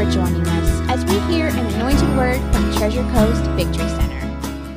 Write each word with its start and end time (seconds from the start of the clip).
for 0.00 0.10
joining 0.10 0.46
us 0.46 0.80
as 0.88 1.04
we 1.04 1.18
hear 1.30 1.48
an 1.48 1.66
anointed 1.74 2.08
word 2.16 2.40
from 2.54 2.72
Treasure 2.72 3.02
Coast 3.12 3.42
Victory 3.50 3.86
Center. 3.86 4.72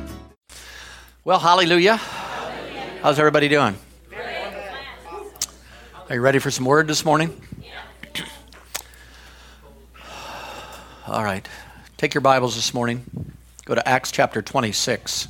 Well, 1.24 1.38
hallelujah. 1.38 1.96
How's 3.00 3.18
everybody 3.18 3.48
doing? 3.48 3.74
Are 6.10 6.14
you 6.14 6.20
ready 6.20 6.40
for 6.40 6.50
some 6.50 6.66
word 6.66 6.88
this 6.88 7.06
morning? 7.06 7.40
All 11.06 11.24
right. 11.24 11.48
Take 11.96 12.12
your 12.12 12.20
Bibles 12.20 12.54
this 12.54 12.74
morning. 12.74 13.06
Go 13.64 13.74
to 13.74 13.88
Acts 13.88 14.12
chapter 14.12 14.42
26. 14.42 15.28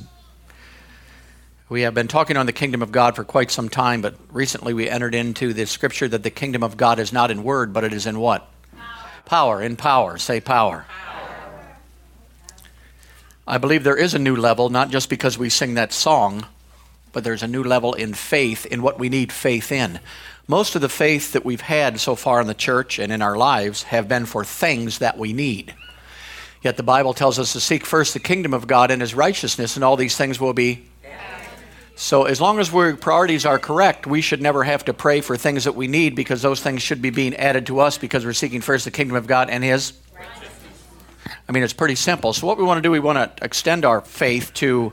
We 1.69 1.83
have 1.83 1.93
been 1.93 2.09
talking 2.09 2.35
on 2.35 2.47
the 2.47 2.51
kingdom 2.51 2.81
of 2.81 2.91
God 2.91 3.15
for 3.15 3.23
quite 3.23 3.49
some 3.49 3.69
time, 3.69 4.01
but 4.01 4.15
recently 4.29 4.73
we 4.73 4.89
entered 4.89 5.15
into 5.15 5.53
the 5.53 5.65
scripture 5.65 6.09
that 6.09 6.23
the 6.23 6.31
kingdom 6.31 6.63
of 6.63 6.75
God 6.75 6.99
is 6.99 7.13
not 7.13 7.31
in 7.31 7.43
word, 7.43 7.71
but 7.71 7.85
it 7.85 7.93
is 7.93 8.05
in 8.05 8.19
what? 8.19 8.51
Power. 9.25 9.61
In 9.61 9.75
power. 9.75 10.17
Say 10.17 10.39
power. 10.39 10.85
power. 10.87 11.15
I 13.47 13.57
believe 13.57 13.83
there 13.83 13.95
is 13.95 14.13
a 14.13 14.19
new 14.19 14.35
level, 14.35 14.69
not 14.69 14.89
just 14.89 15.09
because 15.09 15.37
we 15.37 15.49
sing 15.49 15.75
that 15.75 15.93
song, 15.93 16.47
but 17.11 17.23
there's 17.23 17.43
a 17.43 17.47
new 17.47 17.63
level 17.63 17.93
in 17.93 18.13
faith, 18.13 18.65
in 18.65 18.81
what 18.81 18.97
we 18.97 19.07
need 19.09 19.31
faith 19.31 19.71
in. 19.71 19.99
Most 20.47 20.75
of 20.75 20.81
the 20.81 20.89
faith 20.89 21.33
that 21.33 21.45
we've 21.45 21.61
had 21.61 21.99
so 21.99 22.15
far 22.15 22.41
in 22.41 22.47
the 22.47 22.53
church 22.53 22.99
and 22.99 23.11
in 23.11 23.21
our 23.21 23.35
lives 23.35 23.83
have 23.83 24.07
been 24.07 24.25
for 24.25 24.43
things 24.43 24.99
that 24.99 25.17
we 25.17 25.33
need. 25.33 25.73
Yet 26.61 26.77
the 26.77 26.83
Bible 26.83 27.13
tells 27.13 27.37
us 27.37 27.53
to 27.53 27.59
seek 27.59 27.85
first 27.85 28.13
the 28.13 28.19
kingdom 28.19 28.53
of 28.53 28.65
God 28.65 28.89
and 28.89 29.01
his 29.01 29.13
righteousness, 29.13 29.75
and 29.75 29.83
all 29.83 29.95
these 29.95 30.17
things 30.17 30.39
will 30.39 30.53
be 30.53 30.85
so, 31.97 32.25
as 32.25 32.41
long 32.41 32.59
as 32.59 32.73
our 32.73 32.93
priorities 32.95 33.45
are 33.45 33.57
correct, 33.57 34.05
we 34.05 34.19
should 34.19 34.41
never 34.41 34.65
have 34.65 34.83
to 34.85 34.93
pray 34.93 35.21
for 35.21 35.37
things 35.37 35.63
that 35.63 35.75
we 35.75 35.87
need 35.87 36.13
because 36.13 36.41
those 36.41 36.61
things 36.61 36.81
should 36.81 37.01
be 37.01 37.09
being 37.09 37.33
added 37.35 37.67
to 37.67 37.79
us 37.79 37.97
because 37.97 38.25
we're 38.25 38.33
seeking 38.33 38.59
first 38.59 38.83
the 38.83 38.91
kingdom 38.91 39.15
of 39.15 39.27
God 39.27 39.49
and 39.49 39.63
His. 39.63 39.93
I 41.47 41.51
mean, 41.51 41.63
it's 41.63 41.73
pretty 41.73 41.95
simple. 41.95 42.33
So, 42.33 42.47
what 42.47 42.57
we 42.57 42.65
want 42.65 42.79
to 42.79 42.81
do, 42.81 42.91
we 42.91 42.99
want 42.99 43.37
to 43.37 43.45
extend 43.45 43.85
our 43.85 44.01
faith 44.01 44.53
to 44.55 44.91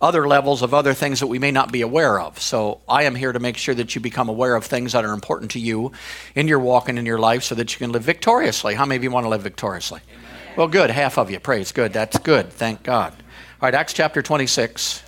other 0.00 0.28
levels 0.28 0.62
of 0.62 0.74
other 0.74 0.94
things 0.94 1.20
that 1.20 1.26
we 1.26 1.40
may 1.40 1.50
not 1.50 1.72
be 1.72 1.80
aware 1.80 2.20
of. 2.20 2.40
So, 2.40 2.82
I 2.88 3.02
am 3.02 3.16
here 3.16 3.32
to 3.32 3.40
make 3.40 3.56
sure 3.56 3.74
that 3.74 3.96
you 3.96 4.00
become 4.00 4.28
aware 4.28 4.54
of 4.54 4.64
things 4.64 4.92
that 4.92 5.04
are 5.04 5.12
important 5.12 5.50
to 5.52 5.58
you 5.58 5.90
in 6.36 6.46
your 6.46 6.60
walk 6.60 6.88
and 6.88 7.00
in 7.00 7.06
your 7.06 7.18
life 7.18 7.42
so 7.42 7.56
that 7.56 7.72
you 7.72 7.78
can 7.78 7.90
live 7.90 8.02
victoriously. 8.04 8.74
How 8.74 8.86
many 8.86 8.96
of 8.96 9.02
you 9.02 9.10
want 9.10 9.24
to 9.24 9.30
live 9.30 9.42
victoriously? 9.42 10.02
Amen. 10.08 10.56
Well, 10.56 10.68
good. 10.68 10.90
Half 10.90 11.18
of 11.18 11.32
you. 11.32 11.40
Praise. 11.40 11.72
Good. 11.72 11.92
That's 11.92 12.16
good. 12.18 12.52
Thank 12.52 12.84
God. 12.84 13.12
All 13.12 13.66
right, 13.66 13.74
Acts 13.74 13.92
chapter 13.92 14.22
26. 14.22 15.02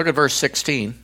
Look 0.00 0.08
at 0.08 0.14
verse 0.14 0.32
16. 0.32 0.98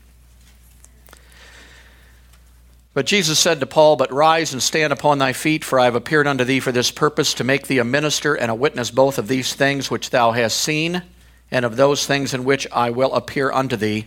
But 2.95 3.05
Jesus 3.05 3.39
said 3.39 3.61
to 3.61 3.67
Paul, 3.67 3.97
But 3.97 4.11
rise 4.11 4.55
and 4.55 4.63
stand 4.63 4.91
upon 4.91 5.19
thy 5.19 5.35
feet, 5.35 5.65
for 5.65 5.79
I 5.79 5.85
have 5.85 5.95
appeared 5.95 6.27
unto 6.27 6.45
thee 6.45 6.61
for 6.61 6.73
this 6.73 6.91
purpose, 6.91 7.35
to 7.35 7.45
make 7.45 7.67
thee 7.67 7.77
a 7.77 7.85
minister 7.85 8.35
and 8.35 8.51
a 8.51 8.55
witness 8.55 8.91
both 8.91 9.19
of 9.19 9.29
these 9.29 9.53
things 9.53 9.91
which 9.91 10.09
thou 10.09 10.33
hast 10.33 10.57
seen, 10.57 11.03
and 11.51 11.67
of 11.67 11.77
those 11.77 12.07
things 12.07 12.33
in 12.33 12.45
which 12.45 12.67
I 12.73 12.89
will 12.89 13.13
appear 13.13 13.53
unto 13.53 13.77
thee, 13.77 14.07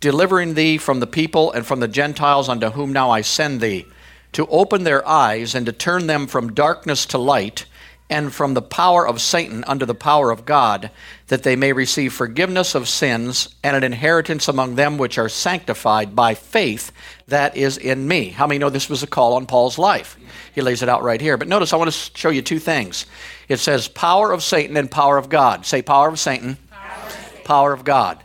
delivering 0.00 0.54
thee 0.54 0.78
from 0.78 1.00
the 1.00 1.06
people 1.06 1.52
and 1.52 1.66
from 1.66 1.80
the 1.80 1.86
Gentiles 1.86 2.48
unto 2.48 2.70
whom 2.70 2.90
now 2.90 3.10
I 3.10 3.20
send 3.20 3.60
thee, 3.60 3.84
to 4.32 4.46
open 4.46 4.84
their 4.84 5.06
eyes 5.06 5.54
and 5.54 5.66
to 5.66 5.72
turn 5.72 6.06
them 6.06 6.26
from 6.26 6.54
darkness 6.54 7.04
to 7.04 7.18
light 7.18 7.66
and 8.12 8.32
from 8.32 8.52
the 8.52 8.62
power 8.62 9.08
of 9.08 9.22
Satan 9.22 9.64
under 9.66 9.86
the 9.86 9.94
power 9.94 10.30
of 10.30 10.44
God, 10.44 10.90
that 11.28 11.44
they 11.44 11.56
may 11.56 11.72
receive 11.72 12.12
forgiveness 12.12 12.74
of 12.74 12.86
sins 12.86 13.48
and 13.64 13.74
an 13.74 13.82
inheritance 13.82 14.48
among 14.48 14.74
them 14.74 14.98
which 14.98 15.16
are 15.16 15.30
sanctified 15.30 16.14
by 16.14 16.34
faith 16.34 16.92
that 17.28 17.56
is 17.56 17.78
in 17.78 18.06
me. 18.06 18.28
How 18.28 18.46
many 18.46 18.58
know 18.58 18.68
this 18.68 18.90
was 18.90 19.02
a 19.02 19.06
call 19.06 19.32
on 19.32 19.46
Paul's 19.46 19.78
life? 19.78 20.18
He 20.54 20.60
lays 20.60 20.82
it 20.82 20.90
out 20.90 21.02
right 21.02 21.22
here. 21.22 21.38
But 21.38 21.48
notice, 21.48 21.72
I 21.72 21.76
want 21.76 21.90
to 21.90 22.18
show 22.18 22.28
you 22.28 22.42
two 22.42 22.58
things. 22.58 23.06
It 23.48 23.60
says 23.60 23.88
power 23.88 24.30
of 24.30 24.42
Satan 24.42 24.76
and 24.76 24.90
power 24.90 25.16
of 25.16 25.30
God. 25.30 25.64
Say 25.64 25.80
power 25.80 26.08
of 26.10 26.20
Satan, 26.20 26.58
power 26.70 27.06
of, 27.06 27.12
Satan. 27.12 27.44
Power 27.44 27.72
of 27.72 27.84
God. 27.84 28.22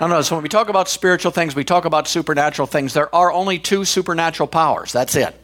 Now, 0.00 0.06
notice 0.06 0.30
when 0.30 0.42
we 0.42 0.48
talk 0.48 0.68
about 0.68 0.88
spiritual 0.88 1.32
things, 1.32 1.56
we 1.56 1.64
talk 1.64 1.84
about 1.84 2.06
supernatural 2.06 2.66
things. 2.66 2.94
There 2.94 3.12
are 3.12 3.32
only 3.32 3.58
two 3.58 3.84
supernatural 3.84 4.46
powers. 4.46 4.92
That's 4.92 5.16
it. 5.16 5.34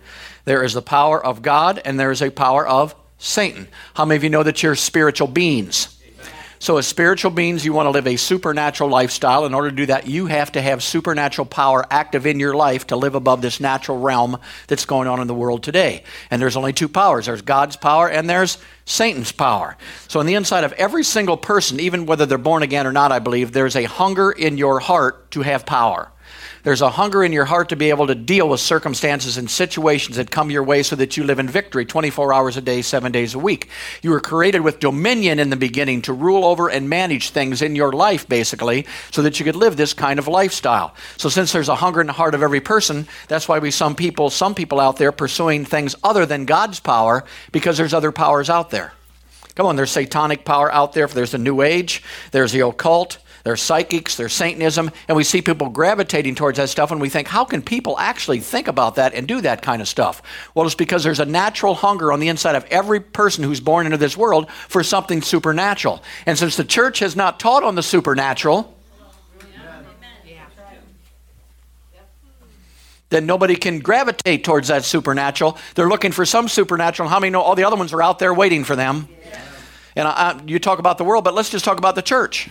There 0.45 0.62
is 0.62 0.75
the 0.75 0.83
power 0.83 1.25
of 1.25 1.43
God, 1.43 1.81
and 1.84 1.99
there 1.99 2.11
is 2.12 2.23
a 2.23 2.31
power 2.31 2.67
of 2.67 2.95
Satan. 3.20 3.69
How 3.94 4.06
many 4.06 4.16
of 4.16 4.25
you 4.25 4.31
know 4.31 4.42
that 4.42 4.62
you're 4.62 4.75
spiritual 4.75 5.28
beings? 5.28 5.97
So, 6.58 6.76
as 6.76 6.86
spiritual 6.86 7.31
beings, 7.31 7.64
you 7.64 7.72
want 7.72 7.86
to 7.86 7.91
live 7.91 8.06
a 8.06 8.16
supernatural 8.16 8.91
lifestyle. 8.91 9.47
In 9.47 9.54
order 9.54 9.70
to 9.70 9.76
do 9.76 9.86
that, 9.86 10.06
you 10.06 10.26
have 10.26 10.53
to 10.53 10.60
have 10.60 10.82
supernatural 10.82 11.47
power 11.47 11.86
active 11.91 12.26
in 12.26 12.38
your 12.38 12.54
life 12.54 12.88
to 12.88 12.97
live 12.97 13.14
above 13.14 13.41
this 13.41 13.60
natural 13.60 13.98
realm 13.98 14.38
that's 14.66 14.84
going 14.84 15.08
on 15.08 15.20
in 15.20 15.26
the 15.26 15.34
world 15.34 15.62
today. 15.62 16.03
And 16.31 16.41
there's 16.41 16.56
only 16.56 16.75
two 16.75 16.88
powers 16.88 17.26
there's 17.26 17.41
God's 17.41 17.76
power 17.76 18.10
and 18.10 18.28
there's 18.28 18.58
Satan's 18.84 19.32
power. 19.32 19.78
So, 20.08 20.20
on 20.20 20.26
the 20.26 20.34
inside 20.34 20.64
of 20.64 20.72
every 20.75 21.04
single 21.04 21.38
person, 21.38 21.81
even 21.81 22.04
whether 22.04 22.26
they're 22.26 22.37
born 22.37 22.62
again 22.62 22.87
or 22.87 22.92
not, 22.92 23.12
I 23.12 23.20
believe, 23.20 23.52
there's 23.52 23.76
a 23.76 23.84
hunger 23.84 24.31
in 24.31 24.58
your 24.58 24.81
heart 24.81 25.31
to 25.32 25.41
have 25.41 25.64
power. 25.64 26.10
There's 26.62 26.82
a 26.82 26.91
hunger 26.91 27.25
in 27.25 27.32
your 27.32 27.47
heart 27.47 27.71
to 27.71 27.76
be 27.76 27.88
able 27.88 28.06
to 28.09 28.15
deal 28.15 28.48
with 28.48 28.60
circumstances 28.60 29.38
and 29.38 29.50
situations 29.50 30.16
that 30.16 30.31
come 30.31 30.50
your 30.50 30.62
way 30.62 30.82
so 30.82 30.94
that 30.97 31.16
you 31.16 31.25
live 31.25 31.38
in 31.38 31.48
victory 31.48 31.87
24 31.87 32.34
hours 32.34 32.56
a 32.56 32.60
day, 32.60 32.82
seven 32.82 33.12
days 33.12 33.34
a 33.34 33.38
week. 33.38 33.69
You 34.03 34.10
were 34.10 34.21
created 34.21 34.60
with 34.60 34.78
dominion 34.78 35.38
in 35.38 35.49
the 35.49 35.56
beginning 35.56 36.03
to 36.03 36.12
rule 36.12 36.44
over 36.44 36.69
and 36.69 36.88
manage 36.88 37.31
things 37.31 37.62
in 37.62 37.76
your 37.76 37.93
life, 37.93 38.28
basically, 38.28 38.87
so 39.10 39.22
that 39.22 39.38
you 39.38 39.44
could 39.44 39.56
live 39.56 39.76
this 39.76 39.94
kind 39.94 40.19
of 40.19 40.28
lifestyle. 40.28 40.94
So, 41.16 41.28
since 41.31 41.53
there's 41.53 41.69
a 41.69 41.76
hunger 41.76 42.00
in 42.00 42.06
the 42.06 42.12
heart 42.12 42.34
of 42.34 42.43
every 42.43 42.60
person, 42.60 43.06
that's 43.28 43.49
why 43.49 43.59
we 43.59 43.70
some 43.70 43.94
people, 43.94 44.28
some 44.28 44.54
people 44.54 44.81
out 44.81 44.99
there 44.99 45.12
pursuing 45.12 45.65
things 45.65 45.94
other 46.03 46.26
than 46.26 46.44
God's 46.44 46.81
power 46.81 47.25
because 47.53 47.78
there's 47.78 47.94
other 47.94 48.12
powers 48.12 48.50
out 48.50 48.70
there. 48.70 48.93
Come 49.54 49.66
on, 49.66 49.76
there's 49.76 49.91
satanic 49.91 50.44
power 50.44 50.72
out 50.72 50.93
there. 50.93 51.06
There's 51.06 51.32
the 51.32 51.38
New 51.38 51.62
Age, 51.62 52.03
there's 52.31 52.53
the 52.53 52.60
occult, 52.60 53.19
there's 53.45 53.62
psychics, 53.62 54.17
there's 54.17 54.33
Satanism, 54.33 54.91
and 55.09 55.17
we 55.17 55.25
see 55.25 55.43
people 55.43 55.69
gravitating 55.69 56.34
towards 56.34 56.59
that 56.59 56.69
stuff, 56.69 56.91
and 56.91 57.01
we 57.01 57.09
think, 57.09 57.28
how 57.28 57.45
can 57.45 57.62
people 57.62 57.99
actually 57.99 58.41
think 58.41 58.69
about 58.69 58.97
that 58.97 59.15
and 59.15 59.27
do 59.27 59.41
that 59.41 59.62
kind 59.62 59.81
of 59.81 59.89
stuff? 59.89 60.23
Well, 60.55 60.67
it's 60.67 60.75
because 60.75 61.05
there's 61.05 61.21
a 61.21 61.25
natural 61.25 61.75
hunger 61.75 62.12
on 62.12 62.21
the 62.21 62.29
inside 62.29 62.56
of 62.56 62.65
every 62.67 63.00
person 63.00 63.45
who's 63.45 63.61
born 63.61 63.87
into 63.87 63.99
this 63.99 64.17
world 64.17 64.50
for 64.50 64.83
something 64.83 65.23
supernatural. 65.23 66.03
And 66.27 66.39
since 66.39 66.56
the 66.56 66.65
church 66.65 66.99
has 66.99 67.17
not 67.17 67.41
taught 67.41 67.62
on 67.62 67.75
the 67.75 67.83
supernatural, 67.83 68.77
then 73.11 73.27
nobody 73.27 73.56
can 73.56 73.81
gravitate 73.81 74.45
towards 74.45 74.69
that 74.69 74.84
supernatural. 74.84 75.59
They're 75.75 75.89
looking 75.89 76.12
for 76.12 76.25
some 76.25 76.49
supernatural. 76.49 77.09
How 77.09 77.19
many 77.19 77.31
know 77.31 77.41
all 77.41 77.56
the 77.56 77.65
other 77.65 77.77
ones 77.77 77.93
are 77.93 78.00
out 78.00 78.21
there 78.21 78.33
waiting 78.33 78.62
for 78.62 78.77
them? 78.77 79.09
And 79.97 80.06
I, 80.06 80.12
I, 80.12 80.41
you 80.47 80.61
talk 80.61 80.79
about 80.79 80.97
the 80.97 81.05
world, 81.05 81.25
but 81.25 81.34
let's 81.34 81.50
just 81.50 81.65
talk 81.65 81.79
about 81.79 81.97
the 81.97 82.03
church. 82.03 82.49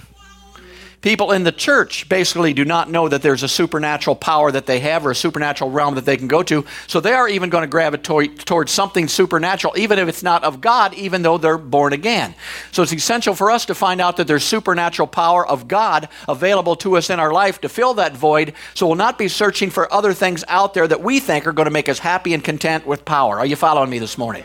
People 1.01 1.31
in 1.31 1.45
the 1.45 1.53
church 1.53 2.09
basically 2.09 2.53
do 2.53 2.65
not 2.65 2.89
know 2.89 3.07
that 3.07 3.21
there's 3.21 3.41
a 3.41 3.47
supernatural 3.47 4.17
power 4.17 4.51
that 4.51 4.65
they 4.65 4.81
have 4.81 5.05
or 5.05 5.11
a 5.11 5.15
supernatural 5.15 5.71
realm 5.71 5.95
that 5.95 6.03
they 6.03 6.17
can 6.17 6.27
go 6.27 6.43
to. 6.43 6.65
So 6.87 6.99
they 6.99 7.13
are 7.13 7.29
even 7.29 7.49
going 7.49 7.61
to 7.61 7.67
gravitate 7.67 8.39
towards 8.39 8.73
something 8.73 9.07
supernatural, 9.07 9.77
even 9.77 9.97
if 9.97 10.09
it's 10.09 10.23
not 10.23 10.43
of 10.43 10.59
God, 10.59 10.93
even 10.95 11.21
though 11.21 11.37
they're 11.37 11.57
born 11.57 11.93
again. 11.93 12.35
So 12.73 12.83
it's 12.83 12.91
essential 12.91 13.33
for 13.33 13.49
us 13.49 13.65
to 13.67 13.75
find 13.75 14.01
out 14.01 14.17
that 14.17 14.27
there's 14.27 14.43
supernatural 14.43 15.07
power 15.07 15.47
of 15.47 15.69
God 15.69 16.09
available 16.27 16.75
to 16.77 16.97
us 16.97 17.09
in 17.09 17.17
our 17.17 17.31
life 17.31 17.61
to 17.61 17.69
fill 17.69 17.93
that 17.93 18.17
void. 18.17 18.53
So 18.73 18.85
we'll 18.85 18.97
not 18.97 19.17
be 19.17 19.29
searching 19.29 19.69
for 19.69 19.91
other 19.93 20.13
things 20.13 20.43
out 20.49 20.73
there 20.73 20.87
that 20.87 21.01
we 21.01 21.21
think 21.21 21.47
are 21.47 21.53
going 21.53 21.67
to 21.67 21.71
make 21.71 21.87
us 21.87 21.99
happy 21.99 22.33
and 22.33 22.43
content 22.43 22.85
with 22.85 23.05
power. 23.05 23.39
Are 23.39 23.45
you 23.45 23.55
following 23.55 23.89
me 23.89 23.99
this 23.99 24.17
morning? 24.17 24.43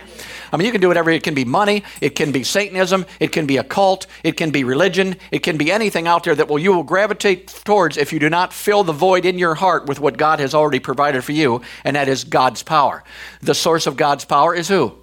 I 0.54 0.56
mean, 0.56 0.66
you 0.66 0.70
can 0.70 0.81
do 0.81 0.87
whatever. 0.87 1.10
It 1.10 1.25
can 1.25 1.34
be 1.34 1.44
money, 1.44 1.82
it 2.00 2.10
can 2.10 2.31
be 2.31 2.44
Satanism, 2.44 3.06
it 3.19 3.32
can 3.32 3.44
be 3.44 3.56
a 3.56 3.65
cult, 3.65 4.06
it 4.22 4.37
can 4.37 4.53
be 4.53 4.62
religion, 4.62 5.16
it 5.32 5.41
can 5.41 5.56
be 5.56 5.72
anything 5.72 6.06
out 6.06 6.22
there 6.22 6.34
that 6.37 6.47
will 6.47 6.60
you 6.60 6.72
will 6.72 6.84
gravitate 6.84 7.48
towards 7.65 7.97
if 7.97 8.12
you 8.12 8.20
do 8.20 8.31
not 8.31 8.53
fill 8.53 8.84
the 8.84 8.92
void 8.92 9.25
in 9.25 9.37
your 9.37 9.56
heart 9.56 9.87
with 9.87 9.98
what 9.98 10.16
God 10.16 10.38
has 10.38 10.54
already 10.54 10.78
provided 10.78 11.25
for 11.25 11.32
you, 11.32 11.60
and 11.82 11.97
that 11.97 12.06
is 12.06 12.22
God's 12.22 12.62
power. 12.62 13.03
The 13.41 13.53
source 13.53 13.88
of 13.88 13.97
God's 13.97 14.25
power 14.25 14.54
is 14.54 14.68
who? 14.68 14.95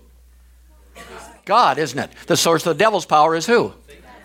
God, 1.44 1.78
isn't 1.78 2.00
it? 2.00 2.12
The 2.28 2.38
source 2.38 2.66
of 2.66 2.78
the 2.78 2.82
devil's 2.82 3.06
power 3.06 3.36
is 3.36 3.46
who? 3.46 3.74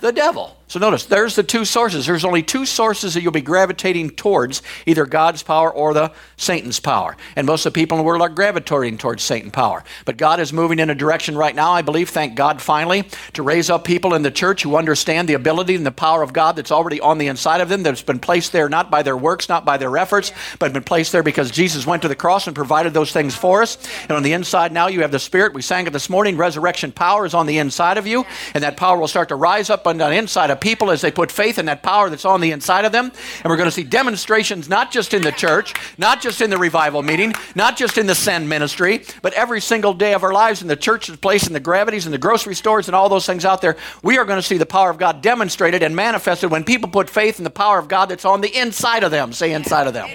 The 0.00 0.12
devil. 0.12 0.56
So 0.68 0.80
notice, 0.80 1.04
there's 1.04 1.36
the 1.36 1.44
two 1.44 1.64
sources. 1.64 2.06
There's 2.06 2.24
only 2.24 2.42
two 2.42 2.66
sources 2.66 3.14
that 3.14 3.22
you'll 3.22 3.30
be 3.30 3.40
gravitating 3.40 4.10
towards, 4.10 4.62
either 4.84 5.06
God's 5.06 5.44
power 5.44 5.72
or 5.72 5.94
the 5.94 6.10
Satan's 6.36 6.80
power. 6.80 7.16
And 7.36 7.46
most 7.46 7.64
of 7.64 7.72
the 7.72 7.80
people 7.80 7.96
in 7.96 8.02
the 8.02 8.06
world 8.06 8.20
are 8.20 8.28
gravitating 8.28 8.98
towards 8.98 9.22
Satan's 9.22 9.52
power. 9.52 9.84
But 10.04 10.16
God 10.16 10.40
is 10.40 10.52
moving 10.52 10.80
in 10.80 10.90
a 10.90 10.94
direction 10.94 11.36
right 11.36 11.54
now, 11.54 11.70
I 11.70 11.82
believe, 11.82 12.08
thank 12.08 12.34
God 12.34 12.60
finally, 12.60 13.04
to 13.34 13.44
raise 13.44 13.70
up 13.70 13.84
people 13.84 14.12
in 14.12 14.22
the 14.22 14.30
church 14.32 14.64
who 14.64 14.74
understand 14.74 15.28
the 15.28 15.34
ability 15.34 15.76
and 15.76 15.86
the 15.86 15.92
power 15.92 16.22
of 16.22 16.32
God 16.32 16.56
that's 16.56 16.72
already 16.72 17.00
on 17.00 17.18
the 17.18 17.28
inside 17.28 17.60
of 17.60 17.68
them, 17.68 17.84
that's 17.84 18.02
been 18.02 18.18
placed 18.18 18.50
there 18.50 18.68
not 18.68 18.90
by 18.90 19.04
their 19.04 19.16
works, 19.16 19.48
not 19.48 19.64
by 19.64 19.76
their 19.76 19.96
efforts, 19.96 20.32
but 20.58 20.72
been 20.72 20.82
placed 20.82 21.12
there 21.12 21.22
because 21.22 21.52
Jesus 21.52 21.86
went 21.86 22.02
to 22.02 22.08
the 22.08 22.16
cross 22.16 22.48
and 22.48 22.56
provided 22.56 22.92
those 22.92 23.12
things 23.12 23.36
for 23.36 23.62
us. 23.62 23.78
And 24.02 24.12
on 24.12 24.24
the 24.24 24.32
inside 24.32 24.72
now, 24.72 24.88
you 24.88 25.02
have 25.02 25.12
the 25.12 25.20
Spirit. 25.20 25.54
We 25.54 25.62
sang 25.62 25.86
it 25.86 25.92
this 25.92 26.10
morning. 26.10 26.36
Resurrection 26.36 26.90
power 26.90 27.24
is 27.24 27.34
on 27.34 27.46
the 27.46 27.58
inside 27.58 27.98
of 27.98 28.06
you, 28.08 28.26
and 28.52 28.64
that 28.64 28.76
power 28.76 28.98
will 28.98 29.06
start 29.06 29.28
to 29.28 29.36
rise 29.36 29.70
up 29.70 29.86
on 29.86 29.98
the 29.98 30.10
inside 30.12 30.50
of 30.50 30.56
of 30.56 30.61
people 30.61 30.91
as 30.91 31.00
they 31.00 31.11
put 31.11 31.31
faith 31.31 31.58
in 31.58 31.67
that 31.67 31.82
power 31.82 32.11
that's 32.11 32.25
on 32.25 32.41
the 32.41 32.50
inside 32.50 32.85
of 32.85 32.93
them. 32.93 33.12
And 33.43 33.50
we're 33.50 33.56
going 33.56 33.69
to 33.69 33.75
see 33.75 33.85
demonstrations 33.85 34.69
not 34.69 34.91
just 34.91 35.14
in 35.14 35.23
the 35.23 35.32
church, 35.32 35.75
not 35.99 36.20
just 36.20 36.41
in 36.41 36.50
the 36.50 36.58
revival 36.58 37.03
meeting, 37.03 37.35
not 37.55 37.76
just 37.76 37.99
in 37.99 38.06
the 38.06 38.14
send 38.14 38.49
ministry, 38.49 39.05
but 39.23 39.32
every 39.35 39.61
single 39.61 39.94
day 39.94 40.14
of 40.14 40.25
our 40.25 40.32
lives 40.32 40.62
in 40.62 40.69
the 40.69 40.76
church's 40.76 41.17
place, 41.17 41.47
in 41.47 41.53
the 41.53 41.61
gravities, 41.61 42.06
in 42.06 42.12
the 42.12 42.19
grocery 42.19 42.55
stores, 42.55 42.88
and 42.88 42.94
all 42.94 43.08
those 43.08 43.26
things 43.26 43.44
out 43.44 43.61
there. 43.61 43.76
We 44.03 44.19
are 44.19 44.25
going 44.25 44.38
to 44.38 44.47
see 44.47 44.58
the 44.58 44.67
power 44.67 44.91
of 44.91 44.99
God 44.99 45.23
demonstrated 45.23 45.82
and 45.82 45.94
manifested 45.94 46.50
when 46.50 46.64
people 46.64 46.88
put 46.88 47.11
faith 47.11 47.38
in 47.38 47.44
the 47.44 47.50
power 47.50 47.79
of 47.79 47.88
God 47.88 48.06
that's 48.06 48.25
on 48.25 48.41
the 48.41 48.56
inside 48.56 49.05
of 49.05 49.11
them. 49.11 49.32
Say 49.32 49.52
inside 49.52 49.87
of 49.87 49.94
them. 49.94 50.09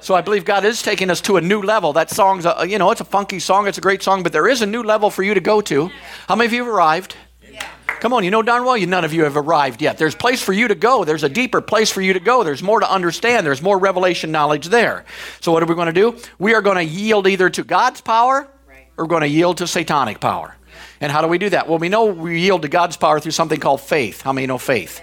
So 0.00 0.16
I 0.16 0.20
believe 0.20 0.44
God 0.44 0.64
is 0.64 0.82
taking 0.82 1.10
us 1.10 1.20
to 1.22 1.36
a 1.36 1.40
new 1.40 1.62
level. 1.62 1.92
That 1.92 2.10
song's, 2.10 2.44
a, 2.44 2.66
you 2.66 2.76
know, 2.76 2.90
it's 2.90 3.00
a 3.00 3.04
funky 3.04 3.38
song, 3.38 3.68
it's 3.68 3.78
a 3.78 3.80
great 3.80 4.02
song, 4.02 4.24
but 4.24 4.32
there 4.32 4.48
is 4.48 4.60
a 4.60 4.66
new 4.66 4.82
level 4.82 5.10
for 5.10 5.22
you 5.22 5.32
to 5.32 5.40
go 5.40 5.60
to. 5.60 5.90
How 6.26 6.34
many 6.34 6.46
of 6.46 6.52
you 6.52 6.64
have 6.64 6.74
arrived? 6.74 7.14
Come 8.02 8.14
on, 8.14 8.24
you 8.24 8.32
know 8.32 8.42
darn 8.42 8.64
well 8.64 8.76
you 8.76 8.88
none 8.88 9.04
of 9.04 9.14
you 9.14 9.22
have 9.22 9.36
arrived 9.36 9.80
yet. 9.80 9.96
There's 9.96 10.16
place 10.16 10.42
for 10.42 10.52
you 10.52 10.66
to 10.66 10.74
go. 10.74 11.04
There's 11.04 11.22
a 11.22 11.28
deeper 11.28 11.60
place 11.60 11.88
for 11.88 12.00
you 12.00 12.14
to 12.14 12.18
go. 12.18 12.42
There's 12.42 12.60
more 12.60 12.80
to 12.80 12.90
understand. 12.90 13.46
There's 13.46 13.62
more 13.62 13.78
revelation 13.78 14.32
knowledge 14.32 14.66
there. 14.66 15.04
So 15.40 15.52
what 15.52 15.62
are 15.62 15.66
we 15.66 15.76
going 15.76 15.86
to 15.86 15.92
do? 15.92 16.18
We 16.36 16.52
are 16.54 16.62
going 16.62 16.78
to 16.78 16.82
yield 16.82 17.28
either 17.28 17.48
to 17.50 17.62
God's 17.62 18.00
power 18.00 18.48
or 18.96 19.04
we're 19.04 19.06
going 19.06 19.20
to 19.20 19.28
yield 19.28 19.58
to 19.58 19.68
satanic 19.68 20.18
power. 20.18 20.56
And 21.00 21.12
how 21.12 21.22
do 21.22 21.28
we 21.28 21.38
do 21.38 21.48
that? 21.50 21.68
Well, 21.68 21.78
we 21.78 21.88
know 21.88 22.06
we 22.06 22.40
yield 22.40 22.62
to 22.62 22.68
God's 22.68 22.96
power 22.96 23.20
through 23.20 23.30
something 23.30 23.60
called 23.60 23.80
faith. 23.80 24.22
How 24.22 24.32
many 24.32 24.48
know 24.48 24.58
faith? 24.58 25.00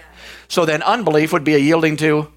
So 0.48 0.66
then 0.66 0.82
unbelief 0.82 1.32
would 1.32 1.42
be 1.42 1.54
a 1.54 1.58
yielding 1.58 1.96
to 1.96 2.30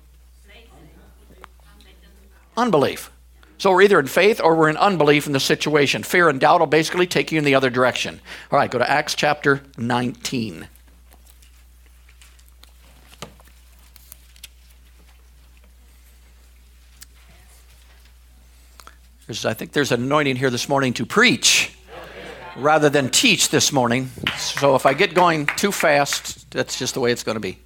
unbelief. 2.55 3.11
So 3.57 3.71
we're 3.71 3.83
either 3.83 3.99
in 3.99 4.07
faith 4.07 4.41
or 4.43 4.55
we're 4.55 4.69
in 4.69 4.77
unbelief 4.77 5.27
in 5.27 5.33
the 5.33 5.39
situation. 5.39 6.03
Fear 6.03 6.29
and 6.29 6.39
doubt 6.39 6.59
will 6.59 6.67
basically 6.67 7.07
take 7.07 7.31
you 7.31 7.37
in 7.37 7.45
the 7.45 7.55
other 7.55 7.69
direction. 7.69 8.19
All 8.51 8.59
right, 8.59 8.69
go 8.69 8.79
to 8.79 8.89
Acts 8.89 9.15
chapter 9.15 9.61
19. 9.77 10.67
There's, 19.27 19.45
I 19.45 19.53
think 19.53 19.71
there's 19.71 19.93
an 19.93 20.03
anointing 20.03 20.35
here 20.35 20.49
this 20.49 20.67
morning 20.67 20.93
to 20.95 21.05
preach 21.05 21.71
rather 22.57 22.89
than 22.89 23.09
teach 23.09 23.49
this 23.49 23.71
morning. 23.71 24.09
So 24.37 24.75
if 24.75 24.85
I 24.85 24.93
get 24.93 25.13
going 25.13 25.45
too 25.45 25.71
fast, 25.71 26.51
that's 26.51 26.77
just 26.77 26.93
the 26.93 26.99
way 26.99 27.11
it's 27.11 27.23
going 27.23 27.35
to 27.35 27.39
be. 27.39 27.57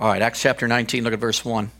All 0.00 0.08
right, 0.08 0.22
Acts 0.22 0.40
chapter 0.40 0.66
19, 0.66 1.04
look 1.04 1.12
at 1.12 1.18
verse 1.18 1.44
1. 1.44 1.70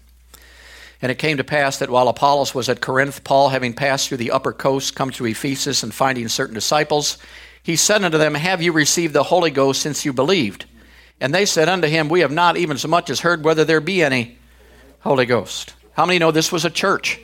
And 1.01 1.11
it 1.11 1.17
came 1.17 1.39
to 1.39 1.45
pass 1.45 1.79
that 1.79 1.89
while 1.89 2.07
Apollos 2.07 2.55
was 2.55 2.69
at 2.69 2.83
Corinth, 2.83 3.25
Paul, 3.25 3.49
having 3.49 3.73
passed 3.73 4.09
through 4.09 4.19
the 4.19 4.33
upper 4.33 4.53
coast, 4.53 4.95
come 4.95 5.09
to 5.13 5.25
Ephesus, 5.25 5.83
and 5.83 5.95
finding 5.95 6.29
certain 6.29 6.53
disciples, 6.53 7.17
he 7.63 7.77
said 7.77 8.05
unto 8.05 8.19
them, 8.19 8.35
Have 8.35 8.61
you 8.61 8.73
received 8.73 9.15
the 9.15 9.23
Holy 9.23 9.51
Ghost 9.51 9.81
since 9.81 10.05
you 10.05 10.13
believed? 10.13 10.67
And 11.19 11.33
they 11.33 11.47
said 11.47 11.71
unto 11.71 11.89
him, 11.89 12.11
We 12.11 12.21
have 12.21 12.31
not 12.31 12.59
even 12.59 12.77
so 12.77 12.89
much 12.89 13.09
as 13.09 13.21
heard 13.21 13.43
whether 13.43 13.65
there 13.65 13.81
be 13.81 14.03
any 14.03 14.37
Holy 14.99 15.25
Ghost. 15.25 15.73
How 15.95 16.05
many 16.05 16.19
know 16.19 16.31
this 16.31 16.53
was 16.53 16.67
a 16.67 16.71
church? 16.71 17.19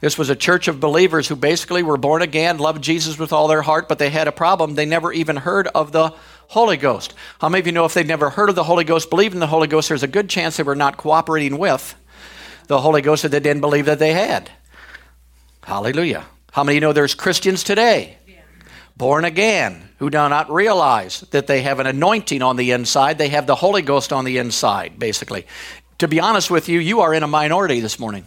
This 0.00 0.16
was 0.16 0.30
a 0.30 0.36
church 0.36 0.66
of 0.66 0.80
believers 0.80 1.28
who 1.28 1.36
basically 1.36 1.82
were 1.82 1.98
born 1.98 2.22
again, 2.22 2.56
loved 2.56 2.82
Jesus 2.82 3.18
with 3.18 3.34
all 3.34 3.48
their 3.48 3.62
heart, 3.62 3.86
but 3.86 3.98
they 3.98 4.08
had 4.08 4.28
a 4.28 4.32
problem. 4.32 4.74
They 4.74 4.86
never 4.86 5.12
even 5.12 5.36
heard 5.36 5.68
of 5.68 5.92
the 5.92 6.14
Holy 6.48 6.76
Ghost. 6.76 7.14
How 7.40 7.48
many 7.48 7.60
of 7.60 7.66
you 7.66 7.72
know 7.72 7.84
if 7.84 7.94
they'd 7.94 8.06
never 8.06 8.30
heard 8.30 8.48
of 8.48 8.54
the 8.54 8.64
Holy 8.64 8.84
Ghost, 8.84 9.10
believed 9.10 9.34
in 9.34 9.40
the 9.40 9.46
Holy 9.46 9.66
Ghost, 9.66 9.88
there's 9.88 10.02
a 10.02 10.08
good 10.08 10.28
chance 10.28 10.56
they 10.56 10.62
were 10.62 10.76
not 10.76 10.96
cooperating 10.96 11.58
with 11.58 11.94
the 12.66 12.80
Holy 12.80 13.02
Ghost 13.02 13.22
that 13.22 13.30
they 13.30 13.40
didn't 13.40 13.60
believe 13.60 13.86
that 13.86 13.98
they 13.98 14.12
had? 14.12 14.50
Hallelujah. 15.62 16.26
How 16.52 16.64
many 16.64 16.76
of 16.76 16.82
you 16.82 16.88
know 16.88 16.92
there's 16.92 17.14
Christians 17.14 17.64
today, 17.64 18.18
born 18.96 19.24
again, 19.24 19.88
who 19.98 20.10
do 20.10 20.16
not 20.16 20.50
realize 20.50 21.20
that 21.32 21.46
they 21.46 21.62
have 21.62 21.80
an 21.80 21.86
anointing 21.86 22.42
on 22.42 22.56
the 22.56 22.70
inside? 22.70 23.18
They 23.18 23.28
have 23.28 23.46
the 23.46 23.56
Holy 23.56 23.82
Ghost 23.82 24.12
on 24.12 24.24
the 24.24 24.38
inside, 24.38 24.98
basically. 24.98 25.46
To 25.98 26.08
be 26.08 26.20
honest 26.20 26.50
with 26.50 26.68
you, 26.68 26.78
you 26.78 27.00
are 27.00 27.12
in 27.12 27.22
a 27.22 27.28
minority 27.28 27.80
this 27.80 27.98
morning. 27.98 28.26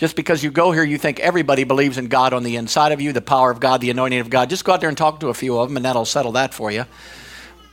Just 0.00 0.16
because 0.16 0.42
you 0.42 0.50
go 0.50 0.72
here, 0.72 0.82
you 0.82 0.96
think 0.96 1.20
everybody 1.20 1.64
believes 1.64 1.98
in 1.98 2.08
God 2.08 2.32
on 2.32 2.42
the 2.42 2.56
inside 2.56 2.92
of 2.92 3.02
you, 3.02 3.12
the 3.12 3.20
power 3.20 3.50
of 3.50 3.60
God, 3.60 3.82
the 3.82 3.90
anointing 3.90 4.20
of 4.20 4.30
God. 4.30 4.48
Just 4.48 4.64
go 4.64 4.72
out 4.72 4.80
there 4.80 4.88
and 4.88 4.96
talk 4.96 5.20
to 5.20 5.28
a 5.28 5.34
few 5.34 5.58
of 5.58 5.68
them, 5.68 5.76
and 5.76 5.84
that'll 5.84 6.06
settle 6.06 6.32
that 6.32 6.54
for 6.54 6.70
you. 6.70 6.86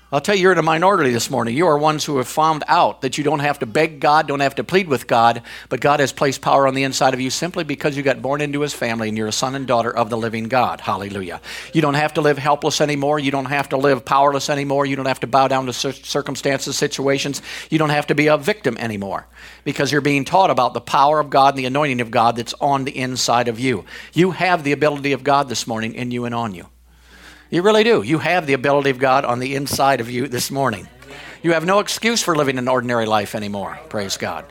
I'll 0.09 0.21
tell 0.21 0.35
you, 0.35 0.43
you're 0.43 0.51
in 0.53 0.57
a 0.57 0.63
minority 0.63 1.11
this 1.11 1.29
morning. 1.29 1.57
You 1.57 1.67
are 1.67 1.77
ones 1.77 2.05
who 2.05 2.15
have 2.15 2.29
found 2.29 2.63
out 2.69 3.01
that 3.01 3.17
you 3.17 3.25
don't 3.25 3.39
have 3.39 3.59
to 3.59 3.65
beg 3.65 3.99
God, 3.99 4.25
don't 4.25 4.39
have 4.39 4.55
to 4.55 4.63
plead 4.63 4.87
with 4.87 5.05
God, 5.05 5.41
but 5.67 5.81
God 5.81 5.99
has 5.99 6.13
placed 6.13 6.39
power 6.39 6.65
on 6.65 6.75
the 6.75 6.83
inside 6.83 7.13
of 7.13 7.19
you 7.19 7.29
simply 7.29 7.65
because 7.65 7.97
you 7.97 8.03
got 8.03 8.21
born 8.21 8.39
into 8.39 8.61
His 8.61 8.73
family 8.73 9.09
and 9.09 9.17
you're 9.17 9.27
a 9.27 9.33
son 9.33 9.53
and 9.53 9.67
daughter 9.67 9.93
of 9.93 10.09
the 10.09 10.15
living 10.15 10.45
God. 10.45 10.79
Hallelujah. 10.79 11.41
You 11.73 11.81
don't 11.81 11.95
have 11.95 12.13
to 12.13 12.21
live 12.21 12.37
helpless 12.37 12.79
anymore. 12.79 13.19
You 13.19 13.31
don't 13.31 13.45
have 13.47 13.67
to 13.69 13.77
live 13.77 14.05
powerless 14.05 14.49
anymore. 14.49 14.85
You 14.85 14.95
don't 14.95 15.07
have 15.07 15.19
to 15.19 15.27
bow 15.27 15.49
down 15.49 15.65
to 15.65 15.73
circumstances, 15.73 16.77
situations. 16.77 17.41
You 17.69 17.77
don't 17.77 17.89
have 17.89 18.07
to 18.07 18.15
be 18.15 18.27
a 18.27 18.37
victim 18.37 18.77
anymore 18.77 19.27
because 19.65 19.91
you're 19.91 19.99
being 19.99 20.23
taught 20.23 20.51
about 20.51 20.73
the 20.73 20.79
power 20.79 21.19
of 21.19 21.29
God 21.29 21.55
and 21.55 21.59
the 21.59 21.65
anointing 21.65 21.99
of 21.99 22.11
God 22.11 22.37
that's 22.37 22.53
on 22.61 22.85
the 22.85 22.97
inside 22.97 23.49
of 23.49 23.59
you. 23.59 23.83
You 24.13 24.31
have 24.31 24.63
the 24.63 24.71
ability 24.71 25.11
of 25.11 25.25
God 25.25 25.49
this 25.49 25.67
morning 25.67 25.95
in 25.95 26.11
you 26.11 26.23
and 26.23 26.33
on 26.33 26.53
you. 26.53 26.69
You 27.49 27.61
really 27.61 27.83
do. 27.83 28.01
You 28.01 28.19
have 28.19 28.45
the 28.45 28.53
ability 28.53 28.89
of 28.89 28.99
God 28.99 29.23
on 29.23 29.39
the 29.39 29.55
inside 29.55 30.01
of 30.01 30.09
you 30.09 30.27
this 30.27 30.51
morning. 30.51 30.87
You 31.41 31.53
have 31.53 31.65
no 31.65 31.79
excuse 31.79 32.21
for 32.21 32.35
living 32.35 32.57
an 32.57 32.67
ordinary 32.67 33.05
life 33.05 33.35
anymore. 33.35 33.79
Praise 33.89 34.17
God. 34.17 34.45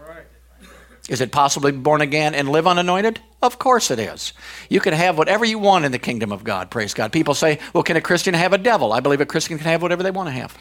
Is 1.08 1.20
it 1.20 1.30
possible 1.30 1.68
to 1.68 1.72
be 1.72 1.78
born 1.78 2.00
again 2.00 2.34
and 2.34 2.48
live 2.48 2.66
unanointed? 2.66 3.20
Of 3.42 3.58
course 3.58 3.90
it 3.90 3.98
is. 3.98 4.32
You 4.68 4.80
can 4.80 4.92
have 4.92 5.18
whatever 5.18 5.44
you 5.44 5.58
want 5.58 5.84
in 5.84 5.92
the 5.92 5.98
kingdom 5.98 6.32
of 6.32 6.42
God. 6.42 6.70
Praise 6.70 6.94
God. 6.94 7.12
People 7.12 7.34
say, 7.34 7.60
well, 7.72 7.84
can 7.84 7.96
a 7.96 8.00
Christian 8.00 8.34
have 8.34 8.52
a 8.52 8.58
devil? 8.58 8.92
I 8.92 9.00
believe 9.00 9.20
a 9.20 9.26
Christian 9.26 9.58
can 9.58 9.66
have 9.66 9.82
whatever 9.82 10.02
they 10.02 10.10
want 10.10 10.28
to 10.28 10.32
have. 10.32 10.56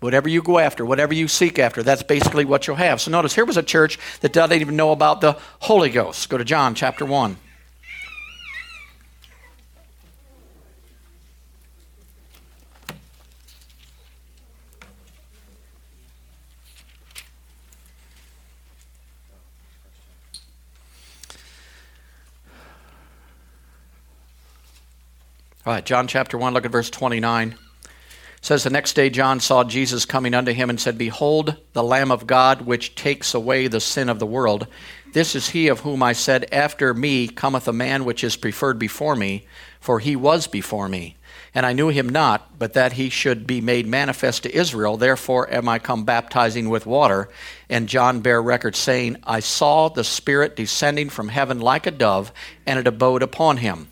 Whatever 0.00 0.28
you 0.28 0.42
go 0.42 0.58
after, 0.58 0.84
whatever 0.84 1.12
you 1.12 1.28
seek 1.28 1.58
after, 1.58 1.82
that's 1.82 2.02
basically 2.02 2.44
what 2.44 2.66
you'll 2.66 2.76
have. 2.76 3.00
So 3.00 3.10
notice 3.10 3.34
here 3.34 3.44
was 3.44 3.56
a 3.56 3.62
church 3.62 3.98
that 4.20 4.32
doesn't 4.32 4.60
even 4.60 4.74
know 4.74 4.92
about 4.92 5.20
the 5.20 5.38
Holy 5.60 5.90
Ghost. 5.90 6.28
Go 6.28 6.38
to 6.38 6.44
John 6.44 6.74
chapter 6.74 7.04
1. 7.04 7.36
All 25.64 25.72
right, 25.72 25.84
John 25.84 26.08
chapter 26.08 26.36
1, 26.36 26.54
look 26.54 26.64
at 26.64 26.72
verse 26.72 26.90
29. 26.90 27.52
It 27.52 27.56
says, 28.40 28.64
The 28.64 28.70
next 28.70 28.94
day 28.94 29.10
John 29.10 29.38
saw 29.38 29.62
Jesus 29.62 30.04
coming 30.04 30.34
unto 30.34 30.52
him 30.52 30.68
and 30.68 30.80
said, 30.80 30.98
Behold, 30.98 31.54
the 31.72 31.84
Lamb 31.84 32.10
of 32.10 32.26
God, 32.26 32.62
which 32.62 32.96
takes 32.96 33.32
away 33.32 33.68
the 33.68 33.78
sin 33.78 34.08
of 34.08 34.18
the 34.18 34.26
world. 34.26 34.66
This 35.12 35.36
is 35.36 35.50
he 35.50 35.68
of 35.68 35.80
whom 35.80 36.02
I 36.02 36.14
said, 36.14 36.48
After 36.50 36.92
me 36.92 37.28
cometh 37.28 37.68
a 37.68 37.72
man 37.72 38.04
which 38.04 38.24
is 38.24 38.34
preferred 38.34 38.80
before 38.80 39.14
me, 39.14 39.46
for 39.78 40.00
he 40.00 40.16
was 40.16 40.48
before 40.48 40.88
me. 40.88 41.14
And 41.54 41.64
I 41.64 41.74
knew 41.74 41.90
him 41.90 42.08
not, 42.08 42.58
but 42.58 42.72
that 42.72 42.94
he 42.94 43.08
should 43.08 43.46
be 43.46 43.60
made 43.60 43.86
manifest 43.86 44.42
to 44.42 44.56
Israel. 44.56 44.96
Therefore 44.96 45.52
am 45.52 45.68
I 45.68 45.78
come 45.78 46.04
baptizing 46.04 46.70
with 46.70 46.86
water. 46.86 47.28
And 47.68 47.88
John 47.88 48.20
bare 48.20 48.42
record, 48.42 48.74
saying, 48.74 49.18
I 49.22 49.40
saw 49.40 49.88
the 49.88 50.02
Spirit 50.02 50.56
descending 50.56 51.08
from 51.08 51.28
heaven 51.28 51.60
like 51.60 51.86
a 51.86 51.92
dove, 51.92 52.32
and 52.66 52.78
it 52.78 52.86
abode 52.86 53.22
upon 53.22 53.58
him. 53.58 53.88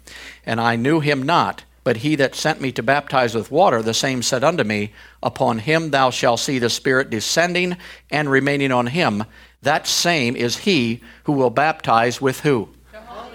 And 0.50 0.61
I 0.61 0.75
knew 0.75 0.99
him 0.99 1.23
not, 1.23 1.62
but 1.85 1.99
he 1.99 2.16
that 2.16 2.35
sent 2.35 2.61
me 2.61 2.73
to 2.73 2.83
baptize 2.83 3.37
with 3.37 3.52
water, 3.52 3.83
the 3.83 3.95
same 3.95 4.21
said 4.21 4.42
unto 4.42 4.64
me, 4.64 4.92
Upon 5.23 5.61
him 5.61 5.92
thou 5.92 6.11
shalt 6.11 6.40
see 6.40 6.59
the 6.59 6.69
Spirit 6.69 7.09
descending 7.09 7.76
and 8.11 8.28
remaining 8.28 8.73
on 8.73 8.88
him. 8.88 9.26
That 9.62 9.87
same 9.87 10.35
is 10.35 10.57
he 10.57 11.02
who 11.23 11.35
will 11.35 11.50
baptize 11.50 12.21
with 12.21 12.40
who? 12.40 12.69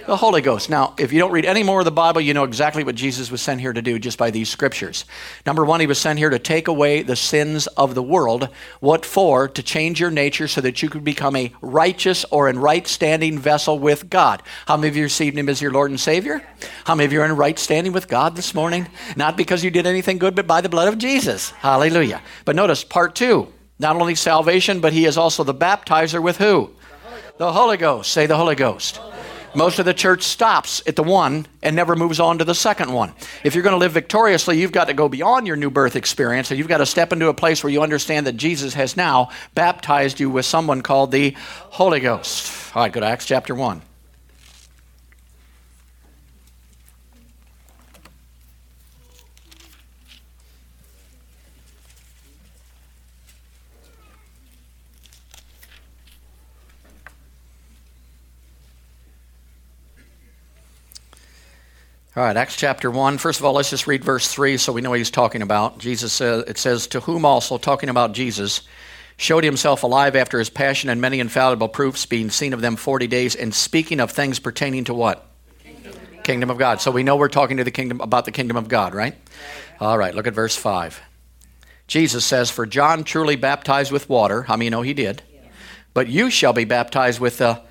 The 0.06 0.16
Holy 0.16 0.42
Ghost. 0.42 0.70
Now, 0.70 0.94
if 1.00 1.12
you 1.12 1.20
don't 1.20 1.32
read 1.32 1.46
any 1.46 1.64
more 1.64 1.80
of 1.80 1.86
the 1.86 1.92
Bible, 1.92 2.22
you 2.22 2.34
know 2.34 2.44
exactly 2.44 2.84
what 2.84 2.96
Jesus 2.96 3.32
was 3.32 3.42
sent 3.42 3.60
here 3.60 3.74
to 3.74 3.82
do 3.82 3.98
just 3.98 4.18
by 4.18 4.30
these 4.30 4.50
scriptures. 4.50 5.06
Number 5.46 5.66
one, 5.66 5.80
he 5.80 5.88
was 5.88 5.98
sent 5.98 6.20
here 6.20 6.30
to 6.30 6.40
take 6.40 6.68
away 6.68 7.02
the 7.02 7.16
sins 7.16 7.68
of 7.68 7.96
the 7.96 8.04
world. 8.04 8.50
What 8.80 9.06
for? 9.06 9.48
To 9.48 9.64
change 9.64 10.00
your 10.00 10.12
nature 10.12 10.48
so 10.48 10.62
that 10.62 10.84
you 10.84 10.90
could 10.90 11.04
become 11.04 11.36
a 11.36 11.52
righteous 11.62 12.24
or 12.26 12.50
in 12.50 12.60
right 12.60 12.88
standing 12.88 13.40
vessel 13.40 13.80
with 13.80 14.10
God. 14.10 14.44
How 14.68 14.78
many 14.78 14.90
of 14.90 14.96
you 14.96 15.04
received 15.04 15.38
him 15.38 15.50
as 15.50 15.62
your 15.62 15.72
Lord 15.72 15.90
and 15.90 16.00
Savior? 16.00 16.46
How 16.86 16.96
many 16.96 17.06
of 17.06 17.14
you 17.14 17.22
are 17.22 17.26
in 17.26 17.36
right 17.36 17.58
standing 17.58 17.94
with 17.94 18.08
God 18.08 18.36
this 18.36 18.54
morning? 18.54 18.88
Not 19.16 19.38
because 19.38 19.64
you 19.64 19.72
did 19.72 19.88
anything 19.88 20.20
good, 20.20 20.36
but 20.36 20.48
by 20.48 20.62
the 20.62 20.70
blood 20.70 20.88
of 20.88 20.98
Jesus. 20.98 21.50
Hallelujah. 21.52 22.22
But 22.46 22.56
notice 22.56 22.84
part 22.84 23.16
two. 23.16 23.52
Not 23.80 23.96
only 23.98 24.16
salvation, 24.16 24.80
but 24.80 24.94
he 24.94 25.06
is 25.06 25.18
also 25.18 25.44
the 25.44 25.54
baptizer 25.54 26.22
with 26.22 26.38
who? 26.38 26.72
The 27.38 27.52
Holy 27.52 27.76
Ghost. 27.76 28.12
Say 28.12 28.28
the 28.28 28.38
Holy 28.38 28.56
Ghost. 28.56 29.02
Most 29.56 29.80
of 29.80 29.86
the 29.86 29.94
church 29.94 30.24
stops 30.24 30.84
at 30.86 30.98
the 30.98 31.04
one 31.04 31.48
and 31.64 31.76
never 31.78 31.96
moves 31.96 32.20
on 32.20 32.40
to 32.40 32.44
the 32.44 32.54
second 32.54 32.92
one. 32.92 33.14
If 33.44 33.56
you're 33.56 33.64
going 33.64 33.74
to 33.74 33.78
live 33.78 33.94
victoriously, 33.94 34.60
you've 34.60 34.74
got 34.74 34.88
to 34.88 34.94
go 34.94 35.08
beyond 35.08 35.48
your 35.48 35.56
new 35.56 35.70
birth 35.70 35.96
experience 35.96 36.52
and 36.52 36.58
you've 36.58 36.68
got 36.68 36.80
to 36.80 36.86
step 36.86 37.14
into 37.14 37.30
a 37.30 37.34
place 37.34 37.64
where 37.64 37.72
you 37.72 37.82
understand 37.82 38.28
that 38.28 38.36
Jesus 38.36 38.74
has 38.74 38.98
now 38.98 39.30
baptized 39.54 40.20
you 40.20 40.30
with 40.30 40.46
someone 40.46 40.82
called 40.82 41.12
the 41.12 41.36
Holy 41.70 42.02
Ghost. 42.02 42.76
All 42.76 42.82
right, 42.82 42.92
go 42.92 43.00
to 43.00 43.06
Acts 43.06 43.26
chapter 43.26 43.56
1. 43.56 43.82
All 62.18 62.24
right, 62.24 62.38
Acts 62.38 62.56
chapter 62.56 62.90
1. 62.90 63.18
First 63.18 63.42
of 63.42 63.46
all, 63.46 63.52
let's 63.52 63.72
just 63.72 63.88
read 63.88 64.02
verse 64.02 64.32
3 64.32 64.56
so 64.56 64.72
we 64.72 64.80
know 64.80 64.92
what 64.92 65.00
he's 65.00 65.12
talking 65.12 65.42
about. 65.42 65.80
Jesus 65.80 66.14
says, 66.14 66.46
it 66.48 66.58
says, 66.58 66.88
To 66.88 67.02
whom 67.02 67.26
also, 67.26 67.58
talking 67.58 67.90
about 67.90 68.14
Jesus, 68.14 68.62
showed 69.18 69.44
himself 69.44 69.84
alive 69.84 70.16
after 70.16 70.40
his 70.40 70.50
passion 70.50 70.90
and 70.90 71.02
many 71.02 71.20
infallible 71.20 71.68
proofs, 71.68 72.06
being 72.06 72.30
seen 72.30 72.54
of 72.54 72.62
them 72.62 72.78
40 72.78 73.08
days, 73.08 73.36
and 73.36 73.54
speaking 73.54 74.00
of 74.00 74.12
things 74.12 74.40
pertaining 74.40 74.86
to 74.86 74.94
what? 74.94 75.28
Kingdom 76.24 76.50
of, 76.50 76.58
God. 76.58 76.80
So 76.80 76.90
we 76.90 77.04
know 77.04 77.18
we're 77.18 77.28
talking 77.28 77.58
to 77.58 77.66
the 77.66 77.72
kingdom 77.72 78.00
about 78.00 78.24
the 78.24 78.32
kingdom 78.32 78.56
of 78.56 78.70
God, 78.70 78.96
right? 78.96 79.16
All 79.82 79.98
right, 79.98 80.16
look 80.16 80.26
at 80.26 80.34
verse 80.34 80.56
5. 80.56 81.02
Jesus 81.88 82.24
says, 82.24 82.50
For 82.50 82.66
John 82.66 83.04
truly 83.04 83.36
baptized 83.36 83.92
with 83.92 84.08
water. 84.08 84.44
How 84.44 84.56
many 84.56 84.70
know 84.70 84.84
he 84.84 84.94
did? 84.94 85.22
But 85.94 86.08
you 86.08 86.30
shall 86.30 86.54
be 86.54 86.64
baptized 86.64 87.20
with 87.20 87.40
the 87.40 87.62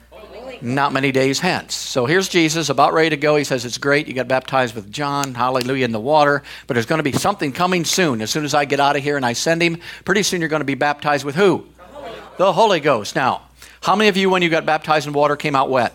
not 0.62 0.92
many 0.92 1.12
days 1.12 1.40
hence. 1.40 1.74
So 1.74 2.06
here's 2.06 2.28
Jesus 2.28 2.68
about 2.68 2.92
ready 2.92 3.10
to 3.10 3.16
go. 3.16 3.36
He 3.36 3.44
says, 3.44 3.64
It's 3.64 3.78
great. 3.78 4.06
You 4.06 4.14
got 4.14 4.28
baptized 4.28 4.74
with 4.74 4.90
John, 4.90 5.34
hallelujah, 5.34 5.84
in 5.84 5.92
the 5.92 6.00
water. 6.00 6.42
But 6.66 6.74
there's 6.74 6.86
going 6.86 6.98
to 6.98 7.02
be 7.04 7.12
something 7.12 7.52
coming 7.52 7.84
soon. 7.84 8.20
As 8.22 8.30
soon 8.30 8.44
as 8.44 8.54
I 8.54 8.64
get 8.64 8.80
out 8.80 8.96
of 8.96 9.02
here 9.02 9.16
and 9.16 9.24
I 9.24 9.32
send 9.32 9.62
him, 9.62 9.78
pretty 10.04 10.22
soon 10.22 10.40
you're 10.40 10.48
going 10.48 10.60
to 10.60 10.66
be 10.66 10.74
baptized 10.74 11.24
with 11.24 11.34
who? 11.34 11.66
The 11.76 11.84
Holy 11.84 12.10
Ghost. 12.10 12.38
The 12.38 12.52
Holy 12.52 12.80
Ghost. 12.80 13.16
Now, 13.16 13.42
how 13.82 13.96
many 13.96 14.08
of 14.08 14.16
you, 14.16 14.30
when 14.30 14.42
you 14.42 14.48
got 14.48 14.64
baptized 14.64 15.06
in 15.06 15.12
water, 15.12 15.36
came 15.36 15.54
out 15.54 15.70
wet? 15.70 15.92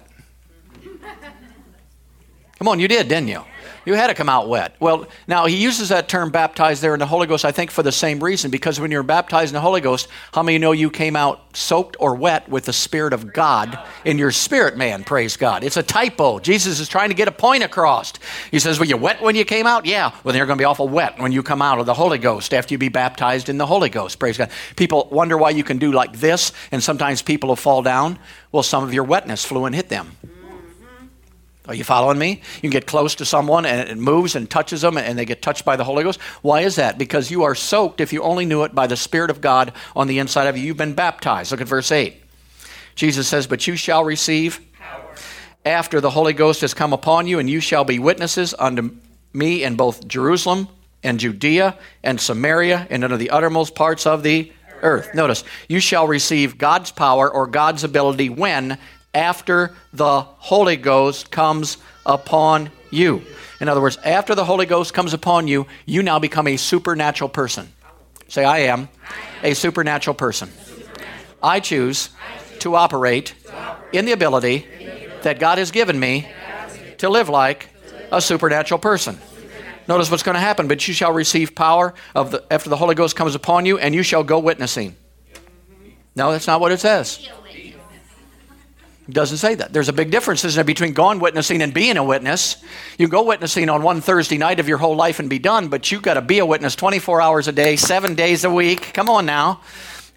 Come 2.59 2.67
on, 2.67 2.79
you 2.79 2.87
did, 2.87 3.07
didn't 3.07 3.29
you? 3.29 3.43
You 3.85 3.93
had 3.93 4.07
to 4.07 4.13
come 4.13 4.29
out 4.29 4.47
wet. 4.47 4.75
Well, 4.79 5.07
now 5.27 5.45
he 5.45 5.55
uses 5.55 5.89
that 5.89 6.07
term 6.07 6.29
baptized 6.29 6.81
there 6.81 6.93
in 6.93 6.99
the 6.99 7.05
Holy 7.05 7.27
Ghost, 7.27 7.45
I 7.45 7.51
think, 7.51 7.71
for 7.71 7.83
the 7.83 7.91
same 7.91 8.23
reason, 8.23 8.51
because 8.51 8.79
when 8.79 8.91
you're 8.91 9.03
baptized 9.03 9.51
in 9.51 9.53
the 9.55 9.61
Holy 9.61 9.81
Ghost, 9.81 10.07
how 10.33 10.43
many 10.43 10.57
know 10.57 10.71
you 10.71 10.89
came 10.89 11.15
out 11.15 11.55
soaked 11.55 11.95
or 11.99 12.15
wet 12.15 12.47
with 12.49 12.65
the 12.65 12.73
Spirit 12.73 13.13
of 13.13 13.33
God 13.33 13.79
in 14.05 14.17
your 14.17 14.31
spirit 14.31 14.77
man? 14.77 15.03
Praise 15.03 15.37
God. 15.37 15.63
It's 15.63 15.77
a 15.77 15.83
typo. 15.83 16.39
Jesus 16.39 16.79
is 16.79 16.87
trying 16.87 17.09
to 17.09 17.15
get 17.15 17.27
a 17.27 17.31
point 17.31 17.63
across. 17.63 18.13
He 18.51 18.59
says, 18.59 18.79
Were 18.79 18.85
you 18.85 18.97
wet 18.97 19.21
when 19.21 19.35
you 19.35 19.45
came 19.45 19.67
out? 19.67 19.85
Yeah. 19.85 20.11
Well, 20.23 20.33
then 20.33 20.35
you're 20.35 20.45
going 20.45 20.57
to 20.57 20.61
be 20.61 20.65
awful 20.65 20.87
wet 20.87 21.19
when 21.19 21.31
you 21.31 21.43
come 21.43 21.61
out 21.61 21.79
of 21.79 21.85
the 21.85 21.93
Holy 21.93 22.17
Ghost 22.17 22.53
after 22.53 22.73
you 22.73 22.77
be 22.77 22.89
baptized 22.89 23.49
in 23.49 23.57
the 23.57 23.65
Holy 23.65 23.89
Ghost. 23.89 24.19
Praise 24.19 24.37
God. 24.37 24.49
People 24.75 25.07
wonder 25.11 25.37
why 25.37 25.51
you 25.51 25.63
can 25.63 25.77
do 25.77 25.91
like 25.91 26.17
this, 26.17 26.51
and 26.71 26.83
sometimes 26.83 27.21
people 27.21 27.49
will 27.49 27.55
fall 27.55 27.81
down. 27.81 28.19
Well, 28.51 28.63
some 28.63 28.83
of 28.83 28.93
your 28.93 29.03
wetness 29.03 29.45
flew 29.45 29.65
and 29.65 29.75
hit 29.75 29.89
them. 29.89 30.17
Are 31.69 31.75
you 31.75 31.83
following 31.83 32.17
me? 32.17 32.41
You 32.55 32.61
can 32.61 32.71
get 32.71 32.87
close 32.87 33.13
to 33.13 33.25
someone 33.25 33.63
and 33.63 33.87
it 33.87 33.95
moves 33.95 34.35
and 34.35 34.49
touches 34.49 34.81
them 34.81 34.97
and 34.97 35.19
they 35.19 35.23
get 35.23 35.43
touched 35.43 35.65
by 35.65 35.75
the 35.75 35.83
Holy 35.83 36.03
Ghost. 36.03 36.19
Why 36.41 36.61
is 36.61 36.77
that? 36.77 36.97
Because 36.97 37.29
you 37.29 37.43
are 37.43 37.53
soaked, 37.53 38.01
if 38.01 38.11
you 38.11 38.23
only 38.23 38.43
knew 38.43 38.63
it, 38.63 38.73
by 38.73 38.87
the 38.87 38.97
Spirit 38.97 39.29
of 39.29 39.39
God 39.39 39.71
on 39.95 40.07
the 40.07 40.17
inside 40.17 40.47
of 40.47 40.57
you. 40.57 40.63
You've 40.63 40.77
been 40.77 40.95
baptized. 40.95 41.51
Look 41.51 41.61
at 41.61 41.67
verse 41.67 41.91
8. 41.91 42.19
Jesus 42.95 43.27
says, 43.27 43.45
But 43.45 43.67
you 43.67 43.75
shall 43.75 44.03
receive 44.03 44.59
power 44.79 45.13
after 45.63 46.01
the 46.01 46.09
Holy 46.09 46.33
Ghost 46.33 46.61
has 46.61 46.73
come 46.73 46.91
upon 46.91 47.27
you, 47.27 47.37
and 47.37 47.47
you 47.47 47.59
shall 47.59 47.83
be 47.83 47.99
witnesses 47.99 48.55
unto 48.57 48.95
me 49.31 49.63
in 49.63 49.75
both 49.75 50.07
Jerusalem 50.07 50.69
and 51.03 51.19
Judea 51.19 51.77
and 52.03 52.19
Samaria 52.19 52.87
and 52.89 53.03
unto 53.03 53.15
the 53.15 53.29
uttermost 53.29 53.75
parts 53.75 54.07
of 54.07 54.23
the 54.23 54.51
earth. 54.81 55.13
Notice, 55.13 55.43
you 55.67 55.79
shall 55.79 56.07
receive 56.07 56.57
God's 56.57 56.89
power 56.89 57.31
or 57.31 57.45
God's 57.45 57.83
ability 57.83 58.29
when 58.29 58.79
after 59.13 59.73
the 59.93 60.21
Holy 60.21 60.77
Ghost 60.77 61.31
comes 61.31 61.77
upon 62.05 62.71
you. 62.91 63.21
In 63.59 63.67
other 63.67 63.81
words, 63.81 63.97
after 64.03 64.35
the 64.35 64.45
Holy 64.45 64.65
Ghost 64.65 64.93
comes 64.93 65.13
upon 65.13 65.47
you, 65.47 65.67
you 65.85 66.03
now 66.03 66.19
become 66.19 66.47
a 66.47 66.57
supernatural 66.57 67.29
person. 67.29 67.71
Say, 68.27 68.43
I 68.45 68.59
am 68.59 68.89
a 69.43 69.53
supernatural 69.53 70.13
person. 70.13 70.49
I 71.41 71.59
choose 71.59 72.09
to 72.59 72.75
operate 72.75 73.33
in 73.91 74.05
the 74.05 74.11
ability 74.11 74.67
that 75.23 75.39
God 75.39 75.57
has 75.57 75.71
given 75.71 75.99
me 75.99 76.27
to 76.99 77.09
live 77.09 77.29
like 77.29 77.69
a 78.11 78.21
supernatural 78.21 78.79
person. 78.79 79.17
Notice 79.87 80.11
what's 80.11 80.23
going 80.23 80.35
to 80.35 80.41
happen. 80.41 80.67
But 80.67 80.87
you 80.87 80.93
shall 80.93 81.11
receive 81.11 81.55
power 81.55 81.95
of 82.13 82.31
the, 82.31 82.43
after 82.51 82.69
the 82.69 82.77
Holy 82.77 82.93
Ghost 82.95 83.15
comes 83.15 83.33
upon 83.33 83.65
you, 83.65 83.79
and 83.79 83.95
you 83.95 84.03
shall 84.03 84.23
go 84.23 84.37
witnessing. 84.37 84.95
No, 86.15 86.31
that's 86.31 86.47
not 86.47 86.61
what 86.61 86.71
it 86.71 86.79
says 86.79 87.27
doesn't 89.13 89.37
say 89.37 89.55
that. 89.55 89.73
There's 89.73 89.89
a 89.89 89.93
big 89.93 90.11
difference, 90.11 90.43
isn't 90.45 90.57
there, 90.57 90.63
between 90.63 90.93
going 90.93 91.19
witnessing 91.19 91.61
and 91.61 91.73
being 91.73 91.97
a 91.97 92.03
witness. 92.03 92.63
You 92.97 93.07
go 93.07 93.23
witnessing 93.23 93.69
on 93.69 93.83
one 93.83 94.01
Thursday 94.01 94.37
night 94.37 94.59
of 94.59 94.67
your 94.67 94.77
whole 94.77 94.95
life 94.95 95.19
and 95.19 95.29
be 95.29 95.39
done, 95.39 95.69
but 95.69 95.91
you've 95.91 96.01
got 96.01 96.15
to 96.15 96.21
be 96.21 96.39
a 96.39 96.45
witness 96.45 96.75
24 96.75 97.21
hours 97.21 97.47
a 97.47 97.51
day, 97.51 97.75
seven 97.75 98.15
days 98.15 98.43
a 98.43 98.49
week. 98.49 98.93
Come 98.93 99.09
on 99.09 99.25
now. 99.25 99.61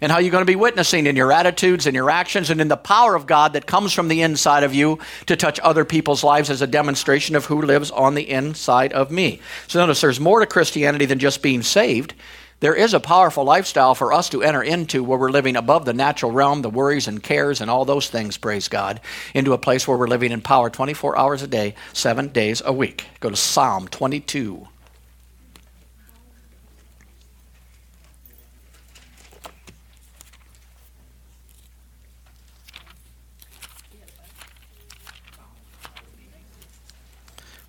And 0.01 0.11
how 0.11 0.17
you're 0.17 0.31
going 0.31 0.41
to 0.41 0.45
be 0.45 0.57
witnessing 0.57 1.07
in 1.07 1.15
your 1.15 1.31
attitudes 1.31 1.87
and 1.87 1.95
your 1.95 2.09
actions 2.09 2.49
and 2.49 2.59
in 2.59 2.67
the 2.67 2.75
power 2.75 3.15
of 3.15 3.25
God 3.25 3.53
that 3.53 3.65
comes 3.65 3.93
from 3.93 4.09
the 4.09 4.21
inside 4.21 4.63
of 4.63 4.73
you 4.73 4.99
to 5.27 5.37
touch 5.37 5.61
other 5.61 5.85
people's 5.85 6.25
lives 6.25 6.49
as 6.49 6.61
a 6.61 6.67
demonstration 6.67 7.37
of 7.37 7.45
who 7.45 7.61
lives 7.61 7.89
on 7.89 8.13
the 8.13 8.29
inside 8.29 8.91
of 8.91 9.11
me. 9.11 9.39
So 9.67 9.79
notice 9.79 10.01
there's 10.01 10.19
more 10.19 10.41
to 10.41 10.45
Christianity 10.45 11.05
than 11.05 11.19
just 11.19 11.41
being 11.41 11.61
saved. 11.61 12.15
There 12.63 12.73
is 12.73 12.93
a 12.93 13.01
powerful 13.01 13.43
lifestyle 13.43 13.93
for 13.93 14.13
us 14.13 14.29
to 14.29 14.41
enter 14.41 14.63
into 14.63 15.03
where 15.03 15.19
we're 15.19 15.31
living 15.31 15.57
above 15.57 15.83
the 15.83 15.91
natural 15.91 16.31
realm, 16.31 16.61
the 16.61 16.69
worries 16.69 17.09
and 17.09 17.21
cares 17.21 17.59
and 17.59 17.69
all 17.69 17.83
those 17.83 18.09
things, 18.09 18.37
praise 18.37 18.69
God, 18.69 19.01
into 19.33 19.51
a 19.51 19.57
place 19.57 19.85
where 19.85 19.97
we're 19.97 20.07
living 20.07 20.31
in 20.31 20.39
power 20.39 20.69
24 20.69 21.17
hours 21.17 21.41
a 21.41 21.47
day, 21.47 21.75
seven 21.91 22.29
days 22.29 22.61
a 22.63 22.71
week. 22.71 23.03
Go 23.19 23.29
to 23.29 23.35
Psalm 23.35 23.89
22. 23.89 24.65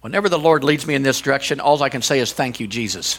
Whenever 0.03 0.29
the 0.29 0.39
Lord 0.39 0.63
leads 0.63 0.87
me 0.87 0.95
in 0.95 1.03
this 1.03 1.21
direction, 1.21 1.59
all 1.59 1.83
I 1.83 1.89
can 1.89 2.01
say 2.01 2.21
is 2.21 2.33
thank 2.33 2.61
you, 2.61 2.69
Jesus 2.69 3.19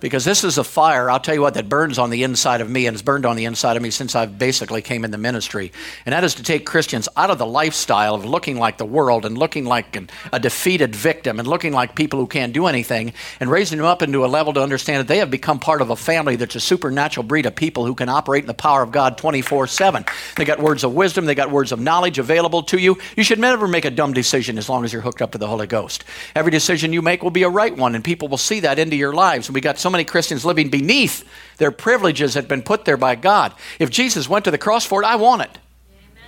because 0.00 0.24
this 0.24 0.44
is 0.44 0.58
a 0.58 0.64
fire. 0.64 1.10
I'll 1.10 1.20
tell 1.20 1.34
you 1.34 1.40
what 1.40 1.54
that 1.54 1.68
burns 1.68 1.98
on 1.98 2.10
the 2.10 2.22
inside 2.22 2.60
of 2.60 2.70
me 2.70 2.86
and 2.86 2.94
has 2.94 3.02
burned 3.02 3.26
on 3.26 3.36
the 3.36 3.44
inside 3.44 3.76
of 3.76 3.82
me 3.82 3.90
since 3.90 4.14
i 4.14 4.26
basically 4.26 4.82
came 4.82 5.04
in 5.04 5.10
the 5.10 5.18
ministry. 5.18 5.72
And 6.06 6.12
that 6.12 6.24
is 6.24 6.34
to 6.36 6.42
take 6.42 6.66
christians 6.66 7.08
out 7.16 7.30
of 7.30 7.38
the 7.38 7.46
lifestyle 7.46 8.14
of 8.14 8.24
looking 8.24 8.58
like 8.58 8.78
the 8.78 8.84
world 8.84 9.24
and 9.24 9.36
looking 9.36 9.64
like 9.64 9.96
an, 9.96 10.10
a 10.32 10.40
defeated 10.40 10.94
victim 10.94 11.38
and 11.38 11.48
looking 11.48 11.72
like 11.72 11.94
people 11.94 12.18
who 12.18 12.26
can't 12.26 12.52
do 12.52 12.66
anything 12.66 13.12
and 13.40 13.50
raising 13.50 13.78
them 13.78 13.86
up 13.86 14.02
into 14.02 14.24
a 14.24 14.26
level 14.26 14.52
to 14.52 14.62
understand 14.62 15.00
that 15.00 15.08
they 15.08 15.18
have 15.18 15.30
become 15.30 15.58
part 15.58 15.82
of 15.82 15.90
a 15.90 15.96
family 15.96 16.36
that's 16.36 16.54
a 16.54 16.60
supernatural 16.60 17.24
breed 17.24 17.46
of 17.46 17.54
people 17.54 17.86
who 17.86 17.94
can 17.94 18.08
operate 18.08 18.44
in 18.44 18.48
the 18.48 18.54
power 18.54 18.82
of 18.82 18.92
god 18.92 19.18
24-7 19.18 20.06
they 20.36 20.44
got 20.44 20.60
words 20.60 20.84
of 20.84 20.94
wisdom. 20.94 21.26
They 21.26 21.34
got 21.34 21.50
words 21.50 21.72
of 21.72 21.80
knowledge 21.80 22.18
available 22.18 22.62
to 22.64 22.78
you. 22.78 22.98
You 23.16 23.24
should 23.24 23.38
never 23.38 23.68
make 23.68 23.84
a 23.84 23.90
dumb 23.90 24.12
decision 24.12 24.58
as 24.58 24.68
long 24.68 24.84
as 24.84 24.92
you're 24.92 25.02
hooked 25.02 25.22
up 25.22 25.32
to 25.32 25.38
the 25.38 25.46
holy 25.46 25.66
ghost. 25.66 26.04
Every 26.34 26.50
decision 26.50 26.92
you 26.92 27.02
make 27.02 27.22
will 27.22 27.30
be 27.30 27.42
a 27.42 27.48
right 27.48 27.76
one 27.76 27.94
and 27.94 28.04
people 28.04 28.28
will 28.28 28.38
see 28.38 28.60
that 28.60 28.78
into 28.78 28.96
your 28.96 29.12
lives. 29.12 29.48
And 29.48 29.54
we 29.54 29.60
got 29.60 29.78
so 29.78 29.87
many 29.90 30.04
Christians 30.04 30.44
living 30.44 30.70
beneath 30.70 31.24
their 31.58 31.70
privileges 31.70 32.34
had 32.34 32.48
been 32.48 32.62
put 32.62 32.84
there 32.84 32.96
by 32.96 33.14
God. 33.14 33.54
If 33.78 33.90
Jesus 33.90 34.28
went 34.28 34.44
to 34.44 34.50
the 34.50 34.58
cross 34.58 34.84
for 34.84 35.02
it, 35.02 35.06
I 35.06 35.16
want 35.16 35.42
it. 35.42 35.58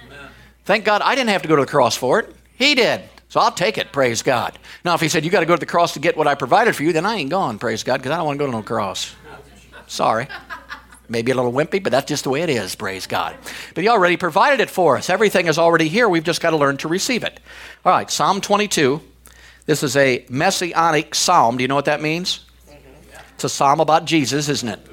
Amen. 0.06 0.28
Thank 0.64 0.84
God 0.84 1.02
I 1.02 1.14
didn't 1.14 1.30
have 1.30 1.42
to 1.42 1.48
go 1.48 1.56
to 1.56 1.62
the 1.62 1.70
cross 1.70 1.96
for 1.96 2.20
it. 2.20 2.34
He 2.56 2.74
did. 2.74 3.02
So 3.30 3.38
I'll 3.38 3.52
take 3.52 3.78
it, 3.78 3.92
praise 3.92 4.22
God. 4.22 4.58
Now, 4.84 4.94
if 4.94 5.00
he 5.00 5.08
said, 5.08 5.24
You 5.24 5.30
got 5.30 5.40
to 5.40 5.46
go 5.46 5.54
to 5.54 5.60
the 5.60 5.66
cross 5.66 5.94
to 5.94 6.00
get 6.00 6.16
what 6.16 6.26
I 6.26 6.34
provided 6.34 6.74
for 6.74 6.82
you, 6.82 6.92
then 6.92 7.06
I 7.06 7.16
ain't 7.16 7.30
going, 7.30 7.58
praise 7.58 7.84
God, 7.84 7.98
because 7.98 8.10
I 8.10 8.16
don't 8.16 8.26
want 8.26 8.38
to 8.38 8.44
go 8.44 8.46
to 8.46 8.56
no 8.56 8.62
cross. 8.62 9.14
Sorry. 9.86 10.26
Maybe 11.08 11.32
a 11.32 11.34
little 11.34 11.52
wimpy, 11.52 11.82
but 11.82 11.90
that's 11.90 12.06
just 12.06 12.24
the 12.24 12.30
way 12.30 12.42
it 12.42 12.50
is, 12.50 12.74
praise 12.74 13.06
God. 13.06 13.36
But 13.74 13.82
he 13.82 13.88
already 13.88 14.16
provided 14.16 14.60
it 14.60 14.70
for 14.70 14.96
us. 14.96 15.10
Everything 15.10 15.46
is 15.46 15.58
already 15.58 15.88
here. 15.88 16.08
We've 16.08 16.24
just 16.24 16.40
got 16.40 16.50
to 16.50 16.56
learn 16.56 16.76
to 16.78 16.88
receive 16.88 17.24
it. 17.24 17.40
All 17.84 17.92
right, 17.92 18.10
Psalm 18.10 18.40
22. 18.40 19.00
This 19.66 19.82
is 19.82 19.96
a 19.96 20.24
messianic 20.28 21.14
psalm. 21.14 21.56
Do 21.56 21.62
you 21.62 21.68
know 21.68 21.76
what 21.76 21.84
that 21.84 22.00
means? 22.00 22.44
It's 23.40 23.44
a 23.46 23.56
psalm 23.56 23.80
about 23.80 24.04
Jesus, 24.04 24.50
isn't 24.50 24.68
it? 24.68 24.86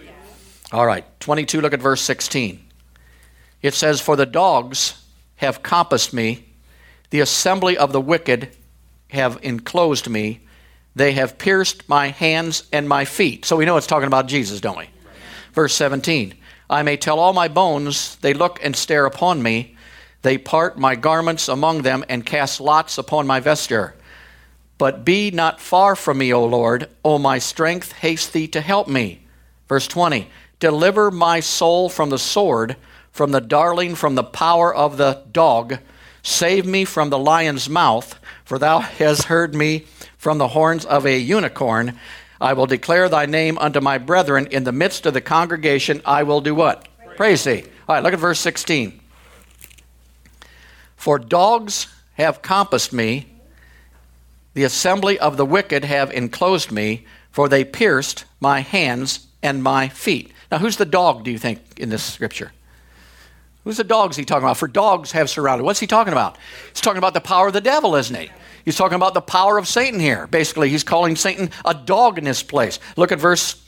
All 0.72 0.86
right, 0.86 1.04
22, 1.20 1.60
look 1.60 1.74
at 1.74 1.82
verse 1.82 2.00
16. 2.00 2.66
It 3.62 3.74
says, 3.74 4.00
For 4.00 4.16
the 4.16 4.26
dogs 4.26 5.04
have 5.36 5.62
compassed 5.62 6.14
me, 6.14 6.46
the 7.10 7.20
assembly 7.20 7.78
of 7.78 7.92
the 7.92 8.00
wicked 8.00 8.56
have 9.10 9.38
enclosed 9.44 10.10
me, 10.10 10.48
they 10.96 11.12
have 11.12 11.38
pierced 11.38 11.90
my 11.90 12.08
hands 12.08 12.64
and 12.72 12.88
my 12.88 13.04
feet. 13.04 13.44
So 13.44 13.58
we 13.58 13.66
know 13.66 13.76
it's 13.76 13.86
talking 13.86 14.08
about 14.08 14.28
Jesus, 14.28 14.62
don't 14.62 14.78
we? 14.78 14.90
Verse 15.52 15.76
17 15.76 16.34
I 16.70 16.84
may 16.84 16.96
tell 16.96 17.20
all 17.20 17.34
my 17.34 17.50
bones, 17.50 18.16
they 18.22 18.34
look 18.34 18.64
and 18.64 18.78
stare 18.78 19.06
upon 19.06 19.44
me. 19.44 19.76
They 20.22 20.38
part 20.38 20.80
my 20.80 20.96
garments 20.96 21.50
among 21.50 21.82
them 21.82 22.06
and 22.08 22.26
cast 22.26 22.62
lots 22.62 22.98
upon 22.98 23.28
my 23.28 23.42
vesture. 23.42 23.94
But 24.78 25.04
be 25.04 25.32
not 25.32 25.60
far 25.60 25.96
from 25.96 26.20
me, 26.20 26.34
O 26.34 26.46
Lord. 26.46 26.90
O 27.04 27.18
my 27.18 27.40
strength, 27.40 27.94
haste 27.94 28.34
thee 28.34 28.48
to 28.50 28.62
help 28.62 28.88
me. 28.88 29.22
Verse 29.68 29.88
20 29.88 30.30
Deliver 30.60 31.12
my 31.12 31.40
soul 31.40 31.90
from 31.90 32.10
the 32.10 32.20
sword, 32.20 32.76
from 33.12 33.32
the 33.32 33.42
darling, 33.42 33.96
from 33.96 34.16
the 34.16 34.24
power 34.24 34.74
of 34.74 34.98
the 34.98 35.24
dog. 35.32 35.80
Save 36.24 36.66
me 36.66 36.84
from 36.84 37.10
the 37.10 37.18
lion's 37.18 37.70
mouth, 37.70 38.20
for 38.44 38.60
thou 38.60 38.80
hast 38.80 39.26
heard 39.26 39.56
me 39.56 39.86
from 40.18 40.40
the 40.40 40.50
horns 40.50 40.86
of 40.86 41.06
a 41.06 41.18
unicorn. 41.18 41.98
I 42.42 42.54
will 42.54 42.66
declare 42.66 43.08
thy 43.08 43.26
name 43.26 43.58
unto 43.58 43.80
my 43.80 43.98
brethren. 43.98 44.48
In 44.48 44.64
the 44.64 44.72
midst 44.72 45.06
of 45.06 45.14
the 45.14 45.22
congregation, 45.22 46.02
I 46.06 46.24
will 46.24 46.42
do 46.42 46.54
what? 46.54 46.88
Praise, 46.98 47.18
Praise 47.18 47.44
thee. 47.44 47.64
All 47.88 47.96
right, 47.96 48.04
look 48.04 48.14
at 48.14 48.20
verse 48.20 48.40
16. 48.40 49.00
For 50.96 51.18
dogs 51.18 51.88
have 52.16 52.42
compassed 52.42 52.92
me, 52.92 53.28
the 54.58 54.64
assembly 54.64 55.20
of 55.20 55.38
the 55.38 55.46
wicked 55.46 55.86
have 55.86 56.12
enclosed 56.12 56.72
me, 56.72 57.06
for 57.30 57.48
they 57.48 57.64
pierced 57.64 58.26
my 58.40 58.62
hands 58.62 59.28
and 59.44 59.62
my 59.62 59.88
feet. 59.88 60.32
Now, 60.52 60.58
who's 60.58 60.78
the 60.78 60.86
dog, 60.86 61.24
do 61.24 61.30
you 61.30 61.38
think, 61.38 61.60
in 61.78 61.90
this 61.90 62.02
scripture? 62.02 62.52
Who's 63.66 63.78
the 63.78 63.84
dogs 63.84 64.18
he 64.18 64.26
talking 64.26 64.46
about? 64.46 64.58
For 64.58 64.68
dogs 64.68 65.12
have 65.12 65.30
surrounded. 65.30 65.64
What's 65.64 65.80
he 65.80 65.86
talking 65.86 66.12
about? 66.12 66.40
He's 66.70 66.82
talking 66.82 66.98
about 66.98 67.14
the 67.14 67.22
power 67.22 67.46
of 67.46 67.54
the 67.54 67.62
devil, 67.62 67.96
isn't 67.96 68.16
he? 68.16 68.32
He's 68.66 68.76
talking 68.76 68.96
about 68.96 69.14
the 69.14 69.22
power 69.22 69.60
of 69.60 69.68
Satan 69.68 70.00
here. 70.00 70.26
Basically, 70.26 70.70
he's 70.70 70.84
calling 70.84 71.16
Satan 71.16 71.52
a 71.64 71.76
dog 71.76 72.18
in 72.18 72.24
this 72.24 72.42
place. 72.42 72.80
Look 72.96 73.12
at 73.12 73.20
verse. 73.20 73.64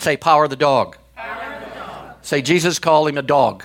Say, 0.00 0.16
power 0.16 0.42
of 0.42 0.50
the 0.50 0.56
dog. 0.56 0.96
Say, 2.22 2.42
Jesus 2.42 2.80
called 2.80 3.08
him 3.08 3.18
a 3.18 3.22
dog. 3.22 3.62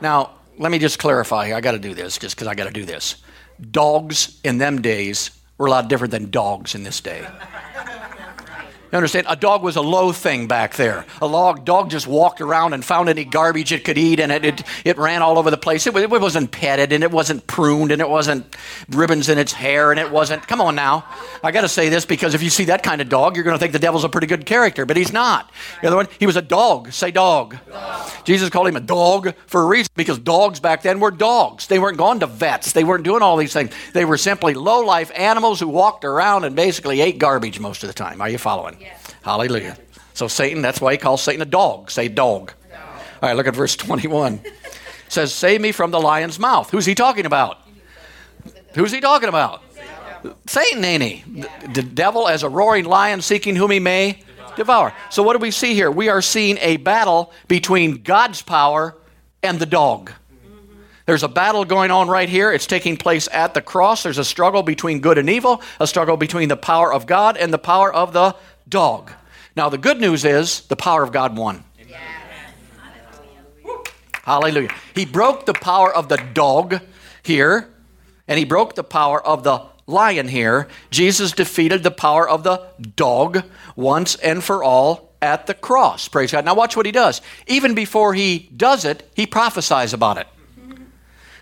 Now, 0.00 0.36
let 0.60 0.70
me 0.70 0.78
just 0.78 0.98
clarify. 0.98 1.46
Here, 1.46 1.56
I 1.56 1.60
got 1.62 1.72
to 1.72 1.78
do 1.78 1.94
this 1.94 2.18
just 2.18 2.36
because 2.36 2.46
I 2.46 2.54
got 2.54 2.66
to 2.66 2.70
do 2.70 2.84
this. 2.84 3.16
Dogs 3.70 4.38
in 4.44 4.58
them 4.58 4.82
days 4.82 5.30
were 5.56 5.66
a 5.66 5.70
lot 5.70 5.88
different 5.88 6.12
than 6.12 6.30
dogs 6.30 6.74
in 6.74 6.84
this 6.84 7.00
day. 7.00 7.26
You 8.92 8.96
understand? 8.96 9.26
A 9.28 9.36
dog 9.36 9.62
was 9.62 9.76
a 9.76 9.80
low 9.80 10.10
thing 10.10 10.48
back 10.48 10.74
there. 10.74 11.06
A 11.22 11.26
log, 11.26 11.64
dog 11.64 11.90
just 11.90 12.08
walked 12.08 12.40
around 12.40 12.72
and 12.72 12.84
found 12.84 13.08
any 13.08 13.24
garbage 13.24 13.70
it 13.70 13.84
could 13.84 13.96
eat, 13.96 14.18
and 14.18 14.32
it, 14.32 14.44
it, 14.44 14.62
it 14.84 14.98
ran 14.98 15.22
all 15.22 15.38
over 15.38 15.48
the 15.48 15.56
place. 15.56 15.86
It, 15.86 15.94
it 15.94 16.10
wasn't 16.10 16.50
petted, 16.50 16.92
and 16.92 17.04
it 17.04 17.12
wasn't 17.12 17.46
pruned, 17.46 17.92
and 17.92 18.02
it 18.02 18.08
wasn't 18.08 18.56
ribbons 18.88 19.28
in 19.28 19.38
its 19.38 19.52
hair, 19.52 19.92
and 19.92 20.00
it 20.00 20.10
wasn't. 20.10 20.46
Come 20.48 20.60
on 20.60 20.74
now. 20.74 21.04
I 21.44 21.52
got 21.52 21.60
to 21.60 21.68
say 21.68 21.88
this 21.88 22.04
because 22.04 22.34
if 22.34 22.42
you 22.42 22.50
see 22.50 22.64
that 22.64 22.82
kind 22.82 23.00
of 23.00 23.08
dog, 23.08 23.36
you're 23.36 23.44
going 23.44 23.54
to 23.54 23.60
think 23.60 23.72
the 23.72 23.78
devil's 23.78 24.02
a 24.02 24.08
pretty 24.08 24.26
good 24.26 24.44
character, 24.44 24.84
but 24.84 24.96
he's 24.96 25.12
not. 25.12 25.52
The 25.82 25.86
other 25.86 25.96
one, 25.96 26.08
he 26.18 26.26
was 26.26 26.36
a 26.36 26.42
dog. 26.42 26.90
Say 26.90 27.12
dog. 27.12 27.56
dog. 27.70 28.10
Jesus 28.24 28.50
called 28.50 28.66
him 28.66 28.76
a 28.76 28.80
dog 28.80 29.34
for 29.46 29.62
a 29.62 29.66
reason 29.66 29.92
because 29.94 30.18
dogs 30.18 30.58
back 30.58 30.82
then 30.82 30.98
were 30.98 31.12
dogs. 31.12 31.68
They 31.68 31.78
weren't 31.78 31.96
going 31.96 32.20
to 32.20 32.26
vets, 32.26 32.72
they 32.72 32.82
weren't 32.84 33.04
doing 33.04 33.22
all 33.22 33.36
these 33.36 33.52
things. 33.52 33.72
They 33.92 34.04
were 34.04 34.16
simply 34.16 34.54
low 34.54 34.80
life 34.80 35.12
animals 35.14 35.60
who 35.60 35.68
walked 35.68 36.04
around 36.04 36.44
and 36.44 36.56
basically 36.56 37.00
ate 37.00 37.18
garbage 37.18 37.60
most 37.60 37.84
of 37.84 37.88
the 37.88 37.94
time. 37.94 38.20
Are 38.20 38.28
you 38.28 38.38
following? 38.38 38.79
Hallelujah. 39.22 39.76
So 40.14 40.28
Satan, 40.28 40.62
that's 40.62 40.80
why 40.80 40.92
he 40.92 40.98
calls 40.98 41.22
Satan 41.22 41.42
a 41.42 41.46
dog. 41.46 41.90
Say 41.90 42.08
dog. 42.08 42.52
All 43.22 43.28
right, 43.28 43.36
look 43.36 43.46
at 43.46 43.54
verse 43.54 43.76
21. 43.76 44.40
It 44.44 44.52
says, 45.08 45.34
Save 45.34 45.60
me 45.60 45.72
from 45.72 45.90
the 45.90 46.00
lion's 46.00 46.38
mouth. 46.38 46.70
Who's 46.70 46.86
he 46.86 46.94
talking 46.94 47.26
about? 47.26 47.58
Who's 48.74 48.92
he 48.92 49.00
talking 49.00 49.28
about? 49.28 49.62
Satan, 50.46 50.84
ain't 50.84 51.02
he? 51.02 51.44
The 51.72 51.82
devil 51.82 52.28
as 52.28 52.42
a 52.42 52.48
roaring 52.48 52.84
lion 52.84 53.22
seeking 53.22 53.56
whom 53.56 53.70
he 53.70 53.80
may 53.80 54.22
devour. 54.56 54.92
So 55.10 55.22
what 55.22 55.34
do 55.34 55.38
we 55.38 55.50
see 55.50 55.74
here? 55.74 55.90
We 55.90 56.08
are 56.08 56.22
seeing 56.22 56.58
a 56.58 56.76
battle 56.78 57.32
between 57.48 58.02
God's 58.02 58.42
power 58.42 58.96
and 59.42 59.58
the 59.58 59.66
dog. 59.66 60.12
There's 61.06 61.22
a 61.22 61.28
battle 61.28 61.64
going 61.64 61.90
on 61.90 62.08
right 62.08 62.28
here. 62.28 62.52
It's 62.52 62.66
taking 62.66 62.96
place 62.96 63.28
at 63.32 63.54
the 63.54 63.62
cross. 63.62 64.04
There's 64.04 64.18
a 64.18 64.24
struggle 64.24 64.62
between 64.62 65.00
good 65.00 65.18
and 65.18 65.28
evil, 65.28 65.62
a 65.80 65.86
struggle 65.86 66.16
between 66.16 66.48
the 66.48 66.56
power 66.56 66.92
of 66.92 67.06
God 67.06 67.36
and 67.36 67.52
the 67.52 67.58
power 67.58 67.92
of 67.92 68.12
the 68.12 68.36
dog. 68.70 69.12
Now, 69.56 69.68
the 69.68 69.78
good 69.78 70.00
news 70.00 70.24
is 70.24 70.62
the 70.62 70.76
power 70.76 71.02
of 71.02 71.12
God 71.12 71.36
won. 71.36 71.64
Hallelujah. 74.22 74.70
He 74.94 75.04
broke 75.04 75.46
the 75.46 75.54
power 75.54 75.92
of 75.92 76.08
the 76.08 76.16
dog 76.16 76.80
here, 77.22 77.68
and 78.28 78.38
he 78.38 78.44
broke 78.44 78.74
the 78.74 78.84
power 78.84 79.24
of 79.24 79.42
the 79.42 79.66
lion 79.86 80.28
here. 80.28 80.68
Jesus 80.90 81.32
defeated 81.32 81.82
the 81.82 81.90
power 81.90 82.28
of 82.28 82.44
the 82.44 82.68
dog 82.96 83.42
once 83.76 84.14
and 84.16 84.42
for 84.42 84.62
all 84.62 85.10
at 85.20 85.46
the 85.46 85.54
cross. 85.54 86.08
Praise 86.08 86.32
God. 86.32 86.44
Now, 86.44 86.54
watch 86.54 86.76
what 86.76 86.86
he 86.86 86.92
does. 86.92 87.20
Even 87.46 87.74
before 87.74 88.14
he 88.14 88.50
does 88.56 88.84
it, 88.84 89.10
he 89.14 89.26
prophesies 89.26 89.92
about 89.92 90.18
it. 90.18 90.28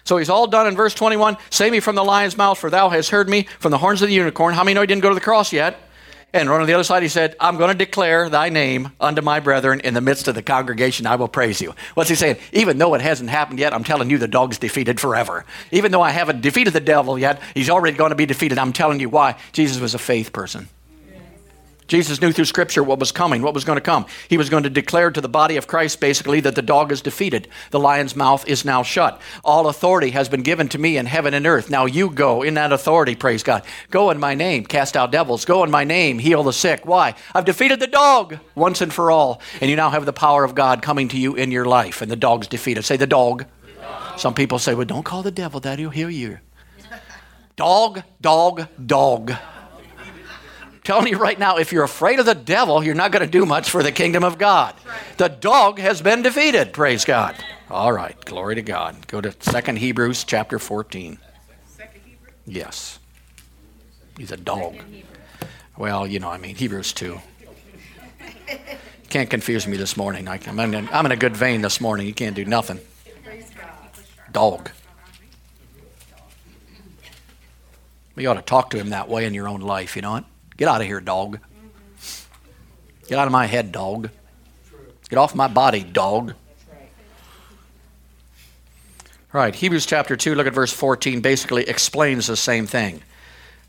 So 0.05 0.17
he's 0.17 0.31
all 0.31 0.47
done 0.47 0.67
in 0.67 0.75
verse 0.75 0.95
21 0.95 1.37
Save 1.51 1.73
me 1.73 1.81
from 1.81 1.95
the 1.95 2.05
lion's 2.05 2.37
mouth, 2.37 2.59
for 2.59 2.71
thou 2.71 2.89
hast 2.89 3.11
heard 3.11 3.29
me 3.29 3.47
from 3.59 3.71
the 3.71 3.79
horns 3.79 4.01
of 4.01 4.09
the 4.09 4.15
unicorn. 4.15 4.55
How 4.55 4.65
many 4.65 4.75
know 4.75 4.81
he 4.81 4.87
didn't 4.87 5.03
go 5.03 5.11
to 5.11 5.15
the 5.15 5.21
cross 5.21 5.53
yet? 5.53 5.79
And 6.33 6.51
on 6.51 6.67
the 6.67 6.75
other 6.75 6.85
side, 6.85 7.03
he 7.03 7.09
said, 7.09 7.37
I'm 7.41 7.57
going 7.57 7.71
to 7.71 7.85
declare 7.85 8.29
thy 8.29 8.51
name 8.51 8.93
unto 9.01 9.23
my 9.23 9.41
brethren 9.41 9.81
in 9.81 9.95
the 9.95 10.03
midst 10.03 10.29
of 10.29 10.35
the 10.35 10.43
congregation. 10.43 11.07
I 11.07 11.17
will 11.17 11.29
praise 11.29 11.63
you. 11.63 11.75
What's 11.95 12.11
he 12.11 12.17
saying? 12.17 12.37
Even 12.53 12.77
though 12.77 12.95
it 12.95 13.01
hasn't 13.01 13.31
happened 13.31 13.59
yet, 13.59 13.73
I'm 13.73 13.83
telling 13.83 14.11
you 14.11 14.19
the 14.19 14.29
dog's 14.29 14.59
defeated 14.59 15.01
forever. 15.01 15.47
Even 15.73 15.91
though 15.91 16.03
I 16.03 16.11
haven't 16.11 16.43
defeated 16.43 16.75
the 16.75 16.81
devil 16.81 17.19
yet, 17.19 17.41
he's 17.55 17.71
already 17.71 17.97
going 17.97 18.11
to 18.11 18.17
be 18.17 18.27
defeated. 18.27 18.59
I'm 18.59 18.75
telling 18.75 19.01
you 19.01 19.09
why. 19.09 19.37
Jesus 19.53 19.81
was 19.81 19.95
a 19.95 19.99
faith 19.99 20.33
person. 20.33 20.69
Jesus 21.89 22.21
knew 22.21 22.33
through 22.33 22.45
Scripture 22.45 22.85
what 22.85 22.99
was 22.99 23.13
coming, 23.13 23.41
what 23.41 23.55
was 23.55 23.65
going 23.65 23.79
to 23.79 23.81
come. 23.81 24.05
He 24.29 24.37
was 24.37 24.51
going 24.51 24.65
to 24.65 24.71
declare 24.71 25.11
to 25.11 25.23
the 25.23 25.29
body 25.29 25.57
of 25.57 25.67
Christ 25.67 26.01
basically 26.01 26.41
that 26.41 26.55
the 26.55 26.61
dog 26.61 26.93
is 26.93 27.01
defeated. 27.01 27.49
The 27.71 27.81
lion's 27.81 28.15
mouth 28.15 28.47
is 28.47 28.63
now 28.63 28.83
shut. 28.83 29.21
All 29.43 29.69
authority 29.69 30.11
has 30.11 30.29
been 30.29 30.43
given 30.43 30.69
to 30.69 30.79
me 30.79 30.99
in 30.99 31.07
heaven 31.07 31.33
and 31.33 31.47
earth. 31.47 31.71
Now 31.71 31.87
you 31.87 32.11
go 32.11 32.43
in 32.43 32.55
that 32.55 32.73
authority, 32.73 33.15
praise 33.15 33.43
God. 33.43 33.65
Go 33.91 34.11
in 34.11 34.21
my 34.21 34.35
name, 34.35 34.67
cast 34.67 34.99
out 34.99 35.11
devils. 35.11 35.47
Go 35.47 35.65
in 35.65 35.71
my 35.71 35.85
name, 35.85 36.19
heal 36.19 36.43
the 36.43 36.53
sick. 36.53 36.85
Why? 36.85 37.15
I've 37.35 37.47
defeated 37.47 37.81
the 37.81 37.87
dog 37.87 38.39
once 38.55 38.83
and 38.83 38.93
for 38.93 39.11
all. 39.11 39.41
And 39.63 39.71
you 39.71 39.77
now 39.77 39.89
have 39.89 40.05
the 40.05 40.13
power 40.13 40.45
of 40.45 40.55
God 40.55 40.83
coming 40.83 41.09
to 41.09 41.19
you 41.19 41.37
in 41.37 41.51
your 41.51 41.65
life, 41.65 42.03
and 42.03 42.11
the 42.11 42.17
dog's 42.17 42.47
defeated. 42.47 42.85
Say 42.85 42.99
the 42.99 43.07
dog. 43.07 43.47
The 43.63 43.81
dog. 43.81 44.19
Some 44.19 44.35
people 44.35 44.59
say, 44.59 44.75
well, 44.75 44.85
don't 44.85 45.05
call 45.05 45.23
the 45.23 45.31
devil 45.31 45.59
that, 45.61 45.79
he'll 45.79 45.89
heal 45.89 46.11
you. 46.11 46.39
dog, 47.57 48.03
dog, 48.21 48.69
dog 48.85 49.33
telling 50.89 51.09
you 51.09 51.19
right 51.19 51.39
now, 51.39 51.59
if 51.59 51.71
you're 51.71 51.85
afraid 51.85 52.19
of 52.19 52.25
the 52.25 52.35
devil, 52.35 52.83
you're 52.83 52.95
not 52.95 53.13
going 53.13 53.23
to 53.23 53.31
do 53.31 53.45
much 53.45 53.69
for 53.69 53.83
the 53.83 53.93
kingdom 53.93 54.25
of 54.25 54.39
God. 54.39 54.75
The 55.19 55.29
dog 55.29 55.79
has 55.79 56.01
been 56.01 56.23
defeated, 56.23 56.73
praise 56.73 57.05
God. 57.05 57.37
All 57.71 57.93
right, 57.93 58.19
glory 58.25 58.55
to 58.55 58.63
God. 58.63 59.07
Go 59.07 59.21
to 59.21 59.31
2 59.31 59.73
Hebrews 59.73 60.25
chapter 60.25 60.59
14. 60.59 61.19
Yes. 62.47 62.99
He's 64.17 64.33
a 64.33 64.39
dog. 64.39 64.77
Well, 65.77 66.07
you 66.07 66.21
know, 66.21 66.31
I 66.31 66.39
mean, 66.39 66.57
Hebrews 66.57 66.95
2. 66.95 67.21
Can't 69.11 69.29
confuse 69.29 69.67
me 69.67 69.77
this 69.77 69.95
morning. 69.95 70.27
I'm 70.27 70.59
in, 70.59 70.89
I'm 70.91 71.05
in 71.05 71.13
a 71.13 71.17
good 71.17 71.37
vein 71.37 71.61
this 71.61 71.83
morning. 71.83 72.07
You 72.07 72.15
can't 72.15 72.35
do 72.35 72.47
nothing. 72.47 72.81
Dog. 74.33 74.71
You 78.17 78.31
ought 78.31 78.35
to 78.35 78.43
talk 78.43 78.71
to 78.71 78.79
him 78.79 78.89
that 78.89 79.11
way 79.11 79.27
in 79.27 79.35
your 79.35 79.49
own 79.49 79.61
life, 79.61 79.95
you 79.95 80.01
know 80.01 80.13
what? 80.13 80.25
Get 80.59 80.67
out 80.67 80.81
of 80.81 80.87
here, 80.89 81.01
dog. 81.01 81.39
Get 83.07 83.19
out 83.19 83.27
of 83.27 83.33
my 83.33 83.47
head, 83.47 83.71
dog. 83.73 84.11
Get 85.09 85.17
off 85.17 85.35
my 85.35 85.47
body, 85.47 85.85
dog. 85.85 86.35
All 89.33 89.41
right, 89.41 89.55
Hebrews 89.55 89.87
chapter 89.87 90.17
2, 90.17 90.35
look 90.35 90.49
at 90.49 90.55
verse 90.55 90.73
14, 90.73 91.21
basically 91.21 91.63
explains 91.69 92.27
the 92.27 92.37
same 92.37 92.67
thing. 92.67 93.03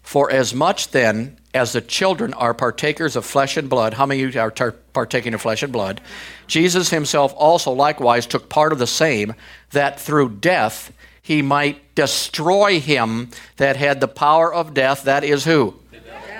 For 0.02 0.32
as 0.32 0.56
much 0.56 0.90
then 0.90 1.38
as 1.54 1.74
the 1.74 1.82
children 1.82 2.34
are 2.34 2.56
partakers 2.56 3.16
of 3.16 3.24
flesh 3.24 3.56
and 3.56 3.70
blood, 3.70 3.94
how 3.94 4.08
many 4.08 4.24
of 4.24 4.34
you 4.34 4.42
are 4.42 4.50
tar- 4.50 4.72
partaking 4.72 5.36
of 5.36 5.42
flesh 5.42 5.62
and 5.62 5.72
blood? 5.72 6.02
Jesus 6.48 6.90
himself 6.90 7.34
also 7.38 7.72
likewise 7.72 8.26
took 8.26 8.50
part 8.50 8.74
of 8.74 8.80
the 8.80 8.88
same, 8.88 9.36
that 9.72 10.00
through 10.00 10.30
death 10.30 10.92
he 11.22 11.44
might 11.44 11.94
destroy 11.94 12.80
him 12.80 13.30
that 13.58 13.76
had 13.76 14.02
the 14.02 14.08
power 14.08 14.52
of 14.52 14.74
death, 14.74 15.04
that 15.04 15.24
is 15.24 15.46
who? 15.46 15.76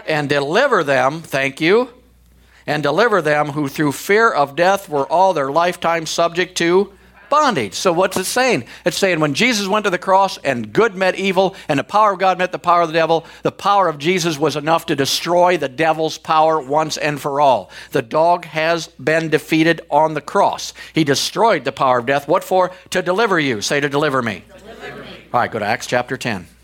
And 0.08 0.30
deliver 0.30 0.84
them, 0.84 1.22
thank 1.22 1.62
you, 1.62 1.90
and 2.66 2.84
deliver 2.84 3.22
them 3.22 3.50
who 3.50 3.68
through 3.68 3.94
fear 3.94 4.32
of 4.32 4.56
death 4.56 4.90
were 4.90 5.08
all 5.08 5.34
their 5.34 5.52
lifetime 5.52 6.06
subject 6.06 6.58
to 6.60 6.94
bondage. 7.30 7.74
So 7.74 7.94
what's 7.94 8.18
it 8.18 8.26
saying? 8.26 8.66
It's 8.86 8.98
saying 8.98 9.20
when 9.20 9.34
Jesus 9.34 9.68
went 9.68 9.86
to 9.86 9.90
the 9.90 9.98
cross 9.98 10.38
and 10.40 10.74
good 10.74 10.96
met 10.96 11.16
evil 11.16 11.56
and 11.68 11.80
the 11.80 11.84
power 11.84 12.14
of 12.14 12.20
God 12.20 12.38
met 12.38 12.52
the 12.52 12.60
power 12.60 12.82
of 12.82 12.90
the 12.90 12.94
devil, 12.94 13.26
the 13.44 13.52
power 13.52 13.88
of 13.88 13.98
Jesus 13.98 14.38
was 14.38 14.56
enough 14.56 14.88
to 14.88 14.96
destroy 14.96 15.58
the 15.58 15.70
devil's 15.70 16.18
power 16.18 16.60
once 16.60 16.98
and 16.98 17.20
for 17.20 17.40
all. 17.40 17.72
The 17.92 18.02
dog 18.02 18.46
has 18.46 18.88
been 18.88 19.30
defeated 19.30 19.82
on 19.90 20.14
the 20.14 20.22
cross. 20.22 20.74
He 20.94 21.04
destroyed 21.04 21.66
the 21.66 21.72
power 21.72 22.00
of 22.00 22.06
death. 22.06 22.28
What 22.28 22.44
for? 22.44 22.72
To 22.92 23.02
deliver 23.02 23.40
you. 23.40 23.62
Say 23.62 23.80
to 23.80 23.90
deliver 23.90 24.22
me. 24.22 24.44
Deliver 24.48 25.04
me. 25.04 25.10
All 25.34 25.40
right, 25.40 25.52
go 25.52 25.60
to 25.60 25.66
Acts 25.66 25.88
chapter 25.88 26.18
10. 26.18 26.59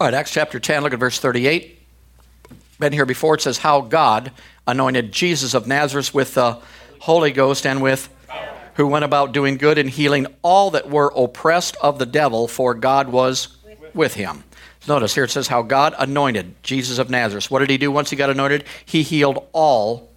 All 0.00 0.06
right, 0.06 0.14
Acts 0.14 0.30
chapter 0.30 0.58
10, 0.58 0.82
look 0.82 0.94
at 0.94 0.98
verse 0.98 1.20
38. 1.20 1.78
Been 2.78 2.94
here 2.94 3.04
before, 3.04 3.34
it 3.34 3.42
says, 3.42 3.58
How 3.58 3.82
God 3.82 4.32
anointed 4.66 5.12
Jesus 5.12 5.52
of 5.52 5.66
Nazareth 5.66 6.14
with 6.14 6.32
the 6.32 6.58
Holy 7.00 7.32
Ghost 7.32 7.66
and 7.66 7.82
with 7.82 8.08
who 8.76 8.86
went 8.86 9.04
about 9.04 9.32
doing 9.32 9.58
good 9.58 9.76
and 9.76 9.90
healing 9.90 10.26
all 10.40 10.70
that 10.70 10.88
were 10.88 11.12
oppressed 11.14 11.76
of 11.82 11.98
the 11.98 12.06
devil, 12.06 12.48
for 12.48 12.72
God 12.72 13.10
was 13.10 13.58
with 13.92 14.14
him. 14.14 14.42
Notice 14.88 15.14
here 15.14 15.24
it 15.24 15.30
says 15.32 15.48
how 15.48 15.60
God 15.60 15.94
anointed 15.98 16.54
Jesus 16.62 16.96
of 16.96 17.10
Nazareth. 17.10 17.50
What 17.50 17.58
did 17.58 17.68
he 17.68 17.76
do 17.76 17.92
once 17.92 18.08
he 18.08 18.16
got 18.16 18.30
anointed? 18.30 18.64
He 18.86 19.02
healed 19.02 19.46
all 19.52 20.08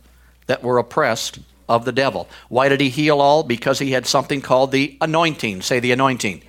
that 0.47 0.63
were 0.63 0.77
oppressed 0.77 1.39
of 1.67 1.83
the 1.83 1.91
devil. 1.91 2.29
Why 2.47 2.69
did 2.69 2.79
he 2.79 2.87
heal 2.87 3.19
all? 3.19 3.43
Because 3.43 3.79
he 3.79 3.91
had 3.91 4.05
something 4.05 4.39
called 4.39 4.71
the 4.71 4.97
anointing. 5.01 5.61
Say 5.61 5.81
the 5.81 5.91
anointing. 5.91 6.41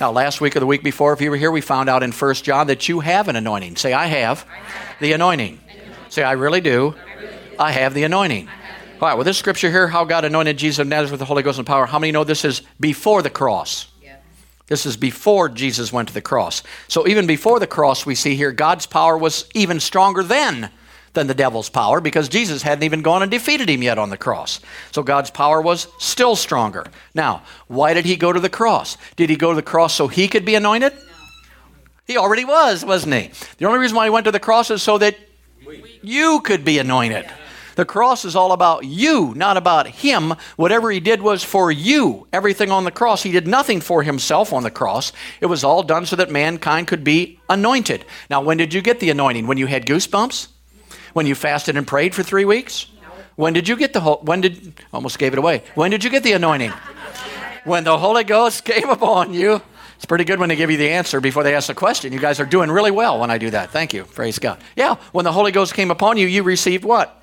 Now, 0.00 0.12
last 0.12 0.40
week 0.40 0.54
or 0.54 0.60
the 0.60 0.66
week 0.66 0.84
before, 0.84 1.12
if 1.12 1.20
you 1.20 1.28
were 1.28 1.36
here, 1.36 1.50
we 1.50 1.60
found 1.60 1.88
out 1.88 2.04
in 2.04 2.12
1 2.12 2.34
John 2.36 2.68
that 2.68 2.88
you 2.88 3.00
have 3.00 3.26
an 3.26 3.34
anointing. 3.34 3.74
Say, 3.74 3.92
I 3.92 4.06
have 4.06 4.46
the 5.00 5.12
anointing. 5.12 5.58
Say, 6.08 6.22
I 6.22 6.32
really 6.32 6.60
do. 6.60 6.94
I 7.58 7.72
have 7.72 7.94
the 7.94 8.04
anointing. 8.04 8.46
All 8.46 9.08
right, 9.08 9.14
well, 9.14 9.24
this 9.24 9.38
scripture 9.38 9.70
here, 9.70 9.88
how 9.88 10.04
God 10.04 10.24
anointed 10.24 10.56
Jesus 10.56 10.78
of 10.78 10.86
Nazareth 10.86 11.10
with 11.12 11.20
the 11.20 11.26
Holy 11.26 11.42
Ghost 11.42 11.58
and 11.58 11.66
power, 11.66 11.86
how 11.86 11.98
many 11.98 12.12
know 12.12 12.22
this 12.22 12.44
is 12.44 12.62
before 12.78 13.22
the 13.22 13.30
cross? 13.30 13.88
This 14.68 14.86
is 14.86 14.96
before 14.96 15.48
Jesus 15.48 15.92
went 15.92 16.08
to 16.08 16.14
the 16.14 16.20
cross. 16.20 16.62
So 16.88 17.08
even 17.08 17.26
before 17.26 17.58
the 17.58 17.66
cross, 17.66 18.04
we 18.04 18.14
see 18.14 18.36
here 18.36 18.52
God's 18.52 18.86
power 18.86 19.16
was 19.16 19.48
even 19.54 19.80
stronger 19.80 20.22
then 20.22 20.70
than 21.18 21.26
the 21.26 21.34
devil's 21.34 21.68
power 21.68 22.00
because 22.00 22.28
Jesus 22.28 22.62
hadn't 22.62 22.84
even 22.84 23.02
gone 23.02 23.22
and 23.22 23.30
defeated 23.30 23.68
him 23.68 23.82
yet 23.82 23.98
on 23.98 24.10
the 24.10 24.16
cross. 24.16 24.60
So 24.92 25.02
God's 25.02 25.30
power 25.30 25.60
was 25.60 25.88
still 25.98 26.36
stronger. 26.36 26.86
Now, 27.14 27.42
why 27.66 27.92
did 27.92 28.06
he 28.06 28.16
go 28.16 28.32
to 28.32 28.40
the 28.40 28.48
cross? 28.48 28.96
Did 29.16 29.28
he 29.28 29.36
go 29.36 29.50
to 29.50 29.56
the 29.56 29.62
cross 29.62 29.94
so 29.94 30.08
he 30.08 30.28
could 30.28 30.44
be 30.44 30.54
anointed? 30.54 30.94
No. 30.94 31.00
He 32.06 32.16
already 32.16 32.44
was, 32.44 32.84
wasn't 32.84 33.14
he? 33.14 33.30
The 33.58 33.66
only 33.66 33.80
reason 33.80 33.96
why 33.96 34.04
he 34.06 34.10
went 34.10 34.24
to 34.24 34.32
the 34.32 34.40
cross 34.40 34.70
is 34.70 34.82
so 34.82 34.96
that 34.98 35.16
you 36.02 36.40
could 36.40 36.64
be 36.64 36.78
anointed. 36.78 37.26
The 37.74 37.84
cross 37.84 38.24
is 38.24 38.34
all 38.34 38.52
about 38.52 38.84
you, 38.84 39.34
not 39.36 39.56
about 39.56 39.86
him. 39.86 40.34
Whatever 40.56 40.90
he 40.90 40.98
did 40.98 41.22
was 41.22 41.44
for 41.44 41.70
you. 41.70 42.26
Everything 42.32 42.72
on 42.72 42.84
the 42.84 42.90
cross, 42.90 43.22
he 43.22 43.30
did 43.30 43.46
nothing 43.46 43.80
for 43.80 44.02
himself 44.02 44.52
on 44.52 44.64
the 44.64 44.70
cross. 44.70 45.12
It 45.40 45.46
was 45.46 45.62
all 45.62 45.82
done 45.82 46.06
so 46.06 46.16
that 46.16 46.30
mankind 46.30 46.88
could 46.88 47.04
be 47.04 47.38
anointed. 47.48 48.04
Now, 48.30 48.40
when 48.40 48.56
did 48.56 48.74
you 48.74 48.82
get 48.82 48.98
the 48.98 49.10
anointing? 49.10 49.46
When 49.46 49.58
you 49.58 49.66
had 49.66 49.86
goosebumps? 49.86 50.48
When 51.12 51.26
you 51.26 51.34
fasted 51.34 51.76
and 51.76 51.86
prayed 51.86 52.14
for 52.14 52.22
three 52.22 52.44
weeks? 52.44 52.86
When 53.36 53.52
did 53.52 53.68
you 53.68 53.76
get 53.76 53.92
the 53.92 54.00
whole, 54.00 54.18
when 54.22 54.40
did, 54.40 54.74
almost 54.92 55.18
gave 55.18 55.32
it 55.32 55.38
away. 55.38 55.62
When 55.74 55.90
did 55.90 56.02
you 56.02 56.10
get 56.10 56.22
the 56.22 56.32
anointing? 56.32 56.72
When 57.64 57.84
the 57.84 57.98
Holy 57.98 58.24
Ghost 58.24 58.64
came 58.64 58.88
upon 58.88 59.34
you. 59.34 59.60
It's 59.96 60.06
pretty 60.06 60.24
good 60.24 60.38
when 60.38 60.48
they 60.48 60.56
give 60.56 60.70
you 60.70 60.76
the 60.76 60.90
answer 60.90 61.20
before 61.20 61.42
they 61.42 61.54
ask 61.54 61.66
the 61.66 61.74
question. 61.74 62.12
You 62.12 62.20
guys 62.20 62.38
are 62.38 62.46
doing 62.46 62.70
really 62.70 62.92
well 62.92 63.18
when 63.18 63.30
I 63.32 63.36
do 63.36 63.50
that. 63.50 63.70
Thank 63.70 63.92
you. 63.92 64.04
Praise 64.04 64.38
God. 64.38 64.58
Yeah, 64.76 64.94
when 65.10 65.24
the 65.24 65.32
Holy 65.32 65.50
Ghost 65.50 65.74
came 65.74 65.90
upon 65.90 66.16
you, 66.16 66.26
you 66.28 66.44
received 66.44 66.84
what? 66.84 67.20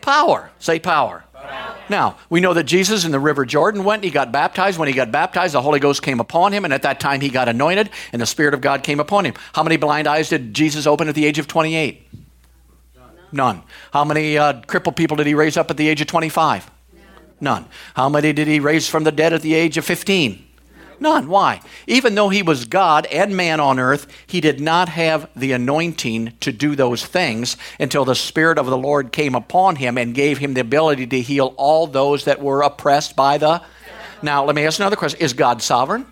Power. 0.00 0.50
Say 0.58 0.80
power. 0.80 1.22
power. 1.32 1.76
Now, 1.88 2.16
we 2.28 2.40
know 2.40 2.52
that 2.52 2.64
Jesus 2.64 3.04
in 3.04 3.12
the 3.12 3.20
River 3.20 3.46
Jordan 3.46 3.84
went, 3.84 4.02
he 4.02 4.10
got 4.10 4.32
baptized. 4.32 4.76
When 4.76 4.88
he 4.88 4.94
got 4.94 5.12
baptized, 5.12 5.54
the 5.54 5.62
Holy 5.62 5.78
Ghost 5.78 6.02
came 6.02 6.18
upon 6.18 6.52
him, 6.52 6.64
and 6.64 6.74
at 6.74 6.82
that 6.82 6.98
time 6.98 7.20
he 7.20 7.28
got 7.28 7.48
anointed, 7.48 7.90
and 8.12 8.20
the 8.20 8.26
Spirit 8.26 8.54
of 8.54 8.60
God 8.60 8.82
came 8.82 8.98
upon 8.98 9.24
him. 9.24 9.34
How 9.52 9.62
many 9.62 9.76
blind 9.76 10.08
eyes 10.08 10.28
did 10.28 10.52
Jesus 10.52 10.86
open 10.86 11.08
at 11.08 11.14
the 11.14 11.26
age 11.26 11.38
of 11.38 11.46
28? 11.46 12.19
None. 13.32 13.62
How 13.92 14.04
many 14.04 14.36
uh, 14.36 14.60
crippled 14.62 14.96
people 14.96 15.16
did 15.16 15.26
he 15.26 15.34
raise 15.34 15.56
up 15.56 15.70
at 15.70 15.76
the 15.76 15.88
age 15.88 16.00
of 16.00 16.06
25? 16.06 16.70
None. 17.40 17.66
How 17.94 18.08
many 18.08 18.32
did 18.32 18.48
he 18.48 18.60
raise 18.60 18.88
from 18.88 19.04
the 19.04 19.12
dead 19.12 19.32
at 19.32 19.42
the 19.42 19.54
age 19.54 19.78
of 19.78 19.84
15? 19.84 20.46
None. 21.00 21.28
Why? 21.28 21.62
Even 21.86 22.14
though 22.14 22.28
he 22.28 22.42
was 22.42 22.66
God 22.66 23.06
and 23.06 23.34
man 23.34 23.58
on 23.58 23.78
earth, 23.78 24.06
he 24.26 24.42
did 24.42 24.60
not 24.60 24.90
have 24.90 25.30
the 25.34 25.52
anointing 25.52 26.34
to 26.40 26.52
do 26.52 26.76
those 26.76 27.04
things 27.04 27.56
until 27.78 28.04
the 28.04 28.14
Spirit 28.14 28.58
of 28.58 28.66
the 28.66 28.76
Lord 28.76 29.10
came 29.10 29.34
upon 29.34 29.76
him 29.76 29.96
and 29.96 30.14
gave 30.14 30.38
him 30.38 30.52
the 30.52 30.60
ability 30.60 31.06
to 31.06 31.22
heal 31.22 31.54
all 31.56 31.86
those 31.86 32.24
that 32.26 32.42
were 32.42 32.60
oppressed 32.60 33.16
by 33.16 33.38
the. 33.38 33.62
Now, 34.22 34.44
let 34.44 34.54
me 34.54 34.66
ask 34.66 34.78
another 34.78 34.96
question 34.96 35.20
Is 35.20 35.32
God 35.32 35.62
sovereign? 35.62 36.04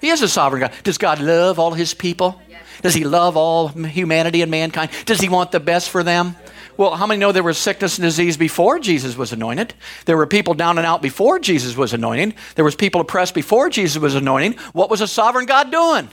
He 0.00 0.08
is 0.08 0.22
a 0.22 0.28
sovereign 0.28 0.60
God. 0.60 0.72
Does 0.82 0.98
God 0.98 1.20
love 1.20 1.58
all 1.58 1.74
his 1.74 1.92
people? 1.92 2.40
Does 2.80 2.94
he 2.94 3.04
love 3.04 3.36
all 3.36 3.68
humanity 3.68 4.42
and 4.42 4.50
mankind? 4.50 4.90
Does 5.04 5.20
he 5.20 5.28
want 5.28 5.52
the 5.52 5.60
best 5.60 5.90
for 5.90 6.02
them? 6.02 6.34
Well, 6.76 6.96
how 6.96 7.06
many 7.06 7.20
know 7.20 7.32
there 7.32 7.42
was 7.42 7.58
sickness 7.58 7.98
and 7.98 8.04
disease 8.04 8.36
before 8.36 8.78
Jesus 8.78 9.16
was 9.16 9.32
anointed? 9.32 9.74
There 10.06 10.16
were 10.16 10.26
people 10.26 10.54
down 10.54 10.78
and 10.78 10.86
out 10.86 11.02
before 11.02 11.38
Jesus 11.38 11.76
was 11.76 11.92
anointing. 11.92 12.34
There 12.54 12.64
was 12.64 12.74
people 12.74 13.00
oppressed 13.00 13.34
before 13.34 13.68
Jesus 13.68 14.00
was 14.00 14.14
anointing. 14.14 14.54
What 14.72 14.90
was 14.90 15.00
a 15.00 15.06
sovereign 15.06 15.46
God 15.46 15.70
doing? 15.70 16.08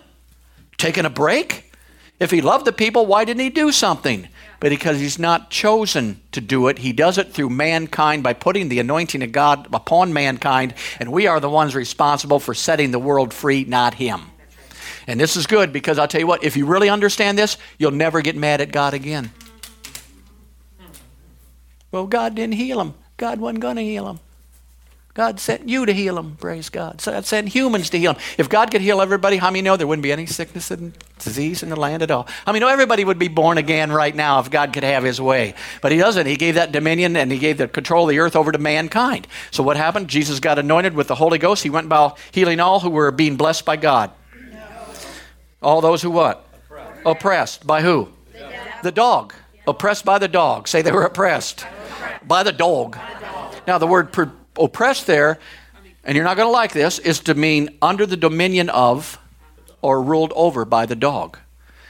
Taking 0.77 1.05
a 1.05 1.09
break? 1.09 1.71
If 2.19 2.31
he 2.31 2.41
loved 2.41 2.65
the 2.65 2.73
people, 2.73 3.05
why 3.05 3.23
didn't 3.23 3.41
he 3.41 3.49
do 3.49 3.71
something? 3.71 4.27
But 4.59 4.71
because 4.71 4.99
he's 4.99 5.17
not 5.17 5.49
chosen 5.49 6.19
to 6.33 6.41
do 6.41 6.67
it, 6.67 6.79
he 6.79 6.91
does 6.91 7.17
it 7.17 7.31
through 7.31 7.49
mankind 7.49 8.23
by 8.23 8.33
putting 8.33 8.67
the 8.67 8.79
anointing 8.79 9.23
of 9.23 9.31
God 9.31 9.69
upon 9.73 10.11
mankind, 10.11 10.73
and 10.99 11.13
we 11.13 11.27
are 11.27 11.39
the 11.39 11.49
ones 11.49 11.75
responsible 11.75 12.39
for 12.39 12.53
setting 12.53 12.91
the 12.91 12.99
world 12.99 13.33
free, 13.33 13.63
not 13.63 13.93
him. 13.93 14.21
And 15.07 15.17
this 15.17 15.37
is 15.37 15.47
good 15.47 15.71
because 15.71 15.97
I'll 15.97 16.09
tell 16.09 16.19
you 16.19 16.27
what, 16.27 16.43
if 16.43 16.57
you 16.57 16.65
really 16.65 16.89
understand 16.89 17.37
this, 17.37 17.57
you'll 17.77 17.91
never 17.91 18.21
get 18.21 18.35
mad 18.35 18.59
at 18.59 18.73
God 18.73 18.93
again. 18.93 19.31
Well, 21.91 22.07
God 22.07 22.35
didn't 22.35 22.55
heal 22.55 22.79
him. 22.79 22.93
God 23.17 23.39
wasn't 23.39 23.59
going 23.61 23.75
to 23.75 23.83
heal 23.83 24.09
him. 24.09 24.19
God 25.19 25.39
sent 25.39 25.67
you 25.67 25.85
to 25.85 25.91
heal 25.91 26.17
him, 26.17 26.37
praise 26.37 26.69
God. 26.69 27.01
So 27.01 27.11
God 27.11 27.25
sent 27.25 27.49
humans 27.49 27.89
to 27.89 27.99
heal 27.99 28.13
him. 28.13 28.21
If 28.37 28.47
God 28.47 28.71
could 28.71 28.79
heal 28.79 29.01
everybody, 29.01 29.35
how 29.35 29.49
many 29.49 29.61
know 29.61 29.75
there 29.75 29.85
wouldn't 29.85 30.03
be 30.03 30.13
any 30.13 30.25
sickness 30.25 30.71
and 30.71 30.93
disease 31.17 31.61
in 31.61 31.69
the 31.69 31.75
land 31.75 32.03
at 32.03 32.09
all? 32.09 32.25
How 32.45 32.53
many 32.53 32.63
know 32.63 32.69
everybody 32.69 33.03
would 33.03 33.19
be 33.19 33.27
born 33.27 33.57
again 33.57 33.91
right 33.91 34.15
now 34.15 34.39
if 34.39 34.49
God 34.49 34.71
could 34.71 34.83
have 34.83 35.03
his 35.03 35.19
way? 35.19 35.55
But 35.81 35.91
he 35.91 35.97
doesn't. 35.97 36.25
He 36.25 36.37
gave 36.37 36.55
that 36.55 36.71
dominion 36.71 37.17
and 37.17 37.31
he 37.31 37.37
gave 37.37 37.57
the 37.57 37.67
control 37.67 38.05
of 38.05 38.11
the 38.11 38.19
earth 38.19 38.37
over 38.37 38.53
to 38.53 38.59
mankind. 38.59 39.27
So 39.51 39.61
what 39.61 39.75
happened? 39.75 40.07
Jesus 40.07 40.39
got 40.39 40.57
anointed 40.57 40.93
with 40.93 41.07
the 41.07 41.15
Holy 41.15 41.37
Ghost. 41.37 41.63
He 41.63 41.69
went 41.69 41.87
about 41.87 42.17
healing 42.31 42.61
all 42.61 42.79
who 42.79 42.91
were 42.91 43.11
being 43.11 43.35
blessed 43.35 43.65
by 43.65 43.75
God. 43.75 44.11
All 45.61 45.81
those 45.81 46.01
who 46.01 46.11
what? 46.11 46.47
Oppressed. 46.69 47.01
oppressed. 47.05 47.67
By 47.67 47.81
who? 47.81 48.07
The, 48.31 48.53
the 48.83 48.91
dog. 48.93 49.33
Oppressed 49.67 50.05
by 50.05 50.17
the 50.19 50.29
dog. 50.29 50.69
Say 50.69 50.81
they 50.81 50.93
were 50.93 51.03
oppressed 51.03 51.65
by 52.27 52.43
the 52.43 52.51
dog. 52.51 52.97
Now, 53.67 53.77
the 53.77 53.87
word 53.87 54.11
per- 54.11 54.31
oppressed 54.57 55.07
there, 55.07 55.39
and 56.03 56.15
you're 56.15 56.25
not 56.25 56.37
going 56.37 56.47
to 56.47 56.51
like 56.51 56.73
this, 56.73 56.99
is 56.99 57.19
to 57.21 57.33
mean 57.33 57.77
under 57.81 58.05
the 58.05 58.17
dominion 58.17 58.69
of 58.69 59.19
or 59.81 60.01
ruled 60.01 60.33
over 60.35 60.65
by 60.65 60.85
the 60.85 60.95
dog. 60.95 61.37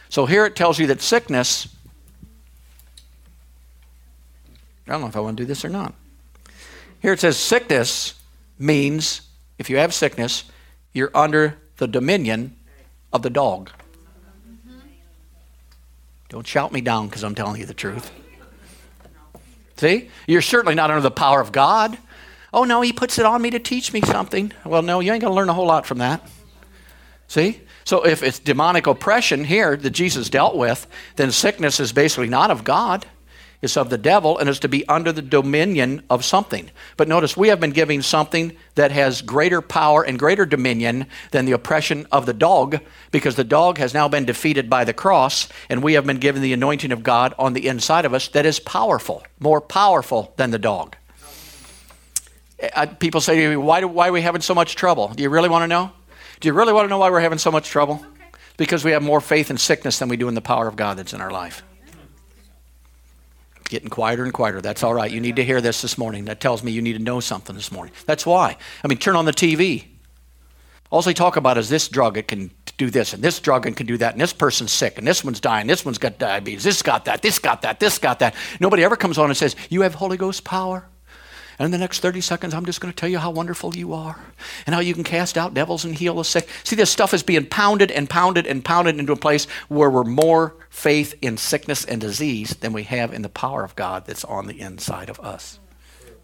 So 0.09 0.25
here 0.25 0.45
it 0.45 0.55
tells 0.55 0.79
you 0.79 0.87
that 0.87 1.01
sickness, 1.01 1.67
I 4.87 4.91
don't 4.91 5.01
know 5.01 5.07
if 5.07 5.15
I 5.15 5.19
want 5.19 5.37
to 5.37 5.43
do 5.43 5.47
this 5.47 5.63
or 5.63 5.69
not. 5.69 5.93
Here 7.01 7.13
it 7.13 7.19
says 7.19 7.37
sickness 7.37 8.15
means, 8.57 9.21
if 9.57 9.69
you 9.69 9.77
have 9.77 9.93
sickness, 9.93 10.43
you're 10.93 11.11
under 11.15 11.57
the 11.77 11.87
dominion 11.87 12.55
of 13.13 13.21
the 13.21 13.29
dog. 13.29 13.69
Don't 16.29 16.45
shout 16.45 16.71
me 16.71 16.81
down 16.81 17.07
because 17.07 17.23
I'm 17.23 17.35
telling 17.35 17.59
you 17.59 17.65
the 17.65 17.73
truth. 17.73 18.11
See? 19.79 20.09
You're 20.27 20.41
certainly 20.41 20.75
not 20.75 20.91
under 20.91 21.01
the 21.01 21.09
power 21.09 21.39
of 21.39 21.53
God. 21.53 21.97
Oh, 22.51 22.65
no, 22.65 22.81
he 22.81 22.91
puts 22.91 23.17
it 23.17 23.25
on 23.25 23.41
me 23.41 23.49
to 23.51 23.59
teach 23.59 23.93
me 23.93 24.01
something. 24.01 24.51
Well, 24.65 24.81
no, 24.81 24.99
you 24.99 25.13
ain't 25.13 25.21
going 25.21 25.31
to 25.31 25.35
learn 25.35 25.47
a 25.47 25.53
whole 25.53 25.67
lot 25.67 25.85
from 25.85 25.99
that. 25.99 26.27
See? 27.29 27.61
So 27.85 28.05
if 28.05 28.21
it's 28.21 28.39
demonic 28.39 28.87
oppression 28.87 29.45
here 29.45 29.77
that 29.77 29.91
Jesus 29.91 30.29
dealt 30.29 30.57
with, 30.57 30.85
then 31.15 31.31
sickness 31.31 31.79
is 31.79 31.93
basically 31.93 32.27
not 32.27 32.51
of 32.51 32.65
God. 32.65 33.05
It's 33.61 33.75
of 33.75 33.89
the 33.89 33.97
devil 33.97 34.37
and 34.37 34.47
is 34.47 34.59
to 34.59 34.69
be 34.69 34.87
under 34.87 35.11
the 35.11 35.21
dominion 35.21 36.03
of 36.09 36.23
something. 36.23 36.71
But 36.95 37.09
notice, 37.09 37.35
we 37.35 37.49
have 37.49 37.59
been 37.59 37.71
giving 37.71 38.01
something 38.01 38.55
that 38.75 38.91
has 38.91 39.21
greater 39.21 39.61
power 39.61 40.01
and 40.01 40.17
greater 40.17 40.45
dominion 40.45 41.07
than 41.31 41.43
the 41.43 41.51
oppression 41.51 42.07
of 42.09 42.25
the 42.25 42.33
dog, 42.33 42.79
because 43.11 43.35
the 43.35 43.43
dog 43.43 43.77
has 43.77 43.93
now 43.93 44.07
been 44.07 44.23
defeated 44.23 44.69
by 44.69 44.85
the 44.85 44.93
cross, 44.93 45.49
and 45.69 45.83
we 45.83 45.93
have 45.93 46.05
been 46.05 46.19
given 46.19 46.41
the 46.41 46.53
anointing 46.53 46.93
of 46.93 47.03
God 47.03 47.33
on 47.37 47.51
the 47.51 47.67
inside 47.67 48.05
of 48.05 48.13
us 48.13 48.29
that 48.29 48.45
is 48.45 48.61
powerful, 48.61 49.23
more 49.39 49.59
powerful 49.59 50.33
than 50.37 50.51
the 50.51 50.59
dog. 50.59 50.95
Uh, 52.73 52.85
people 52.85 53.19
say 53.19 53.41
to 53.41 53.49
me, 53.49 53.55
why, 53.57 53.81
do, 53.81 53.89
why 53.89 54.07
are 54.07 54.13
we 54.13 54.21
having 54.21 54.41
so 54.41 54.55
much 54.55 54.75
trouble? 54.75 55.09
Do 55.09 55.23
you 55.23 55.29
really 55.29 55.49
want 55.49 55.63
to 55.63 55.67
know? 55.67 55.91
Do 56.39 56.47
you 56.47 56.53
really 56.53 56.71
want 56.71 56.85
to 56.85 56.89
know 56.89 56.97
why 56.97 57.09
we're 57.09 57.19
having 57.19 57.39
so 57.39 57.51
much 57.51 57.67
trouble? 57.67 57.95
Okay. 57.95 58.25
Because 58.55 58.85
we 58.85 58.91
have 58.91 59.03
more 59.03 59.19
faith 59.19 59.49
in 59.49 59.57
sickness 59.57 59.99
than 59.99 60.07
we 60.07 60.15
do 60.15 60.29
in 60.29 60.33
the 60.33 60.41
power 60.41 60.67
of 60.67 60.77
God 60.77 60.97
that's 60.97 61.13
in 61.13 61.19
our 61.19 61.31
life 61.31 61.61
getting 63.69 63.89
quieter 63.89 64.23
and 64.23 64.33
quieter. 64.33 64.59
That's 64.61 64.83
all 64.83 64.93
right. 64.93 65.09
You 65.09 65.21
need 65.21 65.37
to 65.37 65.45
hear 65.45 65.61
this 65.61 65.81
this 65.81 65.97
morning. 65.97 66.25
That 66.25 66.41
tells 66.41 66.63
me 66.63 66.71
you 66.71 66.81
need 66.81 66.93
to 66.93 66.99
know 66.99 67.21
something 67.21 67.55
this 67.55 67.71
morning. 67.71 67.93
That's 68.05 68.25
why. 68.25 68.57
I 68.83 68.87
mean, 68.87 68.97
turn 68.97 69.15
on 69.15 69.25
the 69.25 69.31
TV. 69.31 69.85
All 70.91 71.03
they 71.03 71.13
talk 71.13 71.37
about 71.37 71.59
is 71.59 71.69
this 71.69 71.87
drug, 71.87 72.17
it 72.17 72.27
can 72.27 72.49
do 72.77 72.89
this, 72.89 73.13
and 73.13 73.21
this 73.21 73.39
drug, 73.39 73.67
it 73.67 73.75
can 73.75 73.85
do 73.85 73.97
that, 73.97 74.13
and 74.13 74.21
this 74.21 74.33
person's 74.33 74.71
sick, 74.71 74.97
and 74.97 75.05
this 75.05 75.23
one's 75.23 75.39
dying, 75.39 75.67
this 75.67 75.85
one's 75.85 75.99
got 75.99 76.17
diabetes, 76.17 76.63
this 76.63 76.81
got 76.81 77.05
that, 77.05 77.21
this 77.21 77.37
got 77.37 77.61
that, 77.61 77.79
this 77.79 77.99
got 77.99 78.19
that. 78.19 78.33
Nobody 78.59 78.83
ever 78.83 78.95
comes 78.95 79.19
on 79.19 79.29
and 79.29 79.37
says, 79.37 79.55
You 79.69 79.81
have 79.81 79.93
Holy 79.93 80.17
Ghost 80.17 80.43
power. 80.43 80.88
And 81.59 81.65
in 81.65 81.71
the 81.71 81.77
next 81.77 81.99
30 81.99 82.21
seconds, 82.21 82.53
I'm 82.53 82.65
just 82.65 82.79
going 82.79 82.91
to 82.91 82.95
tell 82.95 83.09
you 83.09 83.19
how 83.19 83.31
wonderful 83.31 83.75
you 83.75 83.93
are 83.93 84.17
and 84.65 84.73
how 84.73 84.79
you 84.79 84.93
can 84.93 85.03
cast 85.03 85.37
out 85.37 85.53
devils 85.53 85.83
and 85.83 85.93
heal 85.93 86.15
the 86.15 86.23
sick. 86.23 86.47
See, 86.63 86.77
this 86.77 86.89
stuff 86.89 87.13
is 87.13 87.21
being 87.21 87.45
pounded 87.45 87.91
and 87.91 88.09
pounded 88.09 88.47
and 88.47 88.63
pounded 88.63 88.97
into 88.97 89.11
a 89.11 89.17
place 89.17 89.45
where 89.67 89.89
we're 89.89 90.05
more 90.05 90.55
faith 90.69 91.15
in 91.21 91.35
sickness 91.35 91.83
and 91.83 91.99
disease 91.99 92.55
than 92.61 92.71
we 92.71 92.83
have 92.83 93.13
in 93.13 93.23
the 93.23 93.29
power 93.29 93.65
of 93.65 93.75
God 93.75 94.05
that's 94.05 94.23
on 94.23 94.47
the 94.47 94.57
inside 94.61 95.09
of 95.09 95.19
us. 95.19 95.59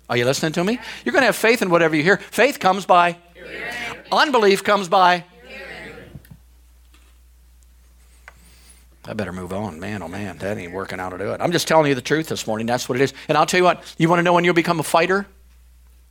Are 0.10 0.16
you 0.16 0.24
listening 0.24 0.54
to 0.54 0.64
me? 0.64 0.80
You're 1.04 1.12
going 1.12 1.24
to 1.24 1.28
have 1.28 1.36
faith 1.36 1.62
in 1.62 1.70
whatever 1.70 1.98
you 1.98 2.04
hear. 2.04 2.18
Faith 2.18 2.60
comes 2.60 2.86
by, 2.86 3.18
unbelief 4.12 4.64
comes 4.64 4.88
by. 4.88 5.26
I 9.08 9.14
better 9.14 9.32
move 9.32 9.54
on. 9.54 9.80
Man, 9.80 10.02
oh 10.02 10.08
man, 10.08 10.38
that 10.40 10.58
ain't 10.58 10.74
working 10.74 11.00
out 11.00 11.10
to 11.10 11.18
do 11.18 11.32
it. 11.32 11.42
I'm 11.42 11.52
just 11.52 11.68
telling 11.68 11.88
you 11.88 11.96
the 11.96 12.02
truth 12.02 12.28
this 12.28 12.48
morning. 12.48 12.66
That's 12.66 12.90
what 12.90 13.00
it 13.00 13.04
is. 13.04 13.14
And 13.28 13.38
I'll 13.38 13.46
tell 13.46 13.60
you 13.60 13.64
what, 13.64 13.96
you 13.98 14.10
want 14.10 14.20
to 14.20 14.24
know 14.24 14.34
when 14.34 14.44
you'll 14.44 14.54
become 14.54 14.80
a 14.80 14.84
fighter? 14.84 15.28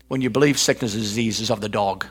When 0.08 0.20
you 0.20 0.30
believe 0.30 0.58
sickness 0.58 0.94
and 0.94 1.02
disease 1.02 1.40
is 1.40 1.50
of 1.50 1.60
the 1.60 1.68
dog. 1.68 2.06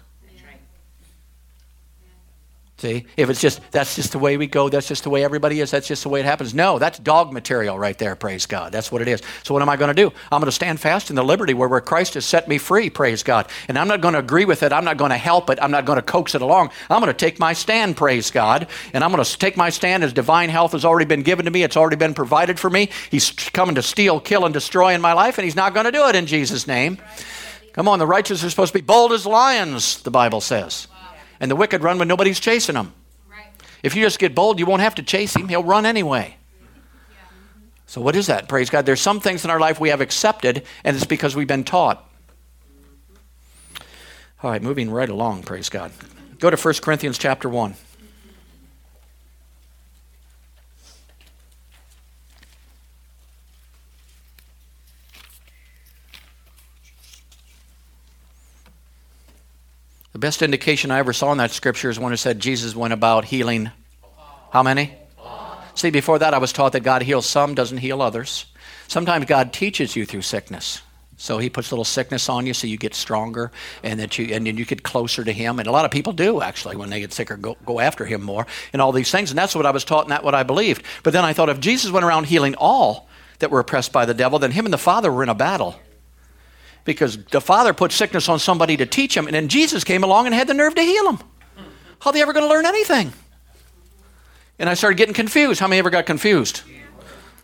See, 2.83 3.05
if 3.15 3.29
it's 3.29 3.39
just, 3.39 3.61
that's 3.71 3.95
just 3.95 4.11
the 4.11 4.19
way 4.19 4.35
we 4.35 4.45
go, 4.45 4.67
that's 4.67 4.89
just 4.89 5.05
the 5.05 5.09
way 5.09 5.23
everybody 5.23 5.61
is, 5.61 5.71
that's 5.71 5.87
just 5.87 6.03
the 6.03 6.09
way 6.09 6.19
it 6.19 6.25
happens. 6.25 6.53
No, 6.53 6.79
that's 6.79 6.99
dog 6.99 7.31
material 7.31 7.79
right 7.79 7.97
there, 7.97 8.13
praise 8.17 8.45
God. 8.45 8.73
That's 8.73 8.91
what 8.91 9.01
it 9.01 9.07
is. 9.07 9.21
So, 9.43 9.53
what 9.53 9.61
am 9.61 9.69
I 9.69 9.77
going 9.77 9.87
to 9.87 9.93
do? 9.93 10.11
I'm 10.29 10.41
going 10.41 10.47
to 10.47 10.51
stand 10.51 10.81
fast 10.81 11.09
in 11.09 11.15
the 11.15 11.23
liberty 11.23 11.53
where, 11.53 11.69
where 11.69 11.79
Christ 11.79 12.15
has 12.15 12.25
set 12.25 12.49
me 12.49 12.57
free, 12.57 12.89
praise 12.89 13.23
God. 13.23 13.47
And 13.69 13.79
I'm 13.79 13.87
not 13.87 14.01
going 14.01 14.15
to 14.15 14.19
agree 14.19 14.43
with 14.43 14.63
it, 14.63 14.73
I'm 14.73 14.83
not 14.83 14.97
going 14.97 15.11
to 15.11 15.17
help 15.17 15.49
it, 15.49 15.59
I'm 15.61 15.71
not 15.71 15.85
going 15.85 15.95
to 15.95 16.01
coax 16.01 16.35
it 16.35 16.41
along. 16.41 16.71
I'm 16.89 16.99
going 16.99 17.07
to 17.09 17.17
take 17.17 17.39
my 17.39 17.53
stand, 17.53 17.95
praise 17.95 18.31
God. 18.31 18.67
And 18.91 19.01
I'm 19.01 19.13
going 19.13 19.23
to 19.23 19.37
take 19.37 19.55
my 19.55 19.69
stand 19.69 20.03
as 20.03 20.11
divine 20.11 20.49
health 20.49 20.73
has 20.73 20.83
already 20.83 21.05
been 21.05 21.23
given 21.23 21.45
to 21.45 21.51
me, 21.51 21.63
it's 21.63 21.77
already 21.77 21.95
been 21.95 22.13
provided 22.13 22.59
for 22.59 22.69
me. 22.69 22.89
He's 23.09 23.31
coming 23.31 23.75
to 23.75 23.81
steal, 23.81 24.19
kill, 24.19 24.43
and 24.43 24.53
destroy 24.53 24.93
in 24.93 24.99
my 24.99 25.13
life, 25.13 25.37
and 25.37 25.45
He's 25.45 25.55
not 25.55 25.73
going 25.73 25.85
to 25.85 25.91
do 25.93 26.05
it 26.09 26.17
in 26.17 26.25
Jesus' 26.25 26.67
name. 26.67 26.97
Come 27.71 27.87
on, 27.87 27.97
the 27.97 28.05
righteous 28.05 28.43
are 28.43 28.49
supposed 28.49 28.73
to 28.73 28.79
be 28.79 28.85
bold 28.85 29.13
as 29.13 29.25
lions, 29.25 30.01
the 30.01 30.11
Bible 30.11 30.41
says. 30.41 30.89
And 31.43 31.51
the 31.51 31.57
wicked 31.57 31.83
run 31.83 31.99
when 31.99 32.07
nobody's 32.07 32.39
chasing 32.39 32.75
them. 32.75 32.93
Right. 33.29 33.47
If 33.83 33.97
you 33.97 34.01
just 34.01 34.17
get 34.17 34.33
bold, 34.33 34.59
you 34.59 34.65
won't 34.65 34.81
have 34.81 34.95
to 34.95 35.03
chase 35.03 35.35
him. 35.35 35.49
He'll 35.49 35.61
run 35.61 35.85
anyway. 35.85 36.37
So, 37.85 37.99
what 37.99 38.15
is 38.15 38.27
that? 38.27 38.47
Praise 38.47 38.69
God. 38.69 38.85
There's 38.85 39.01
some 39.01 39.19
things 39.19 39.43
in 39.43 39.51
our 39.51 39.59
life 39.59 39.77
we 39.77 39.89
have 39.89 39.99
accepted, 39.99 40.63
and 40.85 40.95
it's 40.95 41.05
because 41.05 41.35
we've 41.35 41.45
been 41.45 41.65
taught. 41.65 42.09
All 44.41 44.51
right, 44.51 44.61
moving 44.61 44.89
right 44.89 45.09
along, 45.09 45.43
praise 45.43 45.67
God. 45.67 45.91
Go 46.39 46.49
to 46.49 46.55
1 46.55 46.75
Corinthians 46.75 47.17
chapter 47.17 47.49
1. 47.49 47.75
Best 60.23 60.41
indication 60.41 60.89
I 60.89 60.99
ever 60.99 61.11
saw 61.11 61.33
in 61.33 61.37
that 61.39 61.51
scripture 61.51 61.89
is 61.89 61.99
when 61.99 62.13
it 62.13 62.17
said 62.17 62.39
Jesus 62.39 62.77
went 62.77 62.93
about 62.93 63.25
healing. 63.25 63.71
How 64.51 64.63
many? 64.63 64.95
See, 65.75 65.89
before 65.89 66.17
that, 66.19 66.33
I 66.33 66.37
was 66.37 66.53
taught 66.53 66.71
that 66.71 66.79
God 66.79 67.01
heals 67.01 67.25
some, 67.25 67.55
doesn't 67.55 67.79
heal 67.79 68.01
others. 68.01 68.45
Sometimes 68.87 69.25
God 69.25 69.51
teaches 69.51 69.97
you 69.97 70.05
through 70.05 70.21
sickness. 70.21 70.81
So 71.17 71.39
he 71.39 71.49
puts 71.49 71.71
a 71.71 71.73
little 71.73 71.83
sickness 71.83 72.29
on 72.29 72.45
you 72.45 72.53
so 72.53 72.67
you 72.67 72.77
get 72.77 72.95
stronger 72.95 73.51
and 73.83 73.99
that 73.99 74.17
you 74.17 74.33
and 74.33 74.47
then 74.47 74.55
you 74.55 74.63
get 74.63 74.81
closer 74.81 75.25
to 75.25 75.33
him. 75.33 75.59
And 75.59 75.67
a 75.67 75.73
lot 75.73 75.83
of 75.83 75.91
people 75.91 76.13
do 76.13 76.41
actually 76.41 76.77
when 76.77 76.89
they 76.89 77.01
get 77.01 77.11
sicker 77.11 77.35
go, 77.35 77.57
go 77.65 77.81
after 77.81 78.05
him 78.05 78.21
more 78.21 78.47
and 78.71 78.81
all 78.81 78.93
these 78.93 79.11
things. 79.11 79.29
And 79.29 79.37
that's 79.37 79.55
what 79.55 79.65
I 79.65 79.71
was 79.71 79.83
taught 79.83 80.05
and 80.05 80.11
that's 80.13 80.23
what 80.23 80.35
I 80.35 80.43
believed. 80.43 80.85
But 81.03 81.11
then 81.11 81.25
I 81.25 81.33
thought 81.33 81.49
if 81.49 81.59
Jesus 81.59 81.91
went 81.91 82.05
around 82.05 82.27
healing 82.27 82.55
all 82.57 83.09
that 83.39 83.51
were 83.51 83.59
oppressed 83.59 83.91
by 83.91 84.05
the 84.05 84.13
devil, 84.13 84.39
then 84.39 84.51
him 84.51 84.63
and 84.65 84.73
the 84.73 84.77
Father 84.77 85.11
were 85.11 85.23
in 85.23 85.27
a 85.27 85.35
battle 85.35 85.75
because 86.85 87.17
the 87.25 87.41
father 87.41 87.73
put 87.73 87.91
sickness 87.91 88.29
on 88.29 88.39
somebody 88.39 88.77
to 88.77 88.85
teach 88.85 89.15
him, 89.15 89.25
and 89.27 89.35
then 89.35 89.47
Jesus 89.47 89.83
came 89.83 90.03
along 90.03 90.25
and 90.25 90.35
had 90.35 90.47
the 90.47 90.53
nerve 90.53 90.75
to 90.75 90.81
heal 90.81 91.09
him. 91.09 91.19
How 91.99 92.09
are 92.09 92.13
they 92.13 92.21
ever 92.21 92.33
going 92.33 92.45
to 92.45 92.49
learn 92.49 92.65
anything? 92.65 93.13
And 94.59 94.69
I 94.69 94.73
started 94.73 94.97
getting 94.97 95.13
confused. 95.13 95.59
How 95.59 95.67
many 95.67 95.79
ever 95.79 95.89
got 95.89 96.05
confused? 96.05 96.61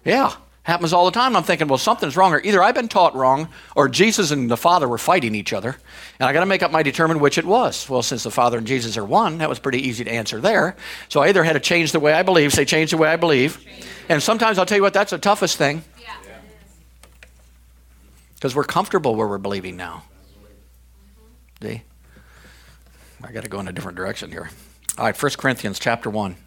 Yeah, 0.06 0.34
happens 0.64 0.94
all 0.94 1.06
the 1.06 1.12
time. 1.12 1.36
I'm 1.36 1.44
thinking, 1.44 1.68
well, 1.68 1.78
something's 1.78 2.16
wrong. 2.16 2.34
Or 2.34 2.42
either 2.42 2.62
I've 2.62 2.76
been 2.76 2.88
taught 2.88 3.16
wrong, 3.16 3.50
or 3.76 3.88
Jesus 3.88 4.32
and 4.32 4.50
the 4.50 4.58
Father 4.58 4.88
were 4.88 4.98
fighting 4.98 5.34
each 5.36 5.54
other, 5.54 5.78
and 6.20 6.28
I 6.28 6.34
got 6.34 6.42
to 6.42 6.46
make 6.46 6.62
up 6.62 6.72
my 6.72 6.84
determine 6.84 7.20
which 7.20 7.38
it 7.38 7.46
was. 7.46 7.90
Well, 7.90 8.04
since 8.04 8.24
the 8.24 8.32
Father 8.32 8.58
and 8.58 8.68
Jesus 8.68 8.98
are 8.98 9.06
one, 9.06 9.38
that 9.40 9.50
was 9.50 9.60
pretty 9.60 9.88
easy 9.88 10.04
to 10.04 10.12
answer 10.12 10.40
there. 10.42 10.76
So 11.08 11.22
I 11.22 11.30
either 11.30 11.44
had 11.44 11.54
to 11.54 11.60
change 11.60 11.94
the 11.94 12.00
way 12.00 12.14
I 12.14 12.24
believe, 12.24 12.54
say 12.54 12.66
change 12.66 12.92
the 12.92 12.98
way 12.98 13.10
I 13.10 13.16
believe, 13.16 13.66
and 14.10 14.22
sometimes 14.22 14.60
I'll 14.60 14.66
tell 14.66 14.78
you 14.78 14.84
what, 14.84 14.94
that's 14.94 15.12
the 15.12 15.18
toughest 15.18 15.58
thing 15.58 15.84
because 18.40 18.56
we're 18.56 18.64
comfortable 18.64 19.16
where 19.16 19.28
we're 19.28 19.38
believing 19.38 19.76
now. 19.76 20.04
See? 21.62 21.82
I 23.22 23.32
got 23.34 23.44
to 23.44 23.50
go 23.50 23.60
in 23.60 23.68
a 23.68 23.74
different 23.74 23.98
direction 23.98 24.32
here. 24.32 24.50
All 24.98 25.04
right, 25.04 25.22
1 25.22 25.32
Corinthians 25.38 25.78
chapter 25.78 26.10
1. 26.10 26.38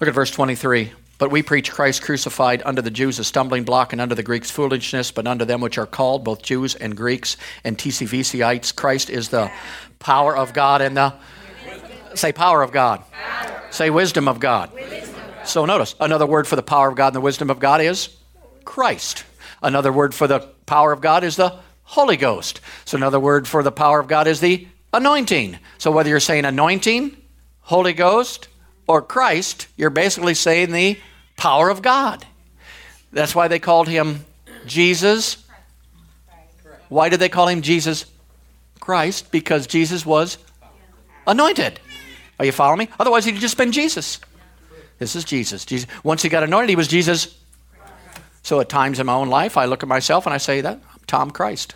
Look 0.00 0.08
at 0.08 0.14
verse 0.14 0.30
23. 0.30 0.92
But 1.16 1.30
we 1.30 1.42
preach 1.42 1.72
Christ 1.72 2.02
crucified 2.02 2.62
unto 2.64 2.82
the 2.82 2.90
Jews 2.90 3.18
a 3.18 3.24
stumbling 3.24 3.64
block 3.64 3.92
and 3.92 4.02
unto 4.02 4.14
the 4.14 4.22
Greeks 4.22 4.50
foolishness, 4.50 5.10
but 5.10 5.26
unto 5.26 5.46
them 5.46 5.62
which 5.62 5.78
are 5.78 5.86
called, 5.86 6.24
both 6.24 6.42
Jews 6.42 6.74
and 6.74 6.94
Greeks 6.94 7.38
and 7.64 7.76
TCVCites, 7.76 8.76
Christ 8.76 9.08
is 9.08 9.30
the 9.30 9.50
power 9.98 10.36
of 10.36 10.52
God 10.52 10.82
and 10.82 10.96
the. 10.96 11.14
Say 12.14 12.32
power 12.32 12.62
of 12.62 12.70
God. 12.70 13.02
Power. 13.10 13.62
Say 13.70 13.90
wisdom 13.90 14.28
of 14.28 14.40
God. 14.40 14.72
Wisdom 14.74 15.14
of 15.14 15.36
God. 15.36 15.48
So 15.48 15.64
notice, 15.64 15.94
another 15.98 16.26
word 16.26 16.46
for 16.46 16.56
the 16.56 16.62
power 16.62 16.88
of 16.88 16.96
God 16.96 17.08
and 17.08 17.16
the 17.16 17.20
wisdom 17.20 17.48
of 17.50 17.58
God 17.58 17.80
is 17.80 18.16
Christ. 18.64 19.24
Another 19.62 19.92
word 19.92 20.14
for 20.14 20.26
the 20.26 20.40
power 20.66 20.92
of 20.92 21.00
God 21.00 21.24
is 21.24 21.36
the 21.36 21.58
Holy 21.82 22.16
Ghost. 22.16 22.60
So 22.84 22.96
another 22.96 23.18
word 23.18 23.48
for 23.48 23.62
the 23.62 23.72
power 23.72 23.98
of 23.98 24.08
God 24.08 24.26
is 24.26 24.40
the 24.40 24.68
anointing. 24.92 25.58
So 25.78 25.90
whether 25.90 26.08
you're 26.08 26.20
saying 26.20 26.44
anointing, 26.44 27.16
Holy 27.60 27.92
Ghost, 27.92 28.48
or 28.86 29.02
Christ, 29.02 29.68
you're 29.76 29.90
basically 29.90 30.34
saying 30.34 30.72
the 30.72 30.98
power 31.36 31.68
of 31.70 31.82
God. 31.82 32.26
That's 33.12 33.34
why 33.34 33.48
they 33.48 33.58
called 33.58 33.88
him 33.88 34.24
Jesus. 34.66 35.38
Why 36.88 37.08
did 37.08 37.20
they 37.20 37.28
call 37.28 37.48
him 37.48 37.62
Jesus 37.62 38.06
Christ? 38.80 39.30
Because 39.30 39.66
Jesus 39.66 40.04
was 40.04 40.38
anointed. 41.26 41.80
Are 42.38 42.44
you 42.44 42.52
following 42.52 42.78
me? 42.78 42.88
Otherwise, 42.98 43.24
he'd 43.24 43.36
just 43.36 43.56
been 43.56 43.72
Jesus. 43.72 44.20
This 44.98 45.16
is 45.16 45.24
Jesus. 45.24 45.64
Jesus. 45.64 45.88
Once 46.02 46.22
he 46.22 46.28
got 46.28 46.42
anointed, 46.42 46.70
he 46.70 46.76
was 46.76 46.88
Jesus 46.88 47.37
so 48.48 48.60
at 48.60 48.70
times 48.70 48.98
in 48.98 49.04
my 49.04 49.12
own 49.12 49.28
life, 49.28 49.58
I 49.58 49.66
look 49.66 49.82
at 49.82 49.90
myself 49.90 50.24
and 50.24 50.32
I 50.32 50.38
say 50.38 50.62
that 50.62 50.80
I'm 50.90 51.00
Tom 51.06 51.30
Christ. 51.30 51.74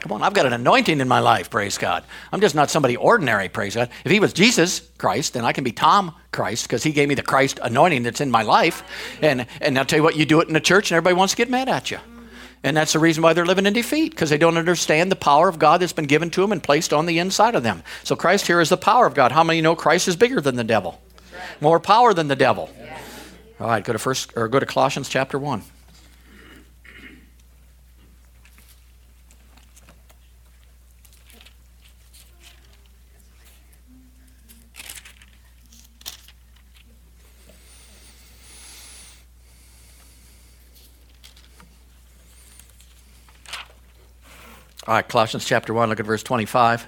Come 0.00 0.12
on, 0.12 0.22
I've 0.22 0.32
got 0.32 0.46
an 0.46 0.54
anointing 0.54 1.00
in 1.00 1.08
my 1.08 1.20
life, 1.20 1.50
praise 1.50 1.76
God. 1.76 2.02
I'm 2.32 2.40
just 2.40 2.54
not 2.54 2.70
somebody 2.70 2.96
ordinary, 2.96 3.50
praise 3.50 3.74
God. 3.74 3.90
If 4.06 4.10
he 4.10 4.20
was 4.20 4.32
Jesus 4.32 4.88
Christ, 4.96 5.34
then 5.34 5.44
I 5.44 5.52
can 5.52 5.64
be 5.64 5.72
Tom 5.72 6.14
Christ 6.32 6.64
because 6.64 6.82
he 6.82 6.92
gave 6.92 7.10
me 7.10 7.14
the 7.14 7.22
Christ 7.22 7.60
anointing 7.62 8.04
that's 8.04 8.22
in 8.22 8.30
my 8.30 8.42
life. 8.42 8.82
And, 9.20 9.46
and 9.60 9.78
I'll 9.78 9.84
tell 9.84 9.98
you 9.98 10.02
what, 10.02 10.16
you 10.16 10.24
do 10.24 10.40
it 10.40 10.48
in 10.48 10.54
the 10.54 10.60
church 10.60 10.90
and 10.90 10.96
everybody 10.96 11.14
wants 11.18 11.34
to 11.34 11.36
get 11.36 11.50
mad 11.50 11.68
at 11.68 11.90
you. 11.90 11.98
And 12.62 12.74
that's 12.74 12.94
the 12.94 12.98
reason 13.00 13.22
why 13.22 13.34
they're 13.34 13.44
living 13.44 13.66
in 13.66 13.74
defeat 13.74 14.12
because 14.12 14.30
they 14.30 14.38
don't 14.38 14.56
understand 14.56 15.12
the 15.12 15.16
power 15.16 15.50
of 15.50 15.58
God 15.58 15.82
that's 15.82 15.92
been 15.92 16.06
given 16.06 16.30
to 16.30 16.40
them 16.40 16.52
and 16.52 16.62
placed 16.62 16.94
on 16.94 17.04
the 17.04 17.18
inside 17.18 17.54
of 17.54 17.62
them. 17.62 17.82
So 18.02 18.16
Christ 18.16 18.46
here 18.46 18.62
is 18.62 18.70
the 18.70 18.78
power 18.78 19.04
of 19.04 19.12
God. 19.12 19.30
How 19.32 19.44
many 19.44 19.60
know 19.60 19.76
Christ 19.76 20.08
is 20.08 20.16
bigger 20.16 20.40
than 20.40 20.56
the 20.56 20.64
devil? 20.64 21.02
More 21.60 21.80
power 21.80 22.14
than 22.14 22.28
the 22.28 22.36
devil. 22.36 22.70
All 23.60 23.68
right, 23.68 23.84
go 23.84 23.92
to 23.92 23.98
first 23.98 24.32
or 24.36 24.48
go 24.48 24.58
to 24.58 24.66
Colossians 24.66 25.08
chapter 25.08 25.38
1. 25.38 25.62
All 44.86 44.94
right, 44.94 45.08
Colossians 45.08 45.46
chapter 45.46 45.72
1, 45.72 45.88
look 45.88 46.00
at 46.00 46.04
verse 46.04 46.22
25 46.22 46.86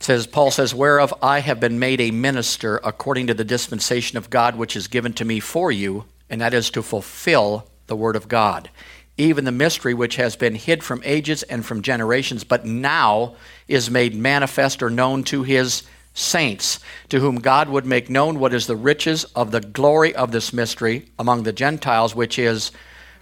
says 0.00 0.26
Paul 0.26 0.50
says, 0.50 0.74
"Whereof 0.74 1.14
I 1.22 1.40
have 1.40 1.60
been 1.60 1.78
made 1.78 2.00
a 2.00 2.10
minister 2.10 2.80
according 2.84 3.26
to 3.28 3.34
the 3.34 3.44
dispensation 3.44 4.18
of 4.18 4.30
God 4.30 4.56
which 4.56 4.76
is 4.76 4.88
given 4.88 5.12
to 5.14 5.24
me 5.24 5.40
for 5.40 5.72
you, 5.72 6.04
and 6.28 6.40
that 6.40 6.54
is 6.54 6.70
to 6.70 6.82
fulfill 6.82 7.68
the 7.86 7.96
word 7.96 8.16
of 8.16 8.28
God, 8.28 8.70
even 9.16 9.44
the 9.44 9.52
mystery 9.52 9.94
which 9.94 10.16
has 10.16 10.36
been 10.36 10.54
hid 10.56 10.82
from 10.82 11.02
ages 11.04 11.42
and 11.44 11.64
from 11.64 11.82
generations, 11.82 12.44
but 12.44 12.66
now 12.66 13.34
is 13.68 13.90
made 13.90 14.14
manifest 14.14 14.82
or 14.82 14.90
known 14.90 15.22
to 15.24 15.42
his 15.42 15.84
saints, 16.14 16.78
to 17.08 17.20
whom 17.20 17.36
God 17.36 17.68
would 17.68 17.86
make 17.86 18.08
known 18.08 18.38
what 18.38 18.54
is 18.54 18.66
the 18.66 18.76
riches 18.76 19.24
of 19.34 19.50
the 19.50 19.60
glory 19.60 20.14
of 20.14 20.32
this 20.32 20.52
mystery 20.52 21.06
among 21.18 21.42
the 21.42 21.52
Gentiles, 21.52 22.14
which 22.14 22.38
is 22.38 22.70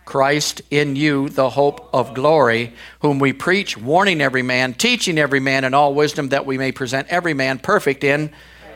Christ 0.04 0.62
in 0.70 0.96
you, 0.96 1.28
the 1.28 1.50
hope 1.50 1.88
of 1.92 2.14
glory, 2.14 2.74
whom 3.00 3.18
we 3.18 3.32
preach, 3.32 3.76
warning 3.76 4.20
every 4.20 4.42
man, 4.42 4.74
teaching 4.74 5.18
every 5.18 5.40
man 5.40 5.64
in 5.64 5.74
all 5.74 5.94
wisdom, 5.94 6.30
that 6.30 6.44
we 6.44 6.58
may 6.58 6.72
present 6.72 7.08
every 7.08 7.34
man 7.34 7.58
perfect 7.58 8.02
in 8.04 8.32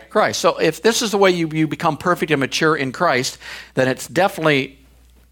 Christ. 0.09 0.41
So, 0.41 0.57
if 0.59 0.83
this 0.83 1.03
is 1.03 1.11
the 1.11 1.19
way 1.19 1.31
you, 1.31 1.49
you 1.49 1.67
become 1.67 1.97
perfect 1.97 2.31
and 2.31 2.41
mature 2.41 2.77
in 2.77 2.93
Christ, 2.93 3.39
then 3.75 3.89
it's 3.89 4.07
definitely 4.07 4.76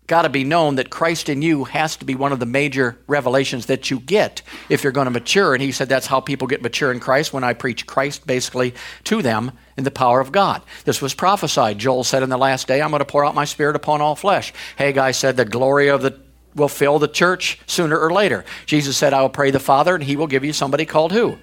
got 0.07 0.23
to 0.23 0.29
be 0.29 0.45
known 0.45 0.77
that 0.77 0.90
Christ 0.90 1.29
in 1.29 1.40
you 1.40 1.64
has 1.64 1.97
to 1.97 2.05
be 2.05 2.14
one 2.14 2.33
of 2.33 2.40
the 2.40 2.47
major 2.47 2.99
revelations 3.07 3.67
that 3.67 3.90
you 3.90 4.01
get 4.01 4.43
if 4.69 4.83
you're 4.83 4.93
going 4.93 5.07
to 5.07 5.11
mature. 5.11 5.55
And 5.55 5.62
he 5.62 5.73
said 5.73 5.88
that's 5.88 6.07
how 6.07 6.21
people 6.21 6.47
get 6.47 6.62
mature 6.62 6.93
in 6.93 7.01
Christ 7.01 7.33
when 7.33 7.45
I 7.45 7.55
preach 7.55 7.87
Christ 7.87 8.27
basically 8.27 8.75
to 9.05 9.23
them 9.23 9.53
in 9.77 9.85
the 9.85 9.90
power 9.90 10.21
of 10.21 10.33
God. 10.33 10.62
This 10.85 11.01
was 11.01 11.14
prophesied. 11.14 11.79
Joel 11.79 12.05
said 12.05 12.23
in 12.23 12.29
the 12.29 12.37
last 12.37 12.69
day, 12.69 12.83
I'm 12.83 12.90
going 12.90 13.01
to 13.01 13.07
pour 13.07 13.25
out 13.25 13.35
my 13.35 13.47
spirit 13.47 13.77
upon 13.77 14.01
all 14.01 14.14
flesh. 14.14 14.53
Haggai 14.77 15.12
said 15.12 15.37
the 15.37 15.45
glory 15.45 15.88
of 15.88 16.03
the 16.03 16.21
will 16.55 16.69
fill 16.69 16.99
the 16.99 17.09
church 17.09 17.59
sooner 17.67 17.99
or 17.99 18.12
later. 18.12 18.45
Jesus 18.67 18.97
said, 18.97 19.12
I 19.12 19.23
will 19.23 19.29
pray 19.29 19.51
the 19.51 19.59
Father, 19.59 19.95
and 19.95 20.05
he 20.05 20.14
will 20.14 20.29
give 20.29 20.45
you 20.45 20.53
somebody 20.53 20.87
called 20.87 21.12
who? 21.12 21.37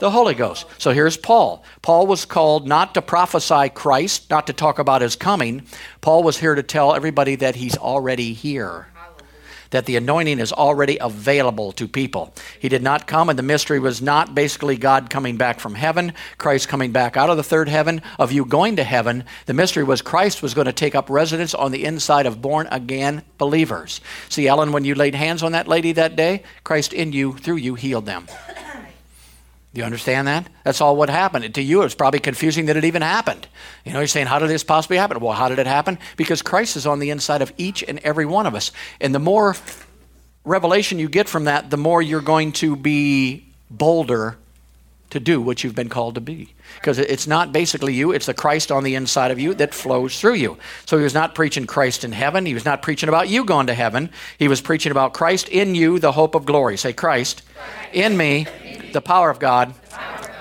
The 0.00 0.10
Holy 0.10 0.34
Ghost. 0.34 0.66
So 0.78 0.90
here's 0.90 1.16
Paul. 1.16 1.62
Paul 1.82 2.06
was 2.06 2.24
called 2.24 2.66
not 2.66 2.94
to 2.94 3.02
prophesy 3.02 3.68
Christ, 3.68 4.28
not 4.30 4.46
to 4.48 4.52
talk 4.52 4.78
about 4.78 5.02
his 5.02 5.14
coming. 5.14 5.62
Paul 6.00 6.22
was 6.22 6.38
here 6.38 6.54
to 6.54 6.62
tell 6.62 6.94
everybody 6.94 7.36
that 7.36 7.56
he's 7.56 7.76
already 7.76 8.32
here. 8.32 8.88
That 9.70 9.86
the 9.86 9.94
anointing 9.94 10.40
is 10.40 10.52
already 10.52 10.98
available 11.00 11.70
to 11.72 11.86
people. 11.86 12.34
He 12.58 12.68
did 12.68 12.82
not 12.82 13.06
come, 13.06 13.28
and 13.28 13.38
the 13.38 13.44
mystery 13.44 13.78
was 13.78 14.02
not 14.02 14.34
basically 14.34 14.76
God 14.76 15.10
coming 15.10 15.36
back 15.36 15.60
from 15.60 15.76
heaven, 15.76 16.12
Christ 16.38 16.66
coming 16.66 16.90
back 16.90 17.16
out 17.16 17.30
of 17.30 17.36
the 17.36 17.44
third 17.44 17.68
heaven, 17.68 18.02
of 18.18 18.32
you 18.32 18.44
going 18.44 18.74
to 18.76 18.82
heaven. 18.82 19.22
The 19.46 19.54
mystery 19.54 19.84
was 19.84 20.02
Christ 20.02 20.42
was 20.42 20.54
going 20.54 20.64
to 20.64 20.72
take 20.72 20.96
up 20.96 21.08
residence 21.08 21.54
on 21.54 21.70
the 21.70 21.84
inside 21.84 22.26
of 22.26 22.42
born 22.42 22.66
again 22.72 23.22
believers. 23.38 24.00
See, 24.28 24.48
Ellen, 24.48 24.72
when 24.72 24.84
you 24.84 24.96
laid 24.96 25.14
hands 25.14 25.44
on 25.44 25.52
that 25.52 25.68
lady 25.68 25.92
that 25.92 26.16
day, 26.16 26.42
Christ 26.64 26.92
in 26.92 27.12
you, 27.12 27.34
through 27.34 27.56
you, 27.56 27.76
healed 27.76 28.06
them. 28.06 28.26
Do 29.72 29.80
you 29.80 29.84
understand 29.84 30.26
that? 30.26 30.48
That's 30.64 30.80
all 30.80 30.96
what 30.96 31.08
happened. 31.08 31.54
To 31.54 31.62
you, 31.62 31.82
it's 31.82 31.94
probably 31.94 32.18
confusing 32.18 32.66
that 32.66 32.76
it 32.76 32.84
even 32.84 33.02
happened. 33.02 33.46
You 33.84 33.92
know, 33.92 34.00
you're 34.00 34.08
saying, 34.08 34.26
how 34.26 34.40
did 34.40 34.50
this 34.50 34.64
possibly 34.64 34.96
happen? 34.96 35.20
Well, 35.20 35.32
how 35.32 35.48
did 35.48 35.60
it 35.60 35.66
happen? 35.66 35.98
Because 36.16 36.42
Christ 36.42 36.76
is 36.76 36.86
on 36.86 36.98
the 36.98 37.10
inside 37.10 37.40
of 37.40 37.52
each 37.56 37.84
and 37.84 38.00
every 38.00 38.26
one 38.26 38.46
of 38.46 38.54
us. 38.56 38.72
And 39.00 39.14
the 39.14 39.20
more 39.20 39.54
revelation 40.44 40.98
you 40.98 41.08
get 41.08 41.28
from 41.28 41.44
that, 41.44 41.70
the 41.70 41.76
more 41.76 42.02
you're 42.02 42.20
going 42.20 42.50
to 42.52 42.74
be 42.74 43.46
bolder 43.70 44.36
to 45.10 45.20
do 45.20 45.40
what 45.40 45.62
you've 45.62 45.74
been 45.74 45.88
called 45.88 46.14
to 46.14 46.20
be. 46.20 46.54
Because 46.76 46.98
it's 46.98 47.26
not 47.26 47.52
basically 47.52 47.94
you, 47.94 48.12
it's 48.12 48.26
the 48.26 48.34
Christ 48.34 48.70
on 48.70 48.84
the 48.84 48.94
inside 48.94 49.30
of 49.30 49.38
you 49.38 49.54
that 49.54 49.74
flows 49.74 50.20
through 50.20 50.34
you. 50.34 50.56
So 50.86 50.96
he 50.96 51.04
was 51.04 51.14
not 51.14 51.34
preaching 51.34 51.66
Christ 51.66 52.04
in 52.04 52.12
heaven. 52.12 52.46
He 52.46 52.54
was 52.54 52.64
not 52.64 52.82
preaching 52.82 53.08
about 53.08 53.28
you 53.28 53.44
going 53.44 53.66
to 53.66 53.74
heaven. 53.74 54.10
He 54.38 54.48
was 54.48 54.60
preaching 54.60 54.92
about 54.92 55.12
Christ 55.12 55.48
in 55.48 55.74
you, 55.74 55.98
the 55.98 56.12
hope 56.12 56.34
of 56.34 56.46
glory. 56.46 56.76
Say, 56.76 56.92
Christ 56.92 57.42
in 57.92 58.16
me 58.16 58.46
the 58.92 59.00
power 59.00 59.30
of 59.30 59.38
God. 59.38 59.74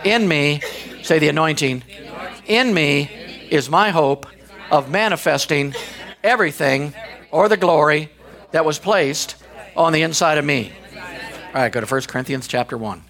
In 0.03 0.27
me, 0.27 0.61
say 1.03 1.19
the 1.19 1.29
anointing. 1.29 1.83
In 2.47 2.73
me 2.73 3.09
is 3.49 3.69
my 3.69 3.89
hope 3.89 4.25
of 4.71 4.89
manifesting 4.89 5.73
everything 6.23 6.93
or 7.31 7.49
the 7.49 7.57
glory 7.57 8.11
that 8.51 8.65
was 8.65 8.79
placed 8.79 9.35
on 9.75 9.93
the 9.93 10.01
inside 10.01 10.37
of 10.37 10.45
me. 10.45 10.73
All 11.47 11.61
right, 11.61 11.71
go 11.71 11.81
to 11.81 11.87
1 11.87 12.01
Corinthians 12.03 12.47
chapter 12.47 12.77
1. 12.77 13.03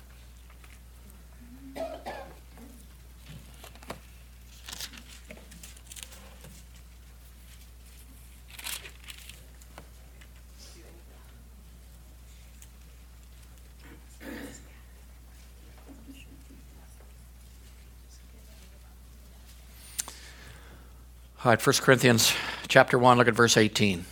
All 21.49 21.53
right, 21.53 21.65
1 21.65 21.75
Corinthians 21.81 22.31
chapter 22.67 22.99
1, 22.99 23.17
look 23.17 23.27
at 23.27 23.33
verse 23.33 23.57
18. 23.57 24.05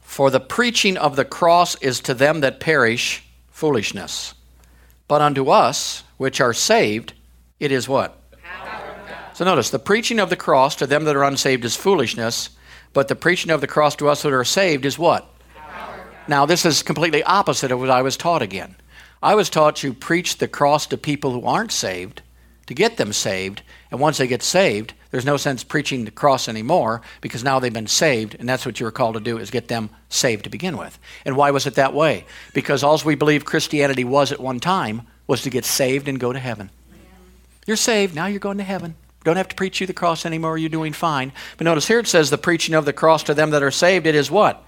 For 0.00 0.30
the 0.30 0.40
preaching 0.40 0.96
of 0.96 1.14
the 1.14 1.26
cross 1.26 1.74
is 1.82 2.00
to 2.00 2.14
them 2.14 2.40
that 2.40 2.58
perish 2.58 3.22
foolishness, 3.50 4.32
but 5.08 5.20
unto 5.20 5.50
us 5.50 6.04
which 6.16 6.40
are 6.40 6.54
saved, 6.54 7.12
it 7.60 7.70
is 7.70 7.86
what? 7.86 8.18
So 9.34 9.44
notice, 9.44 9.68
the 9.68 9.78
preaching 9.78 10.18
of 10.18 10.30
the 10.30 10.34
cross 10.36 10.74
to 10.76 10.86
them 10.86 11.04
that 11.04 11.16
are 11.16 11.24
unsaved 11.24 11.66
is 11.66 11.76
foolishness, 11.76 12.48
but 12.94 13.08
the 13.08 13.14
preaching 13.14 13.50
of 13.50 13.60
the 13.60 13.66
cross 13.66 13.94
to 13.96 14.08
us 14.08 14.22
that 14.22 14.32
are 14.32 14.42
saved 14.42 14.86
is 14.86 14.98
what? 14.98 15.28
Now, 16.28 16.46
this 16.46 16.64
is 16.64 16.82
completely 16.82 17.22
opposite 17.24 17.70
of 17.70 17.78
what 17.78 17.90
I 17.90 18.00
was 18.00 18.16
taught 18.16 18.40
again. 18.40 18.74
I 19.22 19.34
was 19.34 19.50
taught 19.50 19.76
to 19.76 19.92
preach 19.92 20.38
the 20.38 20.48
cross 20.48 20.86
to 20.86 20.96
people 20.96 21.32
who 21.32 21.44
aren't 21.44 21.72
saved, 21.72 22.22
to 22.66 22.74
get 22.74 22.96
them 22.96 23.12
saved. 23.12 23.62
And 23.90 24.00
once 24.00 24.18
they 24.18 24.26
get 24.26 24.42
saved, 24.42 24.94
there's 25.10 25.24
no 25.24 25.36
sense 25.36 25.64
preaching 25.64 26.04
the 26.04 26.10
cross 26.10 26.48
anymore 26.48 27.02
because 27.20 27.44
now 27.44 27.58
they've 27.58 27.72
been 27.72 27.86
saved, 27.86 28.34
and 28.38 28.48
that's 28.48 28.66
what 28.66 28.80
you 28.80 28.84
were 28.84 28.92
called 28.92 29.14
to 29.14 29.20
do 29.20 29.38
is 29.38 29.50
get 29.50 29.68
them 29.68 29.90
saved 30.08 30.44
to 30.44 30.50
begin 30.50 30.76
with. 30.76 30.98
And 31.24 31.36
why 31.36 31.50
was 31.50 31.66
it 31.66 31.74
that 31.76 31.94
way? 31.94 32.26
Because 32.52 32.82
all 32.82 33.00
we 33.04 33.14
believe 33.14 33.44
Christianity 33.44 34.04
was 34.04 34.32
at 34.32 34.40
one 34.40 34.60
time 34.60 35.02
was 35.26 35.42
to 35.42 35.50
get 35.50 35.64
saved 35.64 36.08
and 36.08 36.20
go 36.20 36.32
to 36.32 36.38
heaven. 36.38 36.70
You're 37.66 37.76
saved, 37.76 38.14
now 38.14 38.26
you're 38.26 38.38
going 38.38 38.58
to 38.58 38.64
heaven. 38.64 38.94
Don't 39.24 39.36
have 39.36 39.48
to 39.48 39.56
preach 39.56 39.80
you 39.80 39.88
the 39.88 39.92
cross 39.92 40.24
anymore, 40.24 40.56
you're 40.56 40.68
doing 40.68 40.92
fine. 40.92 41.32
But 41.56 41.64
notice 41.64 41.88
here 41.88 41.98
it 41.98 42.06
says 42.06 42.30
the 42.30 42.38
preaching 42.38 42.76
of 42.76 42.84
the 42.84 42.92
cross 42.92 43.24
to 43.24 43.34
them 43.34 43.50
that 43.50 43.62
are 43.62 43.72
saved, 43.72 44.06
it 44.06 44.14
is 44.14 44.30
what? 44.30 44.64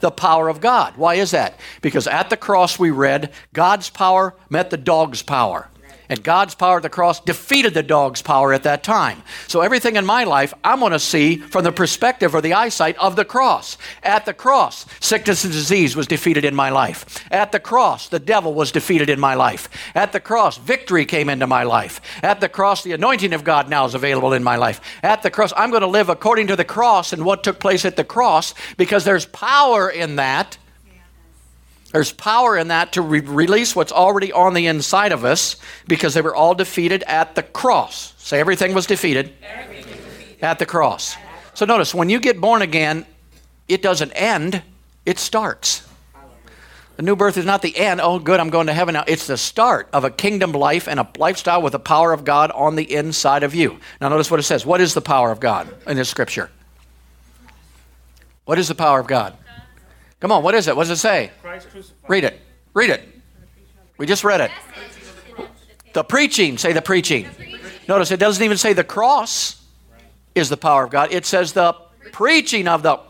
The 0.00 0.10
power 0.10 0.48
of 0.48 0.60
God. 0.60 0.96
Why 0.96 1.14
is 1.14 1.32
that? 1.32 1.58
Because 1.82 2.06
at 2.06 2.30
the 2.30 2.36
cross 2.36 2.78
we 2.78 2.90
read, 2.90 3.32
God's 3.52 3.90
power 3.90 4.34
met 4.48 4.70
the 4.70 4.76
dog's 4.78 5.22
power. 5.22 5.68
And 6.08 6.22
God's 6.22 6.54
power 6.54 6.78
at 6.78 6.82
the 6.82 6.88
cross 6.88 7.20
defeated 7.20 7.74
the 7.74 7.82
dog's 7.82 8.22
power 8.22 8.52
at 8.52 8.62
that 8.62 8.82
time. 8.82 9.22
So 9.46 9.60
everything 9.60 9.96
in 9.96 10.06
my 10.06 10.24
life, 10.24 10.54
I'm 10.64 10.80
going 10.80 10.92
to 10.92 10.98
see 10.98 11.36
from 11.36 11.64
the 11.64 11.72
perspective 11.72 12.34
or 12.34 12.40
the 12.40 12.54
eyesight 12.54 12.96
of 12.96 13.16
the 13.16 13.24
cross. 13.24 13.76
At 14.02 14.24
the 14.24 14.32
cross, 14.32 14.86
sickness 15.00 15.44
and 15.44 15.52
disease 15.52 15.94
was 15.94 16.06
defeated 16.06 16.44
in 16.44 16.54
my 16.54 16.70
life. 16.70 17.24
At 17.30 17.52
the 17.52 17.60
cross, 17.60 18.08
the 18.08 18.18
devil 18.18 18.54
was 18.54 18.72
defeated 18.72 19.10
in 19.10 19.20
my 19.20 19.34
life. 19.34 19.68
At 19.94 20.12
the 20.12 20.20
cross, 20.20 20.56
victory 20.56 21.04
came 21.04 21.28
into 21.28 21.46
my 21.46 21.64
life. 21.64 22.00
At 22.22 22.40
the 22.40 22.48
cross, 22.48 22.82
the 22.82 22.92
anointing 22.92 23.34
of 23.34 23.44
God 23.44 23.68
now 23.68 23.84
is 23.84 23.94
available 23.94 24.32
in 24.32 24.42
my 24.42 24.56
life. 24.56 24.80
At 25.02 25.22
the 25.22 25.30
cross, 25.30 25.52
I'm 25.56 25.70
going 25.70 25.82
to 25.82 25.86
live 25.86 26.08
according 26.08 26.46
to 26.46 26.56
the 26.56 26.64
cross 26.64 27.12
and 27.12 27.24
what 27.24 27.44
took 27.44 27.60
place 27.60 27.84
at 27.84 27.96
the 27.96 28.04
cross 28.04 28.54
because 28.76 29.04
there's 29.04 29.26
power 29.26 29.90
in 29.90 30.16
that 30.16 30.56
there's 31.92 32.12
power 32.12 32.56
in 32.58 32.68
that 32.68 32.92
to 32.92 33.02
re- 33.02 33.20
release 33.20 33.74
what's 33.74 33.92
already 33.92 34.32
on 34.32 34.54
the 34.54 34.66
inside 34.66 35.12
of 35.12 35.24
us 35.24 35.56
because 35.86 36.14
they 36.14 36.20
were 36.20 36.34
all 36.34 36.54
defeated 36.54 37.02
at 37.04 37.34
the 37.34 37.42
cross. 37.42 38.14
Say 38.18 38.40
everything 38.40 38.74
was 38.74 38.86
defeated, 38.86 39.32
everything 39.42 39.96
defeated. 39.96 40.42
at 40.42 40.58
the 40.58 40.66
cross. 40.66 41.16
So 41.54 41.64
notice 41.64 41.94
when 41.94 42.10
you 42.10 42.20
get 42.20 42.40
born 42.40 42.62
again, 42.62 43.06
it 43.68 43.82
doesn't 43.82 44.12
end, 44.12 44.62
it 45.06 45.18
starts. 45.18 45.86
The 46.96 47.02
new 47.02 47.14
birth 47.14 47.36
is 47.36 47.44
not 47.44 47.62
the 47.62 47.76
end. 47.76 48.00
Oh, 48.00 48.18
good, 48.18 48.40
I'm 48.40 48.50
going 48.50 48.66
to 48.66 48.72
heaven 48.72 48.94
now. 48.94 49.04
It's 49.06 49.28
the 49.28 49.36
start 49.36 49.88
of 49.92 50.02
a 50.02 50.10
kingdom 50.10 50.50
life 50.50 50.88
and 50.88 50.98
a 50.98 51.08
lifestyle 51.16 51.62
with 51.62 51.72
the 51.72 51.78
power 51.78 52.12
of 52.12 52.24
God 52.24 52.50
on 52.50 52.74
the 52.74 52.92
inside 52.92 53.44
of 53.44 53.54
you. 53.54 53.78
Now, 54.00 54.08
notice 54.08 54.32
what 54.32 54.40
it 54.40 54.42
says. 54.42 54.66
What 54.66 54.80
is 54.80 54.94
the 54.94 55.00
power 55.00 55.30
of 55.30 55.38
God 55.38 55.72
in 55.86 55.96
this 55.96 56.08
scripture? 56.08 56.50
What 58.46 58.58
is 58.58 58.66
the 58.66 58.74
power 58.74 58.98
of 58.98 59.06
God? 59.06 59.36
Come 60.20 60.32
on, 60.32 60.42
what 60.42 60.54
is 60.54 60.66
it? 60.68 60.76
What 60.76 60.84
does 60.84 60.98
it 60.98 61.00
say? 61.00 61.30
Read 62.08 62.24
it. 62.24 62.40
Read 62.74 62.90
it. 62.90 63.08
We 63.98 64.06
just 64.06 64.24
read 64.24 64.40
it. 64.40 64.50
The 65.92 66.04
preaching, 66.04 66.58
say 66.58 66.72
the 66.72 66.82
preaching. 66.82 67.26
Notice 67.88 68.10
it 68.10 68.20
doesn't 68.20 68.42
even 68.42 68.58
say 68.58 68.72
the 68.72 68.84
cross 68.84 69.64
is 70.34 70.48
the 70.48 70.56
power 70.56 70.84
of 70.84 70.90
God. 70.90 71.12
It 71.12 71.26
says 71.26 71.52
the 71.52 71.74
preaching 72.12 72.68
of 72.68 72.82
the 72.82 73.00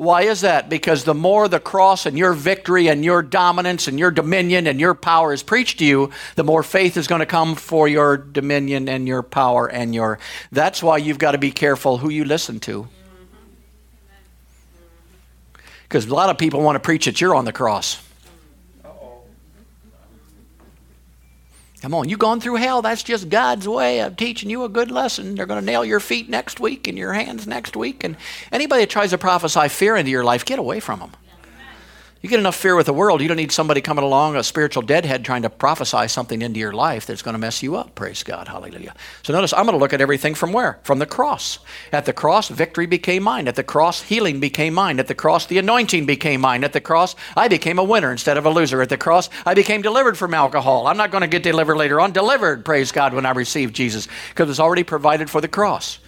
why 0.00 0.22
is 0.22 0.40
that? 0.40 0.70
Because 0.70 1.04
the 1.04 1.12
more 1.12 1.46
the 1.46 1.60
cross 1.60 2.06
and 2.06 2.16
your 2.16 2.32
victory 2.32 2.88
and 2.88 3.04
your 3.04 3.20
dominance 3.20 3.86
and 3.86 3.98
your 3.98 4.10
dominion 4.10 4.66
and 4.66 4.80
your 4.80 4.94
power 4.94 5.30
is 5.34 5.42
preached 5.42 5.80
to 5.80 5.84
you, 5.84 6.10
the 6.36 6.42
more 6.42 6.62
faith 6.62 6.96
is 6.96 7.06
going 7.06 7.18
to 7.18 7.26
come 7.26 7.54
for 7.54 7.86
your 7.86 8.16
dominion 8.16 8.88
and 8.88 9.06
your 9.06 9.22
power 9.22 9.66
and 9.66 9.94
your. 9.94 10.18
That's 10.52 10.82
why 10.82 10.96
you've 10.96 11.18
got 11.18 11.32
to 11.32 11.38
be 11.38 11.50
careful 11.50 11.98
who 11.98 12.08
you 12.08 12.24
listen 12.24 12.60
to. 12.60 12.88
Because 15.90 16.06
a 16.06 16.14
lot 16.14 16.30
of 16.30 16.38
people 16.38 16.62
want 16.62 16.76
to 16.76 16.80
preach 16.80 17.06
that 17.06 17.20
you're 17.20 17.34
on 17.34 17.44
the 17.44 17.52
cross. 17.52 18.00
Come 21.82 21.94
on, 21.94 22.08
you've 22.08 22.20
gone 22.20 22.38
through 22.38 22.56
hell. 22.56 22.80
That's 22.80 23.02
just 23.02 23.28
God's 23.28 23.66
way 23.66 24.00
of 24.00 24.16
teaching 24.16 24.50
you 24.50 24.62
a 24.62 24.68
good 24.68 24.92
lesson. 24.92 25.34
They're 25.34 25.46
going 25.46 25.58
to 25.58 25.66
nail 25.66 25.84
your 25.84 25.98
feet 25.98 26.28
next 26.28 26.60
week 26.60 26.86
and 26.86 26.96
your 26.96 27.12
hands 27.12 27.44
next 27.44 27.74
week. 27.74 28.04
And 28.04 28.16
anybody 28.52 28.82
that 28.82 28.90
tries 28.90 29.10
to 29.10 29.18
prophesy 29.18 29.68
fear 29.68 29.96
into 29.96 30.12
your 30.12 30.22
life, 30.22 30.44
get 30.44 30.60
away 30.60 30.78
from 30.78 31.00
them. 31.00 31.10
You 32.22 32.28
get 32.28 32.38
enough 32.38 32.56
fear 32.56 32.76
with 32.76 32.84
the 32.84 32.92
world, 32.92 33.22
you 33.22 33.28
don't 33.28 33.38
need 33.38 33.50
somebody 33.50 33.80
coming 33.80 34.04
along, 34.04 34.36
a 34.36 34.44
spiritual 34.44 34.82
deadhead, 34.82 35.24
trying 35.24 35.40
to 35.40 35.48
prophesy 35.48 36.06
something 36.06 36.42
into 36.42 36.60
your 36.60 36.72
life 36.72 37.06
that's 37.06 37.22
going 37.22 37.32
to 37.32 37.38
mess 37.38 37.62
you 37.62 37.76
up. 37.76 37.94
Praise 37.94 38.22
God. 38.22 38.46
Hallelujah. 38.46 38.94
So 39.22 39.32
notice, 39.32 39.54
I'm 39.54 39.64
going 39.64 39.72
to 39.72 39.78
look 39.78 39.94
at 39.94 40.02
everything 40.02 40.34
from 40.34 40.52
where? 40.52 40.78
From 40.82 40.98
the 40.98 41.06
cross. 41.06 41.60
At 41.92 42.04
the 42.04 42.12
cross, 42.12 42.48
victory 42.48 42.84
became 42.84 43.22
mine. 43.22 43.48
At 43.48 43.54
the 43.54 43.64
cross, 43.64 44.02
healing 44.02 44.38
became 44.38 44.74
mine. 44.74 45.00
At 45.00 45.06
the 45.06 45.14
cross, 45.14 45.46
the 45.46 45.56
anointing 45.56 46.04
became 46.04 46.42
mine. 46.42 46.62
At 46.62 46.74
the 46.74 46.80
cross, 46.80 47.16
I 47.38 47.48
became 47.48 47.78
a 47.78 47.84
winner 47.84 48.12
instead 48.12 48.36
of 48.36 48.44
a 48.44 48.50
loser. 48.50 48.82
At 48.82 48.90
the 48.90 48.98
cross, 48.98 49.30
I 49.46 49.54
became 49.54 49.80
delivered 49.80 50.18
from 50.18 50.34
alcohol. 50.34 50.88
I'm 50.88 50.98
not 50.98 51.10
going 51.10 51.22
to 51.22 51.26
get 51.26 51.42
delivered 51.42 51.76
later 51.76 52.02
on. 52.02 52.12
Delivered, 52.12 52.66
praise 52.66 52.92
God, 52.92 53.14
when 53.14 53.24
I 53.24 53.30
received 53.30 53.74
Jesus, 53.74 54.08
because 54.28 54.50
it's 54.50 54.60
already 54.60 54.84
provided 54.84 55.30
for 55.30 55.40
the 55.40 55.48
cross. 55.48 55.98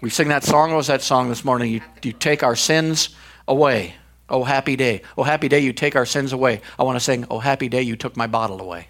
We 0.00 0.10
sing 0.10 0.26
that 0.28 0.42
song. 0.42 0.70
What 0.70 0.78
was 0.78 0.88
that 0.88 1.02
song 1.02 1.28
this 1.28 1.44
morning? 1.44 1.70
You, 1.70 1.82
you 2.02 2.12
take 2.12 2.42
our 2.42 2.56
sins 2.56 3.10
away. 3.46 3.94
Oh, 4.30 4.44
happy 4.44 4.76
day. 4.76 5.02
Oh, 5.18 5.22
happy 5.22 5.48
day, 5.48 5.60
you 5.60 5.72
take 5.72 5.96
our 5.96 6.06
sins 6.06 6.32
away. 6.32 6.60
I 6.78 6.84
want 6.84 6.96
to 6.96 7.00
sing, 7.00 7.26
Oh, 7.30 7.38
happy 7.38 7.68
day, 7.68 7.82
you 7.82 7.96
took 7.96 8.16
my 8.16 8.26
bottle 8.26 8.60
away. 8.60 8.88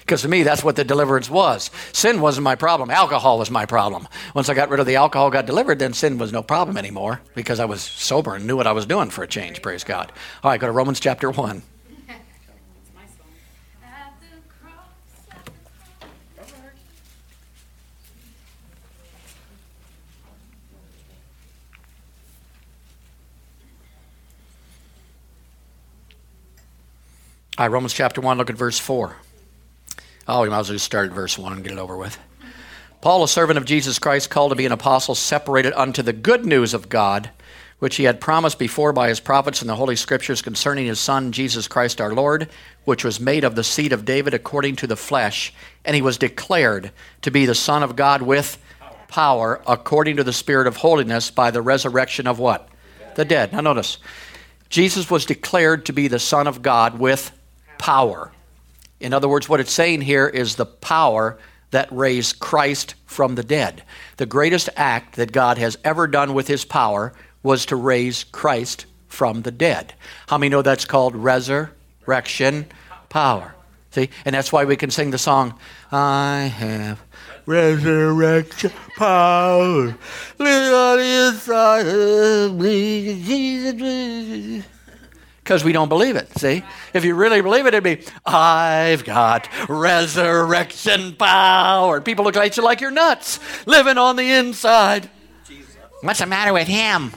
Because 0.00 0.22
to 0.22 0.28
me, 0.28 0.44
that's 0.44 0.62
what 0.62 0.76
the 0.76 0.84
deliverance 0.84 1.28
was. 1.28 1.68
Sin 1.92 2.20
wasn't 2.20 2.44
my 2.44 2.54
problem. 2.54 2.90
Alcohol 2.90 3.40
was 3.40 3.50
my 3.50 3.66
problem. 3.66 4.06
Once 4.34 4.48
I 4.48 4.54
got 4.54 4.68
rid 4.68 4.78
of 4.78 4.86
the 4.86 4.94
alcohol, 4.94 5.30
got 5.30 5.46
delivered, 5.46 5.80
then 5.80 5.92
sin 5.94 6.16
was 6.16 6.32
no 6.32 6.44
problem 6.44 6.76
anymore 6.76 7.20
because 7.34 7.58
I 7.58 7.64
was 7.64 7.82
sober 7.82 8.36
and 8.36 8.46
knew 8.46 8.56
what 8.56 8.68
I 8.68 8.72
was 8.72 8.86
doing 8.86 9.10
for 9.10 9.24
a 9.24 9.26
change. 9.26 9.62
Praise 9.62 9.82
God. 9.82 10.12
All 10.44 10.50
right, 10.52 10.60
go 10.60 10.68
to 10.68 10.72
Romans 10.72 11.00
chapter 11.00 11.28
1. 11.28 11.60
All 27.58 27.64
right, 27.64 27.72
Romans 27.72 27.94
chapter 27.94 28.20
1, 28.20 28.36
look 28.36 28.50
at 28.50 28.56
verse 28.56 28.78
4. 28.78 29.16
Oh, 30.28 30.42
we 30.42 30.50
might 30.50 30.58
as 30.58 30.68
well 30.68 30.74
just 30.74 30.84
start 30.84 31.06
at 31.06 31.14
verse 31.14 31.38
1 31.38 31.54
and 31.54 31.62
get 31.62 31.72
it 31.72 31.78
over 31.78 31.96
with. 31.96 32.18
Paul, 33.00 33.24
a 33.24 33.28
servant 33.28 33.56
of 33.56 33.64
Jesus 33.64 33.98
Christ, 33.98 34.28
called 34.28 34.50
to 34.52 34.56
be 34.56 34.66
an 34.66 34.72
apostle, 34.72 35.14
separated 35.14 35.72
unto 35.72 36.02
the 36.02 36.12
good 36.12 36.44
news 36.44 36.74
of 36.74 36.90
God, 36.90 37.30
which 37.78 37.96
he 37.96 38.04
had 38.04 38.20
promised 38.20 38.58
before 38.58 38.92
by 38.92 39.08
his 39.08 39.20
prophets 39.20 39.62
in 39.62 39.68
the 39.68 39.76
Holy 39.76 39.96
Scriptures 39.96 40.42
concerning 40.42 40.84
his 40.84 41.00
Son, 41.00 41.32
Jesus 41.32 41.66
Christ 41.66 41.98
our 41.98 42.12
Lord, 42.12 42.50
which 42.84 43.04
was 43.04 43.20
made 43.20 43.42
of 43.42 43.54
the 43.54 43.64
seed 43.64 43.94
of 43.94 44.04
David 44.04 44.34
according 44.34 44.76
to 44.76 44.86
the 44.86 44.94
flesh, 44.94 45.54
and 45.82 45.96
he 45.96 46.02
was 46.02 46.18
declared 46.18 46.90
to 47.22 47.30
be 47.30 47.46
the 47.46 47.54
Son 47.54 47.82
of 47.82 47.96
God 47.96 48.20
with 48.20 48.62
power 49.08 49.62
according 49.66 50.16
to 50.16 50.24
the 50.24 50.32
Spirit 50.34 50.66
of 50.66 50.76
holiness 50.76 51.30
by 51.30 51.50
the 51.50 51.62
resurrection 51.62 52.26
of 52.26 52.38
what? 52.38 52.68
The 53.14 53.24
dead. 53.24 53.54
Now 53.54 53.62
notice, 53.62 53.96
Jesus 54.68 55.10
was 55.10 55.24
declared 55.24 55.86
to 55.86 55.94
be 55.94 56.06
the 56.06 56.18
Son 56.18 56.46
of 56.46 56.60
God 56.60 56.98
with 56.98 57.32
power. 57.78 58.32
In 59.00 59.12
other 59.12 59.28
words, 59.28 59.48
what 59.48 59.60
it's 59.60 59.72
saying 59.72 60.02
here 60.02 60.26
is 60.26 60.56
the 60.56 60.66
power 60.66 61.38
that 61.70 61.88
raised 61.90 62.38
Christ 62.38 62.94
from 63.06 63.34
the 63.34 63.42
dead. 63.42 63.82
The 64.16 64.26
greatest 64.26 64.68
act 64.76 65.16
that 65.16 65.32
God 65.32 65.58
has 65.58 65.76
ever 65.84 66.06
done 66.06 66.34
with 66.34 66.48
his 66.48 66.64
power 66.64 67.12
was 67.42 67.66
to 67.66 67.76
raise 67.76 68.24
Christ 68.24 68.86
from 69.08 69.42
the 69.42 69.50
dead. 69.50 69.94
How 70.28 70.38
many 70.38 70.50
know 70.50 70.62
that's 70.62 70.84
called 70.84 71.14
resurrection 71.14 72.66
power? 73.08 73.54
See? 73.90 74.10
And 74.24 74.34
that's 74.34 74.52
why 74.52 74.64
we 74.64 74.76
can 74.76 74.90
sing 74.90 75.10
the 75.10 75.18
song, 75.18 75.58
I 75.92 76.52
have 76.56 77.00
resurrection 77.46 78.72
power. 78.96 79.96
Live 80.38 80.74
on 80.74 81.00
inside 81.00 81.86
of 81.86 82.54
me, 82.54 83.22
Jesus 83.22 84.66
because 85.46 85.62
we 85.62 85.70
don't 85.70 85.88
believe 85.88 86.16
it. 86.16 86.28
See? 86.36 86.64
If 86.92 87.04
you 87.04 87.14
really 87.14 87.40
believe 87.40 87.66
it, 87.66 87.74
it'd 87.74 87.84
be, 87.84 88.04
I've 88.26 89.04
got 89.04 89.48
resurrection 89.68 91.14
power. 91.14 92.00
People 92.00 92.24
look 92.24 92.36
at 92.36 92.56
you 92.56 92.64
like 92.64 92.80
you're 92.80 92.90
nuts, 92.90 93.38
living 93.64 93.96
on 93.96 94.16
the 94.16 94.28
inside. 94.28 95.08
What's 96.00 96.18
the 96.18 96.26
matter 96.26 96.52
with 96.52 96.66
him? 96.66 97.12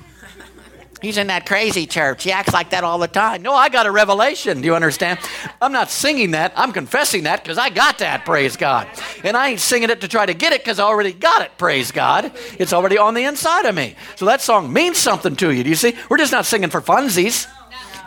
He's 1.02 1.18
in 1.18 1.28
that 1.28 1.48
crazy 1.48 1.88
church. 1.88 2.24
He 2.24 2.32
acts 2.32 2.54
like 2.54 2.70
that 2.70 2.84
all 2.84 3.00
the 3.00 3.08
time. 3.08 3.42
No, 3.42 3.56
I 3.56 3.70
got 3.70 3.88
a 3.88 3.92
revelation. 3.92 4.62
Do 4.62 4.68
you 4.68 4.76
understand? 4.76 5.18
I'm 5.60 5.72
not 5.72 5.90
singing 5.90 6.32
that. 6.32 6.54
I'm 6.56 6.72
confessing 6.72 7.24
that 7.24 7.42
because 7.42 7.58
I 7.58 7.70
got 7.70 7.98
that, 8.00 8.26
praise 8.26 8.58
God. 8.58 8.88
And 9.24 9.36
I 9.36 9.50
ain't 9.50 9.60
singing 9.60 9.90
it 9.90 10.02
to 10.02 10.08
try 10.08 10.28
to 10.28 10.36
get 10.36 10.54
it 10.54 10.62
because 10.62 10.78
I 10.78 10.84
already 10.84 11.14
got 11.14 11.42
it, 11.42 11.58
praise 11.58 11.92
God. 11.92 12.32
It's 12.60 12.74
already 12.74 13.00
on 13.00 13.16
the 13.16 13.24
inside 13.24 13.66
of 13.66 13.74
me. 13.74 13.96
So 14.18 14.26
that 14.26 14.42
song 14.42 14.72
means 14.72 14.98
something 14.98 15.36
to 15.38 15.52
you. 15.52 15.64
Do 15.64 15.70
you 15.70 15.76
see? 15.76 15.96
We're 16.10 16.18
just 16.18 16.34
not 16.34 16.46
singing 16.46 16.70
for 16.70 16.82
funsies. 16.82 17.48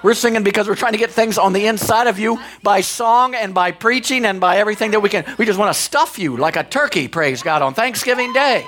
We're 0.02 0.14
singing 0.14 0.42
because 0.42 0.68
we're 0.68 0.74
trying 0.74 0.92
to 0.92 0.98
get 0.98 1.10
things 1.10 1.38
on 1.38 1.52
the 1.52 1.66
inside 1.66 2.08
of 2.08 2.18
you 2.18 2.40
by 2.62 2.80
song 2.80 3.34
and 3.34 3.54
by 3.54 3.70
preaching 3.70 4.24
and 4.24 4.40
by 4.40 4.56
everything 4.56 4.90
that 4.92 5.00
we 5.00 5.08
can. 5.08 5.24
We 5.38 5.46
just 5.46 5.58
want 5.58 5.74
to 5.74 5.80
stuff 5.80 6.18
you 6.18 6.36
like 6.36 6.56
a 6.56 6.64
turkey, 6.64 7.06
praise 7.06 7.42
God, 7.42 7.62
on 7.62 7.74
Thanksgiving 7.74 8.32
Day 8.32 8.66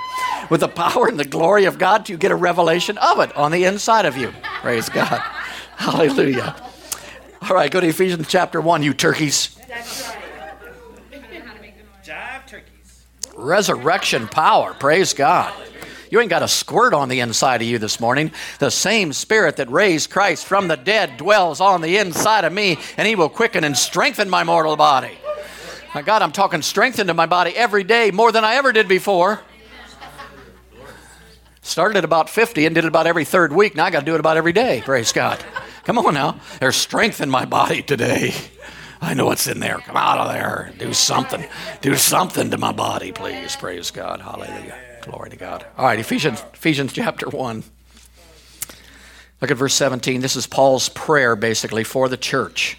with 0.48 0.60
the 0.60 0.68
power 0.68 1.08
and 1.08 1.18
the 1.18 1.24
glory 1.24 1.64
of 1.64 1.78
God 1.78 2.06
to 2.06 2.16
get 2.16 2.30
a 2.30 2.36
revelation 2.36 2.98
of 2.98 3.18
it 3.20 3.36
on 3.36 3.50
the 3.50 3.64
inside 3.64 4.06
of 4.06 4.16
you. 4.16 4.32
Praise 4.60 4.88
God. 4.88 5.18
Hallelujah. 5.76 6.54
All 7.42 7.54
right, 7.56 7.70
go 7.70 7.80
to 7.80 7.88
Ephesians 7.88 8.28
chapter 8.28 8.60
1, 8.60 8.82
you 8.82 8.94
turkeys. 8.94 9.58
Resurrection 13.36 14.28
power, 14.28 14.74
praise 14.74 15.12
God. 15.12 15.52
You 16.10 16.20
ain't 16.20 16.30
got 16.30 16.42
a 16.42 16.48
squirt 16.48 16.94
on 16.94 17.08
the 17.08 17.20
inside 17.20 17.62
of 17.62 17.68
you 17.68 17.78
this 17.78 18.00
morning. 18.00 18.32
The 18.58 18.70
same 18.70 19.12
Spirit 19.12 19.56
that 19.56 19.70
raised 19.70 20.10
Christ 20.10 20.46
from 20.46 20.68
the 20.68 20.76
dead 20.76 21.16
dwells 21.16 21.60
on 21.60 21.80
the 21.80 21.96
inside 21.96 22.44
of 22.44 22.52
me, 22.52 22.78
and 22.96 23.08
He 23.08 23.16
will 23.16 23.28
quicken 23.28 23.64
and 23.64 23.76
strengthen 23.76 24.28
my 24.28 24.44
mortal 24.44 24.76
body. 24.76 25.16
My 25.94 26.02
God, 26.02 26.22
I'm 26.22 26.32
talking 26.32 26.62
strength 26.62 26.98
into 26.98 27.14
my 27.14 27.26
body 27.26 27.56
every 27.56 27.84
day 27.84 28.10
more 28.10 28.32
than 28.32 28.44
I 28.44 28.56
ever 28.56 28.72
did 28.72 28.88
before. 28.88 29.40
Started 31.62 31.96
at 31.98 32.04
about 32.04 32.28
50 32.28 32.66
and 32.66 32.74
did 32.74 32.84
it 32.84 32.88
about 32.88 33.06
every 33.06 33.24
third 33.24 33.52
week. 33.52 33.74
Now 33.74 33.86
I 33.86 33.90
got 33.90 34.00
to 34.00 34.06
do 34.06 34.14
it 34.14 34.20
about 34.20 34.36
every 34.36 34.52
day. 34.52 34.82
Praise 34.84 35.12
God. 35.12 35.42
Come 35.84 35.98
on 35.98 36.12
now. 36.12 36.40
There's 36.60 36.76
strength 36.76 37.20
in 37.20 37.30
my 37.30 37.46
body 37.46 37.82
today. 37.82 38.34
I 39.00 39.14
know 39.14 39.26
what's 39.26 39.46
in 39.46 39.60
there. 39.60 39.78
Come 39.78 39.96
out 39.96 40.18
of 40.18 40.32
there. 40.32 40.72
Do 40.78 40.92
something. 40.92 41.44
Do 41.80 41.94
something 41.96 42.50
to 42.50 42.58
my 42.58 42.72
body, 42.72 43.12
please. 43.12 43.54
Praise 43.56 43.90
God. 43.90 44.20
Hallelujah. 44.20 44.78
Glory 45.04 45.28
to 45.28 45.36
God. 45.36 45.66
All 45.76 45.84
right, 45.84 45.98
Ephesians, 45.98 46.42
Ephesians 46.54 46.94
chapter 46.94 47.28
1. 47.28 47.62
Look 49.42 49.50
at 49.50 49.56
verse 49.58 49.74
17. 49.74 50.22
This 50.22 50.34
is 50.34 50.46
Paul's 50.46 50.88
prayer, 50.88 51.36
basically, 51.36 51.84
for 51.84 52.08
the 52.08 52.16
church. 52.16 52.78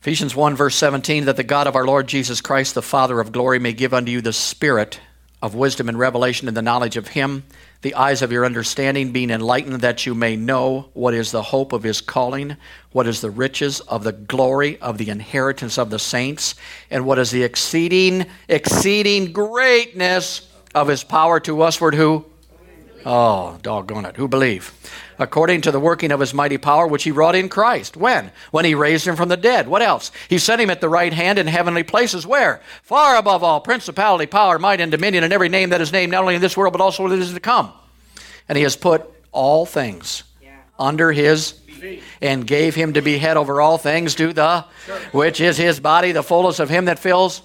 Ephesians 0.00 0.36
1, 0.36 0.54
verse 0.54 0.76
17 0.76 1.24
that 1.24 1.36
the 1.36 1.42
God 1.42 1.66
of 1.66 1.74
our 1.74 1.84
Lord 1.84 2.06
Jesus 2.06 2.40
Christ, 2.40 2.76
the 2.76 2.82
Father 2.82 3.18
of 3.18 3.32
glory, 3.32 3.58
may 3.58 3.72
give 3.72 3.92
unto 3.92 4.12
you 4.12 4.20
the 4.20 4.32
spirit 4.32 5.00
of 5.42 5.56
wisdom 5.56 5.88
and 5.88 5.98
revelation 5.98 6.46
in 6.46 6.54
the 6.54 6.62
knowledge 6.62 6.96
of 6.96 7.08
Him, 7.08 7.42
the 7.82 7.94
eyes 7.94 8.22
of 8.22 8.32
your 8.32 8.44
understanding 8.44 9.12
being 9.12 9.30
enlightened, 9.30 9.80
that 9.80 10.04
you 10.04 10.14
may 10.14 10.36
know 10.36 10.90
what 10.94 11.14
is 11.14 11.30
the 11.30 11.42
hope 11.42 11.72
of 11.72 11.84
His 11.84 12.00
calling, 12.00 12.56
what 12.90 13.06
is 13.06 13.20
the 13.20 13.30
riches 13.30 13.80
of 13.80 14.02
the 14.04 14.12
glory 14.12 14.78
of 14.80 14.98
the 14.98 15.10
inheritance 15.10 15.78
of 15.78 15.90
the 15.90 15.98
saints, 15.98 16.54
and 16.90 17.06
what 17.06 17.18
is 17.18 17.30
the 17.30 17.42
exceeding, 17.42 18.26
exceeding 18.48 19.32
greatness 19.32 20.48
of 20.74 20.88
His 20.88 21.04
power 21.04 21.38
to 21.40 21.56
usward 21.56 21.94
who? 21.94 22.24
Oh, 23.04 23.58
doggone 23.62 24.04
it. 24.04 24.16
Who 24.16 24.28
believe? 24.28 24.72
according 25.18 25.60
to 25.62 25.72
the 25.72 25.80
working 25.80 26.12
of 26.12 26.20
his 26.20 26.32
mighty 26.32 26.58
power, 26.58 26.86
which 26.86 27.02
he 27.02 27.10
wrought 27.10 27.34
in 27.34 27.48
Christ. 27.48 27.96
When? 27.96 28.30
When 28.50 28.64
he 28.64 28.74
raised 28.74 29.06
him 29.06 29.16
from 29.16 29.28
the 29.28 29.36
dead. 29.36 29.68
What 29.68 29.82
else? 29.82 30.10
He 30.28 30.38
set 30.38 30.60
him 30.60 30.70
at 30.70 30.80
the 30.80 30.88
right 30.88 31.12
hand 31.12 31.38
in 31.38 31.46
heavenly 31.46 31.82
places. 31.82 32.26
Where? 32.26 32.60
Far 32.82 33.16
above 33.16 33.42
all 33.42 33.60
principality, 33.60 34.26
power, 34.26 34.58
might, 34.58 34.80
and 34.80 34.90
dominion, 34.90 35.24
and 35.24 35.32
every 35.32 35.48
name 35.48 35.70
that 35.70 35.80
is 35.80 35.92
named, 35.92 36.12
not 36.12 36.22
only 36.22 36.36
in 36.36 36.40
this 36.40 36.56
world, 36.56 36.72
but 36.72 36.80
also 36.80 37.04
in 37.04 37.10
that 37.10 37.18
is 37.18 37.32
to 37.32 37.40
come. 37.40 37.72
And 38.48 38.56
he 38.56 38.62
has 38.62 38.76
put 38.76 39.02
all 39.32 39.66
things 39.66 40.22
yeah. 40.42 40.56
under 40.78 41.12
his 41.12 41.52
feet 41.52 42.02
and 42.20 42.46
gave 42.46 42.74
him 42.74 42.94
to 42.94 43.02
be 43.02 43.18
head 43.18 43.36
over 43.36 43.60
all 43.60 43.78
things 43.78 44.14
to 44.16 44.32
the, 44.32 44.64
which 45.12 45.40
is 45.40 45.56
his 45.56 45.80
body, 45.80 46.12
the 46.12 46.22
fullness 46.22 46.58
of 46.58 46.68
him 46.68 46.86
that 46.86 46.98
fills. 46.98 47.42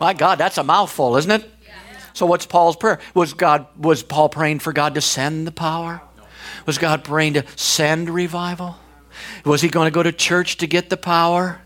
My 0.00 0.14
God, 0.14 0.38
that's 0.38 0.58
a 0.58 0.64
mouthful, 0.64 1.16
isn't 1.16 1.30
it? 1.30 1.51
So 2.14 2.26
what's 2.26 2.46
Paul's 2.46 2.76
prayer? 2.76 2.98
Was 3.14 3.34
God 3.34 3.66
was 3.76 4.02
Paul 4.02 4.28
praying 4.28 4.60
for 4.60 4.72
God 4.72 4.94
to 4.94 5.00
send 5.00 5.46
the 5.46 5.52
power? 5.52 6.02
Was 6.66 6.78
God 6.78 7.04
praying 7.04 7.34
to 7.34 7.44
send 7.56 8.10
revival? 8.10 8.76
Was 9.44 9.60
he 9.60 9.68
going 9.68 9.86
to 9.86 9.94
go 9.94 10.02
to 10.02 10.12
church 10.12 10.58
to 10.58 10.66
get 10.66 10.90
the 10.90 10.96
power? 10.96 11.60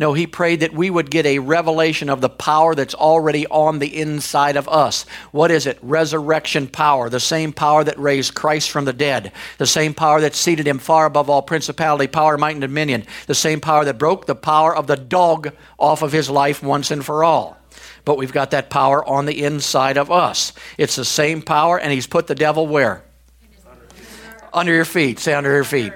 No, 0.00 0.14
he 0.14 0.26
prayed 0.26 0.60
that 0.60 0.72
we 0.72 0.88
would 0.88 1.10
get 1.10 1.26
a 1.26 1.40
revelation 1.40 2.08
of 2.08 2.22
the 2.22 2.30
power 2.30 2.74
that's 2.74 2.94
already 2.94 3.46
on 3.48 3.80
the 3.80 4.00
inside 4.00 4.56
of 4.56 4.66
us. 4.66 5.04
What 5.30 5.50
is 5.50 5.66
it? 5.66 5.78
Resurrection 5.82 6.68
power, 6.68 7.10
the 7.10 7.20
same 7.20 7.52
power 7.52 7.84
that 7.84 7.98
raised 7.98 8.34
Christ 8.34 8.70
from 8.70 8.86
the 8.86 8.94
dead, 8.94 9.30
the 9.58 9.66
same 9.66 9.92
power 9.92 10.22
that 10.22 10.34
seated 10.34 10.66
him 10.66 10.78
far 10.78 11.04
above 11.04 11.28
all 11.28 11.42
principality, 11.42 12.06
power, 12.06 12.38
might, 12.38 12.52
and 12.52 12.62
dominion, 12.62 13.04
the 13.26 13.34
same 13.34 13.60
power 13.60 13.84
that 13.84 13.98
broke 13.98 14.24
the 14.24 14.34
power 14.34 14.74
of 14.74 14.86
the 14.86 14.96
dog 14.96 15.52
off 15.78 16.00
of 16.00 16.12
his 16.12 16.30
life 16.30 16.62
once 16.62 16.90
and 16.90 17.04
for 17.04 17.22
all. 17.22 17.59
But 18.10 18.18
we've 18.18 18.32
got 18.32 18.50
that 18.50 18.70
power 18.70 19.08
on 19.08 19.26
the 19.26 19.44
inside 19.44 19.96
of 19.96 20.10
us. 20.10 20.52
It's 20.76 20.96
the 20.96 21.04
same 21.04 21.42
power, 21.42 21.78
and 21.78 21.92
he's 21.92 22.08
put 22.08 22.26
the 22.26 22.34
devil 22.34 22.66
where? 22.66 23.04
Under 24.52 24.74
your 24.74 24.84
feet. 24.84 25.20
Say 25.20 25.32
under 25.32 25.52
your 25.52 25.62
feet. 25.62 25.92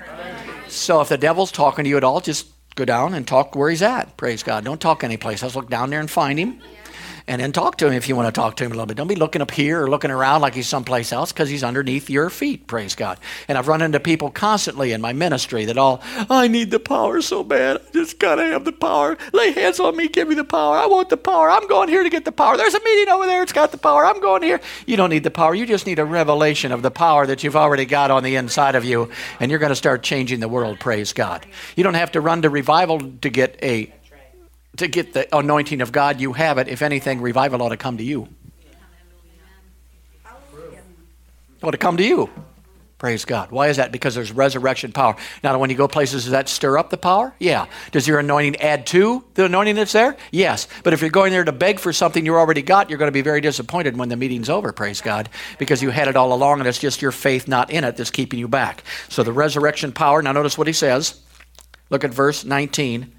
So 0.68 1.00
if 1.00 1.08
the 1.08 1.18
devil's 1.18 1.50
talking 1.50 1.82
to 1.82 1.90
you 1.90 1.96
at 1.96 2.04
all, 2.04 2.20
just 2.20 2.46
go 2.76 2.84
down 2.84 3.14
and 3.14 3.26
talk 3.26 3.56
where 3.56 3.68
he's 3.68 3.82
at. 3.82 4.16
Praise 4.16 4.44
God. 4.44 4.64
Don't 4.64 4.80
talk 4.80 5.02
anyplace 5.02 5.42
else. 5.42 5.56
Look 5.56 5.68
down 5.68 5.90
there 5.90 5.98
and 5.98 6.08
find 6.08 6.38
him. 6.38 6.60
And 7.26 7.40
then 7.40 7.52
talk 7.52 7.78
to 7.78 7.86
him 7.86 7.94
if 7.94 8.08
you 8.08 8.16
want 8.16 8.32
to 8.32 8.38
talk 8.38 8.56
to 8.56 8.64
him 8.64 8.72
a 8.72 8.74
little 8.74 8.86
bit. 8.86 8.96
Don't 8.96 9.06
be 9.06 9.14
looking 9.14 9.40
up 9.40 9.50
here 9.50 9.82
or 9.82 9.88
looking 9.88 10.10
around 10.10 10.42
like 10.42 10.54
he's 10.54 10.68
someplace 10.68 11.12
else 11.12 11.32
because 11.32 11.48
he's 11.48 11.64
underneath 11.64 12.10
your 12.10 12.28
feet, 12.28 12.66
praise 12.66 12.94
God. 12.94 13.18
And 13.48 13.56
I've 13.56 13.68
run 13.68 13.80
into 13.80 13.98
people 13.98 14.30
constantly 14.30 14.92
in 14.92 15.00
my 15.00 15.12
ministry 15.14 15.64
that 15.64 15.78
all, 15.78 16.02
I 16.28 16.48
need 16.48 16.70
the 16.70 16.80
power 16.80 17.22
so 17.22 17.42
bad. 17.42 17.78
I 17.78 17.90
just 17.92 18.18
got 18.18 18.34
to 18.36 18.44
have 18.44 18.64
the 18.64 18.72
power. 18.72 19.16
Lay 19.32 19.52
hands 19.52 19.80
on 19.80 19.96
me, 19.96 20.08
give 20.08 20.28
me 20.28 20.34
the 20.34 20.44
power. 20.44 20.76
I 20.76 20.86
want 20.86 21.08
the 21.08 21.16
power. 21.16 21.50
I'm 21.50 21.66
going 21.66 21.88
here 21.88 22.02
to 22.02 22.10
get 22.10 22.26
the 22.26 22.32
power. 22.32 22.56
There's 22.56 22.74
a 22.74 22.84
meeting 22.84 23.08
over 23.08 23.26
there, 23.26 23.42
it's 23.42 23.52
got 23.52 23.72
the 23.72 23.78
power. 23.78 24.04
I'm 24.04 24.20
going 24.20 24.42
here. 24.42 24.60
You 24.86 24.96
don't 24.96 25.10
need 25.10 25.24
the 25.24 25.30
power. 25.30 25.54
You 25.54 25.64
just 25.64 25.86
need 25.86 25.98
a 25.98 26.04
revelation 26.04 26.72
of 26.72 26.82
the 26.82 26.90
power 26.90 27.26
that 27.26 27.42
you've 27.42 27.56
already 27.56 27.86
got 27.86 28.10
on 28.10 28.22
the 28.22 28.36
inside 28.36 28.74
of 28.74 28.84
you, 28.84 29.10
and 29.40 29.50
you're 29.50 29.60
going 29.60 29.70
to 29.70 29.76
start 29.76 30.02
changing 30.02 30.40
the 30.40 30.48
world, 30.48 30.78
praise 30.78 31.12
God. 31.12 31.46
You 31.74 31.84
don't 31.84 31.94
have 31.94 32.12
to 32.12 32.20
run 32.20 32.42
to 32.42 32.50
revival 32.50 33.00
to 33.22 33.30
get 33.30 33.58
a 33.62 33.92
to 34.76 34.88
get 34.88 35.12
the 35.12 35.36
anointing 35.36 35.80
of 35.80 35.92
God, 35.92 36.20
you 36.20 36.32
have 36.32 36.58
it. 36.58 36.68
If 36.68 36.82
anything, 36.82 37.20
revival 37.20 37.62
ought 37.62 37.70
to 37.70 37.76
come 37.76 37.96
to 37.98 38.04
you. 38.04 38.28
Ought 41.62 41.70
to 41.70 41.78
come 41.78 41.96
to 41.96 42.04
you. 42.04 42.30
Praise 42.98 43.24
God. 43.24 43.50
Why 43.50 43.68
is 43.68 43.76
that? 43.76 43.92
Because 43.92 44.14
there's 44.14 44.32
resurrection 44.32 44.92
power. 44.92 45.16
Now, 45.42 45.58
when 45.58 45.68
you 45.68 45.76
go 45.76 45.88
places, 45.88 46.24
does 46.24 46.30
that 46.30 46.48
stir 46.48 46.78
up 46.78 46.90
the 46.90 46.96
power? 46.96 47.34
Yeah. 47.38 47.66
Does 47.90 48.08
your 48.08 48.18
anointing 48.18 48.56
add 48.62 48.86
to 48.88 49.24
the 49.34 49.44
anointing 49.44 49.74
that's 49.74 49.92
there? 49.92 50.16
Yes. 50.30 50.68
But 50.82 50.92
if 50.92 51.00
you're 51.00 51.10
going 51.10 51.32
there 51.32 51.44
to 51.44 51.52
beg 51.52 51.80
for 51.80 51.92
something 51.92 52.24
you 52.24 52.34
already 52.34 52.62
got, 52.62 52.88
you're 52.88 52.98
going 52.98 53.08
to 53.08 53.12
be 53.12 53.20
very 53.20 53.40
disappointed 53.40 53.96
when 53.96 54.08
the 54.08 54.16
meeting's 54.16 54.48
over, 54.48 54.72
praise 54.72 55.00
God, 55.00 55.28
because 55.58 55.82
you 55.82 55.90
had 55.90 56.08
it 56.08 56.16
all 56.16 56.32
along 56.32 56.60
and 56.60 56.68
it's 56.68 56.78
just 56.78 57.02
your 57.02 57.12
faith 57.12 57.46
not 57.46 57.70
in 57.70 57.84
it 57.84 57.96
that's 57.96 58.10
keeping 58.10 58.38
you 58.38 58.48
back. 58.48 58.84
So 59.08 59.22
the 59.22 59.32
resurrection 59.32 59.92
power, 59.92 60.22
now 60.22 60.32
notice 60.32 60.56
what 60.56 60.66
he 60.66 60.72
says. 60.72 61.20
Look 61.90 62.04
at 62.04 62.14
verse 62.14 62.44
19 62.44 63.12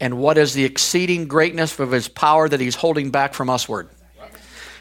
and 0.00 0.18
what 0.18 0.38
is 0.38 0.52
the 0.54 0.64
exceeding 0.64 1.26
greatness 1.26 1.78
of 1.78 1.90
his 1.90 2.08
power 2.08 2.48
that 2.48 2.60
he's 2.60 2.74
holding 2.74 3.10
back 3.10 3.34
from 3.34 3.48
usward? 3.48 3.88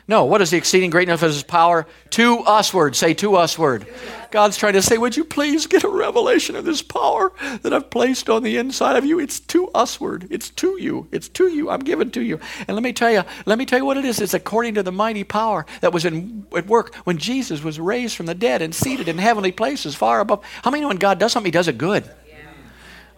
No, 0.07 0.26
what 0.26 0.39
is 0.41 0.51
the 0.51 0.57
exceeding 0.57 0.91
greatness 0.91 1.24
of 1.24 1.32
his 1.32 1.41
power 1.41 1.88
to 2.11 2.43
usward? 2.45 2.95
Say 2.95 3.16
to 3.16 3.32
usward. 3.32 3.88
God's 4.30 4.55
trying 4.55 4.74
to 4.74 4.82
say, 4.84 4.99
Would 4.99 5.18
you 5.18 5.24
please 5.24 5.66
get 5.66 5.84
a 5.84 5.89
revelation 5.89 6.55
of 6.55 6.63
this 6.63 6.84
power 6.84 7.32
that 7.63 7.74
I've 7.74 7.89
placed 7.89 8.30
on 8.30 8.43
the 8.43 8.57
inside 8.57 8.97
of 8.97 9.05
you? 9.05 9.20
It's 9.20 9.39
to 9.39 9.72
usward. 9.74 10.28
It's 10.30 10.51
to 10.51 10.80
you. 10.80 11.07
It's 11.11 11.28
to 11.30 11.47
you. 11.47 11.72
I'm 11.72 11.80
given 11.80 12.11
to 12.11 12.22
you. 12.22 12.39
And 12.68 12.76
let 12.76 12.84
me 12.84 12.93
tell 12.93 13.11
you, 13.11 13.24
let 13.47 13.57
me 13.57 13.66
tell 13.66 13.80
you 13.80 13.86
what 13.86 13.97
it 13.97 14.05
is. 14.05 14.22
It's 14.22 14.36
according 14.36 14.76
to 14.76 14.84
the 14.84 14.91
mighty 14.91 15.24
power 15.24 15.66
that 15.82 15.91
was 15.91 16.05
in 16.05 16.45
at 16.55 16.68
work 16.68 16.93
when 17.05 17.18
Jesus 17.18 17.63
was 17.63 17.80
raised 17.80 18.16
from 18.16 18.28
the 18.28 18.36
dead 18.36 18.61
and 18.61 18.76
seated 18.76 19.07
in 19.07 19.18
heavenly 19.18 19.51
places 19.51 19.95
far 19.95 20.20
above. 20.20 20.43
How 20.61 20.70
many 20.70 20.82
know 20.82 20.89
when 20.89 20.97
God 20.97 21.18
does 21.18 21.32
something, 21.32 21.47
he 21.47 21.51
does 21.51 21.68
it 21.68 21.80
good? 21.80 22.07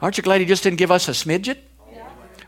Aren't 0.02 0.16
you 0.16 0.24
glad 0.24 0.40
he 0.40 0.46
just 0.46 0.64
didn't 0.64 0.78
give 0.78 0.92
us 0.92 1.10
a 1.10 1.12
smidget? 1.12 1.58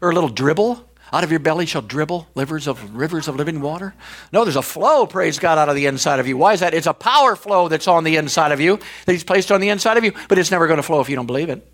Or 0.01 0.11
a 0.11 0.13
little 0.13 0.29
dribble. 0.29 0.85
Out 1.11 1.23
of 1.23 1.31
your 1.31 1.39
belly 1.39 1.65
shall 1.65 1.81
dribble 1.81 2.27
rivers 2.35 2.67
of 2.67 2.95
rivers 2.95 3.27
of 3.27 3.35
living 3.35 3.61
water. 3.61 3.95
No, 4.31 4.45
there's 4.45 4.55
a 4.55 4.61
flow, 4.61 5.07
praise 5.07 5.39
God, 5.39 5.57
out 5.57 5.67
of 5.67 5.75
the 5.75 5.87
inside 5.87 6.19
of 6.19 6.27
you. 6.27 6.37
Why 6.37 6.53
is 6.53 6.59
that? 6.59 6.75
It's 6.75 6.85
a 6.85 6.93
power 6.93 7.35
flow 7.35 7.67
that's 7.67 7.87
on 7.87 8.03
the 8.03 8.15
inside 8.17 8.51
of 8.51 8.59
you, 8.59 8.79
that 9.05 9.11
He's 9.11 9.23
placed 9.23 9.51
on 9.51 9.59
the 9.59 9.69
inside 9.69 9.97
of 9.97 10.03
you, 10.03 10.13
but 10.27 10.37
it's 10.37 10.51
never 10.51 10.67
going 10.67 10.77
to 10.77 10.83
flow 10.83 10.99
if 10.99 11.09
you 11.09 11.15
don't 11.15 11.25
believe 11.25 11.49
it. 11.49 11.67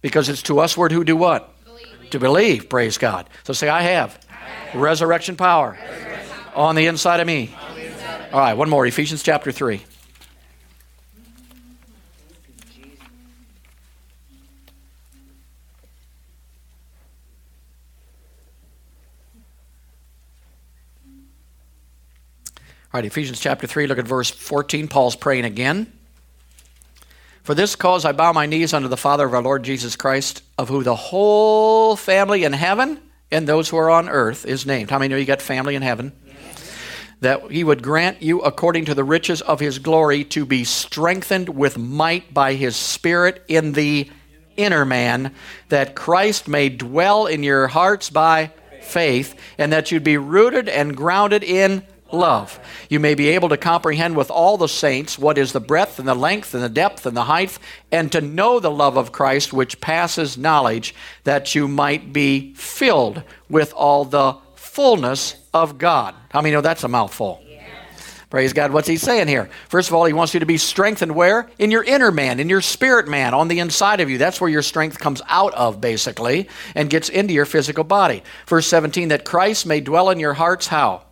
Because 0.00 0.28
it's 0.28 0.42
to 0.42 0.54
usward 0.54 0.92
who 0.92 1.02
do 1.02 1.16
what? 1.16 1.52
Believe. 1.64 2.10
To 2.10 2.20
believe, 2.20 2.68
praise 2.68 2.98
God. 2.98 3.28
So 3.42 3.52
say, 3.52 3.68
I 3.68 3.82
have, 3.82 4.16
I 4.30 4.34
have. 4.34 4.80
resurrection 4.80 5.34
power 5.34 5.76
resurrection. 5.80 6.36
on 6.54 6.76
the 6.76 6.86
inside 6.86 7.18
of 7.18 7.26
me. 7.26 7.52
All 8.32 8.38
right, 8.38 8.54
one 8.54 8.70
more. 8.70 8.86
Ephesians 8.86 9.24
chapter 9.24 9.50
3. 9.50 9.82
All 22.90 22.98
right, 22.98 23.04
Ephesians 23.04 23.38
chapter 23.38 23.66
3, 23.66 23.86
look 23.86 23.98
at 23.98 24.08
verse 24.08 24.30
14. 24.30 24.88
Paul's 24.88 25.14
praying 25.14 25.44
again. 25.44 25.92
For 27.42 27.54
this 27.54 27.76
cause 27.76 28.06
I 28.06 28.12
bow 28.12 28.32
my 28.32 28.46
knees 28.46 28.72
unto 28.72 28.88
the 28.88 28.96
Father 28.96 29.26
of 29.26 29.34
our 29.34 29.42
Lord 29.42 29.62
Jesus 29.62 29.94
Christ, 29.94 30.42
of 30.56 30.70
who 30.70 30.82
the 30.82 30.96
whole 30.96 31.96
family 31.96 32.44
in 32.44 32.54
heaven 32.54 32.98
and 33.30 33.46
those 33.46 33.68
who 33.68 33.76
are 33.76 33.90
on 33.90 34.08
earth 34.08 34.46
is 34.46 34.64
named. 34.64 34.88
How 34.88 34.98
many 34.98 35.08
know 35.08 35.18
you 35.18 35.26
got 35.26 35.42
family 35.42 35.74
in 35.74 35.82
heaven? 35.82 36.12
That 37.20 37.50
he 37.50 37.62
would 37.62 37.82
grant 37.82 38.22
you, 38.22 38.40
according 38.40 38.86
to 38.86 38.94
the 38.94 39.04
riches 39.04 39.42
of 39.42 39.60
his 39.60 39.78
glory, 39.78 40.24
to 40.24 40.46
be 40.46 40.64
strengthened 40.64 41.50
with 41.50 41.76
might 41.76 42.32
by 42.32 42.54
his 42.54 42.74
Spirit 42.74 43.44
in 43.48 43.72
the 43.72 44.10
inner 44.56 44.86
man, 44.86 45.34
that 45.68 45.94
Christ 45.94 46.48
may 46.48 46.70
dwell 46.70 47.26
in 47.26 47.42
your 47.42 47.66
hearts 47.66 48.08
by 48.08 48.50
faith, 48.80 49.38
and 49.58 49.74
that 49.74 49.92
you'd 49.92 50.04
be 50.04 50.16
rooted 50.16 50.70
and 50.70 50.96
grounded 50.96 51.44
in 51.44 51.82
love. 52.12 52.58
You 52.88 53.00
may 53.00 53.14
be 53.14 53.28
able 53.28 53.48
to 53.50 53.56
comprehend 53.56 54.16
with 54.16 54.30
all 54.30 54.56
the 54.56 54.68
saints 54.68 55.18
what 55.18 55.38
is 55.38 55.52
the 55.52 55.60
breadth 55.60 55.98
and 55.98 56.08
the 56.08 56.14
length 56.14 56.54
and 56.54 56.62
the 56.62 56.68
depth 56.68 57.06
and 57.06 57.16
the 57.16 57.24
height, 57.24 57.58
and 57.92 58.10
to 58.12 58.20
know 58.20 58.60
the 58.60 58.70
love 58.70 58.96
of 58.96 59.12
Christ 59.12 59.52
which 59.52 59.80
passes 59.80 60.38
knowledge, 60.38 60.94
that 61.24 61.54
you 61.54 61.68
might 61.68 62.12
be 62.12 62.54
filled 62.54 63.22
with 63.48 63.72
all 63.74 64.04
the 64.04 64.36
fullness 64.54 65.36
of 65.52 65.78
God. 65.78 66.14
How 66.30 66.40
many 66.40 66.54
know 66.54 66.60
that's 66.60 66.84
a 66.84 66.88
mouthful? 66.88 67.42
Praise 68.30 68.52
God. 68.52 68.72
What's 68.72 68.88
he 68.88 68.98
saying 68.98 69.26
here? 69.28 69.48
First 69.70 69.88
of 69.88 69.94
all, 69.94 70.04
he 70.04 70.12
wants 70.12 70.34
you 70.34 70.40
to 70.40 70.46
be 70.46 70.58
strengthened 70.58 71.14
where? 71.14 71.48
In 71.58 71.70
your 71.70 71.82
inner 71.82 72.10
man, 72.10 72.40
in 72.40 72.50
your 72.50 72.60
spirit 72.60 73.08
man, 73.08 73.32
on 73.32 73.48
the 73.48 73.58
inside 73.58 74.00
of 74.00 74.10
you. 74.10 74.18
That's 74.18 74.38
where 74.38 74.50
your 74.50 74.60
strength 74.60 74.98
comes 74.98 75.22
out 75.28 75.54
of, 75.54 75.80
basically, 75.80 76.46
and 76.74 76.90
gets 76.90 77.08
into 77.08 77.32
your 77.32 77.46
physical 77.46 77.84
body. 77.84 78.22
Verse 78.46 78.66
17, 78.66 79.08
that 79.08 79.24
Christ 79.24 79.64
may 79.64 79.80
dwell 79.80 80.10
in 80.10 80.20
your 80.20 80.34
hearts 80.34 80.66
how? 80.66 81.04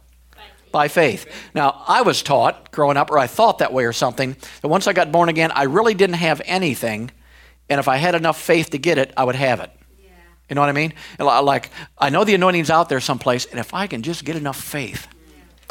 By 0.72 0.88
faith. 0.88 1.26
Now, 1.54 1.82
I 1.86 2.02
was 2.02 2.22
taught 2.22 2.70
growing 2.70 2.96
up, 2.96 3.10
or 3.10 3.18
I 3.18 3.26
thought 3.26 3.58
that 3.58 3.72
way 3.72 3.84
or 3.84 3.92
something, 3.92 4.36
that 4.62 4.68
once 4.68 4.86
I 4.86 4.92
got 4.92 5.12
born 5.12 5.28
again, 5.28 5.50
I 5.52 5.64
really 5.64 5.94
didn't 5.94 6.16
have 6.16 6.42
anything, 6.44 7.10
and 7.68 7.78
if 7.78 7.88
I 7.88 7.96
had 7.96 8.14
enough 8.14 8.40
faith 8.40 8.70
to 8.70 8.78
get 8.78 8.98
it, 8.98 9.12
I 9.16 9.24
would 9.24 9.36
have 9.36 9.60
it. 9.60 9.70
Yeah. 9.98 10.10
You 10.48 10.54
know 10.54 10.60
what 10.60 10.70
I 10.70 10.72
mean? 10.72 10.92
Like, 11.18 11.70
I 11.98 12.10
know 12.10 12.24
the 12.24 12.34
anointing's 12.34 12.70
out 12.70 12.88
there 12.88 13.00
someplace, 13.00 13.46
and 13.46 13.58
if 13.58 13.74
I 13.74 13.86
can 13.86 14.02
just 14.02 14.24
get 14.24 14.36
enough 14.36 14.60
faith, 14.60 15.08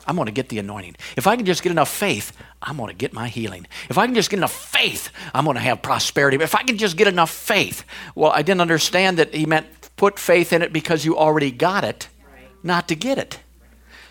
I'm 0.08 0.16
going 0.16 0.28
to 0.28 0.32
get 0.32 0.50
the 0.50 0.60
anointing. 0.60 0.96
If 1.18 1.26
I 1.26 1.36
can 1.36 1.46
just 1.46 1.64
get 1.64 1.72
enough 1.72 1.90
faith, 1.90 2.32
I'm 2.62 2.78
going 2.78 2.90
to 2.90 2.96
get 2.96 3.12
my 3.12 3.28
healing. 3.28 3.66
If 3.90 3.98
I 3.98 4.06
can 4.06 4.14
just 4.14 4.30
get 4.30 4.38
enough 4.38 4.54
faith, 4.54 5.10
I'm 5.34 5.46
going 5.46 5.56
to 5.56 5.62
have 5.62 5.82
prosperity. 5.82 6.38
If 6.44 6.54
I 6.54 6.62
can 6.62 6.78
just 6.78 6.96
get 6.96 7.08
enough 7.08 7.32
faith, 7.32 7.84
well, 8.14 8.32
I 8.32 8.44
didn't 8.44 8.62
understand 8.62 9.18
that 9.18 9.34
he 9.34 9.48
meant 9.48 9.66
put 9.96 10.20
faith 10.20 10.54
in 10.54 10.62
it 10.62 10.72
because 10.72 11.06
you 11.06 11.18
already 11.18 11.50
got 11.50 11.84
it, 11.84 12.10
not 12.62 12.88
to 12.90 12.96
get 12.96 13.18
it. 13.18 13.40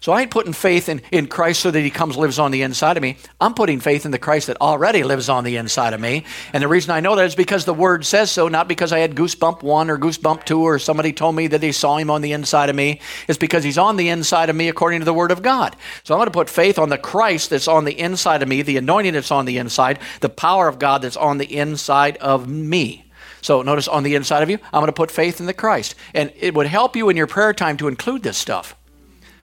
So 0.04 0.12
I 0.12 0.20
ain't 0.20 0.30
putting 0.30 0.52
faith 0.52 0.90
in, 0.90 1.00
in 1.10 1.28
Christ 1.28 1.60
so 1.60 1.70
that 1.70 1.80
he 1.80 1.88
comes 1.88 2.18
lives 2.18 2.38
on 2.38 2.50
the 2.50 2.60
inside 2.60 2.98
of 2.98 3.02
me. 3.02 3.16
I'm 3.40 3.54
putting 3.54 3.80
faith 3.80 4.04
in 4.04 4.10
the 4.10 4.18
Christ 4.18 4.48
that 4.48 4.60
already 4.60 5.02
lives 5.02 5.30
on 5.30 5.44
the 5.44 5.56
inside 5.56 5.94
of 5.94 6.00
me. 6.02 6.26
And 6.52 6.62
the 6.62 6.68
reason 6.68 6.90
I 6.90 7.00
know 7.00 7.16
that 7.16 7.24
is 7.24 7.34
because 7.34 7.64
the 7.64 7.72
word 7.72 8.04
says 8.04 8.30
so, 8.30 8.48
not 8.48 8.68
because 8.68 8.92
I 8.92 8.98
had 8.98 9.14
goosebump 9.14 9.62
one 9.62 9.88
or 9.88 9.96
goosebump 9.96 10.44
two 10.44 10.60
or 10.60 10.78
somebody 10.78 11.14
told 11.14 11.36
me 11.36 11.46
that 11.46 11.62
they 11.62 11.72
saw 11.72 11.96
him 11.96 12.10
on 12.10 12.20
the 12.20 12.32
inside 12.32 12.68
of 12.68 12.76
me. 12.76 13.00
It's 13.28 13.38
because 13.38 13.64
he's 13.64 13.78
on 13.78 13.96
the 13.96 14.10
inside 14.10 14.50
of 14.50 14.56
me 14.56 14.68
according 14.68 15.00
to 15.00 15.06
the 15.06 15.14
word 15.14 15.30
of 15.30 15.40
God. 15.40 15.74
So 16.02 16.12
I'm 16.12 16.18
going 16.18 16.26
to 16.26 16.32
put 16.32 16.50
faith 16.50 16.78
on 16.78 16.90
the 16.90 16.98
Christ 16.98 17.48
that's 17.48 17.66
on 17.66 17.86
the 17.86 17.98
inside 17.98 18.42
of 18.42 18.48
me, 18.48 18.60
the 18.60 18.76
anointing 18.76 19.14
that's 19.14 19.30
on 19.30 19.46
the 19.46 19.56
inside, 19.56 20.00
the 20.20 20.28
power 20.28 20.68
of 20.68 20.78
God 20.78 21.00
that's 21.00 21.16
on 21.16 21.38
the 21.38 21.50
inside 21.50 22.18
of 22.18 22.46
me. 22.46 23.10
So 23.40 23.62
notice 23.62 23.88
on 23.88 24.02
the 24.02 24.16
inside 24.16 24.42
of 24.42 24.50
you, 24.50 24.58
I'm 24.70 24.82
going 24.82 24.88
to 24.88 24.92
put 24.92 25.10
faith 25.10 25.40
in 25.40 25.46
the 25.46 25.54
Christ. 25.54 25.94
And 26.12 26.30
it 26.38 26.52
would 26.52 26.66
help 26.66 26.94
you 26.94 27.08
in 27.08 27.16
your 27.16 27.26
prayer 27.26 27.54
time 27.54 27.78
to 27.78 27.88
include 27.88 28.22
this 28.22 28.36
stuff. 28.36 28.76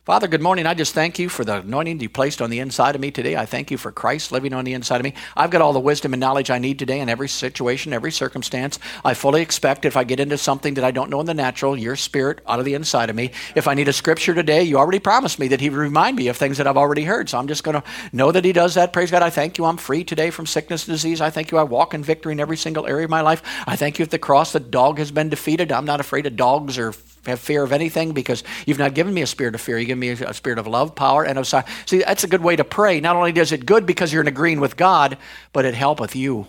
Father, 0.04 0.28
good 0.28 0.42
morning. 0.42 0.66
I 0.66 0.74
just 0.74 0.96
thank 0.96 1.20
you 1.20 1.30
for 1.30 1.46
the 1.46 1.58
anointing 1.58 2.00
you 2.00 2.10
placed 2.10 2.42
on 2.42 2.50
the 2.50 2.58
inside 2.58 2.96
of 2.96 3.02
me 3.02 3.12
today. 3.12 3.36
I 3.36 3.46
thank 3.46 3.70
you 3.70 3.78
for 3.78 3.92
Christ 3.92 4.32
living 4.32 4.52
on 4.52 4.66
the 4.66 4.74
inside 4.74 4.96
of 4.96 5.04
me. 5.04 5.14
I've 5.38 5.52
got 5.52 5.62
all 5.62 5.74
the 5.74 5.80
wisdom 5.80 6.12
and 6.12 6.20
knowledge 6.20 6.50
I 6.50 6.58
need 6.58 6.80
today 6.80 7.02
in 7.02 7.08
every 7.08 7.30
situation, 7.30 7.94
every 7.94 8.12
circumstance. 8.12 8.80
I 9.06 9.14
fully 9.14 9.44
expect 9.44 9.86
if 9.86 9.96
I 9.96 10.04
get 10.04 10.20
into 10.20 10.40
something 10.40 10.74
that 10.74 10.84
I 10.84 10.90
don't 10.90 11.12
know 11.12 11.20
in 11.20 11.28
the 11.28 11.36
natural, 11.36 11.78
your 11.78 11.96
spirit 11.96 12.40
out 12.48 12.58
of 12.58 12.66
the 12.66 12.74
inside 12.74 13.12
of 13.12 13.16
me. 13.16 13.30
If 13.54 13.68
I 13.68 13.76
need 13.76 13.90
a 13.90 13.94
scripture 13.94 14.34
today, 14.34 14.64
you 14.64 14.80
already 14.80 14.98
promised 14.98 15.38
me 15.38 15.50
that 15.50 15.62
He 15.62 15.70
would 15.70 15.78
remind 15.78 16.18
me 16.18 16.30
of 16.30 16.36
things 16.36 16.58
that 16.58 16.66
I've 16.66 16.78
already 16.78 17.04
heard. 17.04 17.30
So 17.30 17.38
I'm 17.38 17.48
just 17.48 17.64
going 17.64 17.80
to 17.80 17.84
know 18.12 18.32
that 18.32 18.44
He 18.44 18.54
does 18.54 18.74
that. 18.74 18.94
Praise 18.94 19.12
God. 19.12 19.22
I 19.22 19.30
thank 19.30 19.60
you. 19.60 19.66
I'm 19.66 19.78
free 19.78 20.04
today 20.04 20.32
from 20.32 20.48
sickness 20.48 20.88
and 20.88 20.96
disease. 20.96 21.22
I 21.22 21.30
thank 21.30 21.52
you. 21.52 21.60
I 21.60 21.64
walk 21.64 21.94
in 21.94 22.04
victory 22.04 22.32
in 22.32 22.40
every 22.40 22.58
single 22.58 22.88
area 22.88 23.06
of 23.06 23.12
my 23.12 23.22
life. 23.22 23.44
I 23.68 23.76
thank 23.76 24.00
you 24.00 24.04
at 24.04 24.10
the 24.10 24.18
cross 24.18 24.52
the 24.52 24.60
dog 24.60 24.98
has 24.98 25.12
been 25.12 25.30
defeated. 25.30 25.72
I'm 25.72 25.86
not 25.86 26.00
afraid 26.00 26.26
of 26.26 26.36
dogs 26.36 26.80
or 26.80 26.92
have 27.26 27.40
fear 27.40 27.64
of 27.64 27.72
anything 27.72 28.14
because 28.14 28.44
you've 28.66 28.80
not 28.80 28.94
given 28.94 29.14
me 29.14 29.22
a 29.22 29.28
spirit 29.28 29.56
of 29.56 29.62
fear. 29.62 29.78
You 29.78 29.86
give 29.86 29.98
me 29.98 30.10
a 30.10 30.34
spirit 30.34 30.58
of 30.60 30.68
love, 30.68 30.96
power, 30.96 31.24
and 31.24 31.38
of 31.38 31.48
sight. 31.48 31.66
See, 31.86 32.00
that's 32.00 32.24
a 32.24 32.28
good 32.28 32.42
way 32.42 32.56
to 32.56 32.64
pray. 32.64 33.00
Not 33.00 33.16
only 33.16 33.32
does 33.32 33.52
it 33.52 33.66
good 33.66 33.86
because 33.86 34.12
you're 34.12 34.22
in 34.22 34.28
agreeing 34.28 34.60
with 34.60 34.78
God, 34.78 35.18
but 35.54 35.66
it 35.66 35.76
helpeth 35.76 36.16
you. 36.16 36.48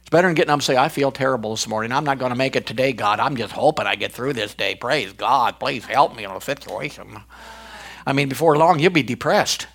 It's 0.00 0.10
better 0.10 0.28
than 0.28 0.34
getting 0.34 0.50
up 0.50 0.56
and 0.56 0.62
say, 0.62 0.76
I 0.76 0.88
feel 0.88 1.12
terrible 1.12 1.52
this 1.52 1.68
morning. 1.68 1.92
I'm 1.92 2.04
not 2.04 2.18
going 2.18 2.30
to 2.30 2.36
make 2.36 2.56
it 2.56 2.66
today, 2.66 2.92
God. 2.92 3.20
I'm 3.20 3.36
just 3.36 3.52
hoping 3.52 3.86
I 3.86 3.94
get 3.94 4.12
through 4.12 4.32
this 4.32 4.54
day. 4.54 4.74
Praise 4.74 5.12
God. 5.12 5.60
Please 5.60 5.84
help 5.84 6.16
me 6.16 6.24
in 6.24 6.30
a 6.30 6.40
situation. 6.40 7.20
I 8.04 8.12
mean, 8.12 8.28
before 8.28 8.58
long, 8.58 8.80
you'll 8.80 8.92
be 8.92 9.02
depressed. 9.02 9.66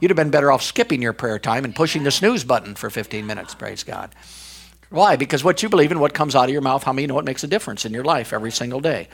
You'd 0.00 0.10
have 0.10 0.16
been 0.16 0.30
better 0.30 0.50
off 0.50 0.62
skipping 0.62 1.02
your 1.02 1.12
prayer 1.12 1.38
time 1.38 1.64
and 1.64 1.74
pushing 1.74 2.04
the 2.04 2.10
snooze 2.10 2.42
button 2.42 2.74
for 2.74 2.88
15 2.90 3.26
minutes. 3.26 3.54
Praise 3.54 3.84
God. 3.84 4.14
Why? 4.90 5.14
Because 5.16 5.44
what 5.44 5.62
you 5.62 5.68
believe 5.68 5.92
and 5.92 6.00
what 6.00 6.14
comes 6.14 6.34
out 6.34 6.44
of 6.44 6.50
your 6.50 6.62
mouth, 6.62 6.82
how 6.82 6.92
many 6.92 7.06
know 7.06 7.18
it 7.18 7.24
makes 7.24 7.44
a 7.44 7.46
difference 7.48 7.84
in 7.84 7.92
your 7.92 8.04
life 8.04 8.32
every 8.32 8.50
single 8.50 8.80
day. 8.80 9.08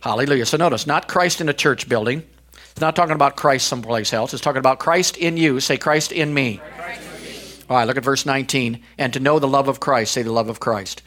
Hallelujah. 0.00 0.44
So 0.44 0.58
notice, 0.58 0.86
not 0.86 1.08
Christ 1.08 1.40
in 1.40 1.48
a 1.48 1.54
church 1.54 1.88
building. 1.88 2.22
It's 2.52 2.80
not 2.80 2.94
talking 2.94 3.14
about 3.14 3.36
Christ 3.36 3.66
someplace 3.66 4.12
else. 4.12 4.34
It's 4.34 4.42
talking 4.42 4.58
about 4.58 4.78
Christ 4.78 5.16
in 5.16 5.38
you. 5.38 5.60
Say, 5.60 5.78
Christ 5.78 6.12
in 6.12 6.34
me. 6.34 6.60
Christ. 6.76 7.64
All 7.70 7.78
right, 7.78 7.86
look 7.86 7.96
at 7.96 8.04
verse 8.04 8.26
19. 8.26 8.82
And 8.98 9.12
to 9.14 9.20
know 9.20 9.38
the 9.38 9.48
love 9.48 9.68
of 9.68 9.80
Christ. 9.80 10.12
Say, 10.12 10.22
the 10.22 10.32
love 10.32 10.50
of 10.50 10.60
Christ. 10.60 11.02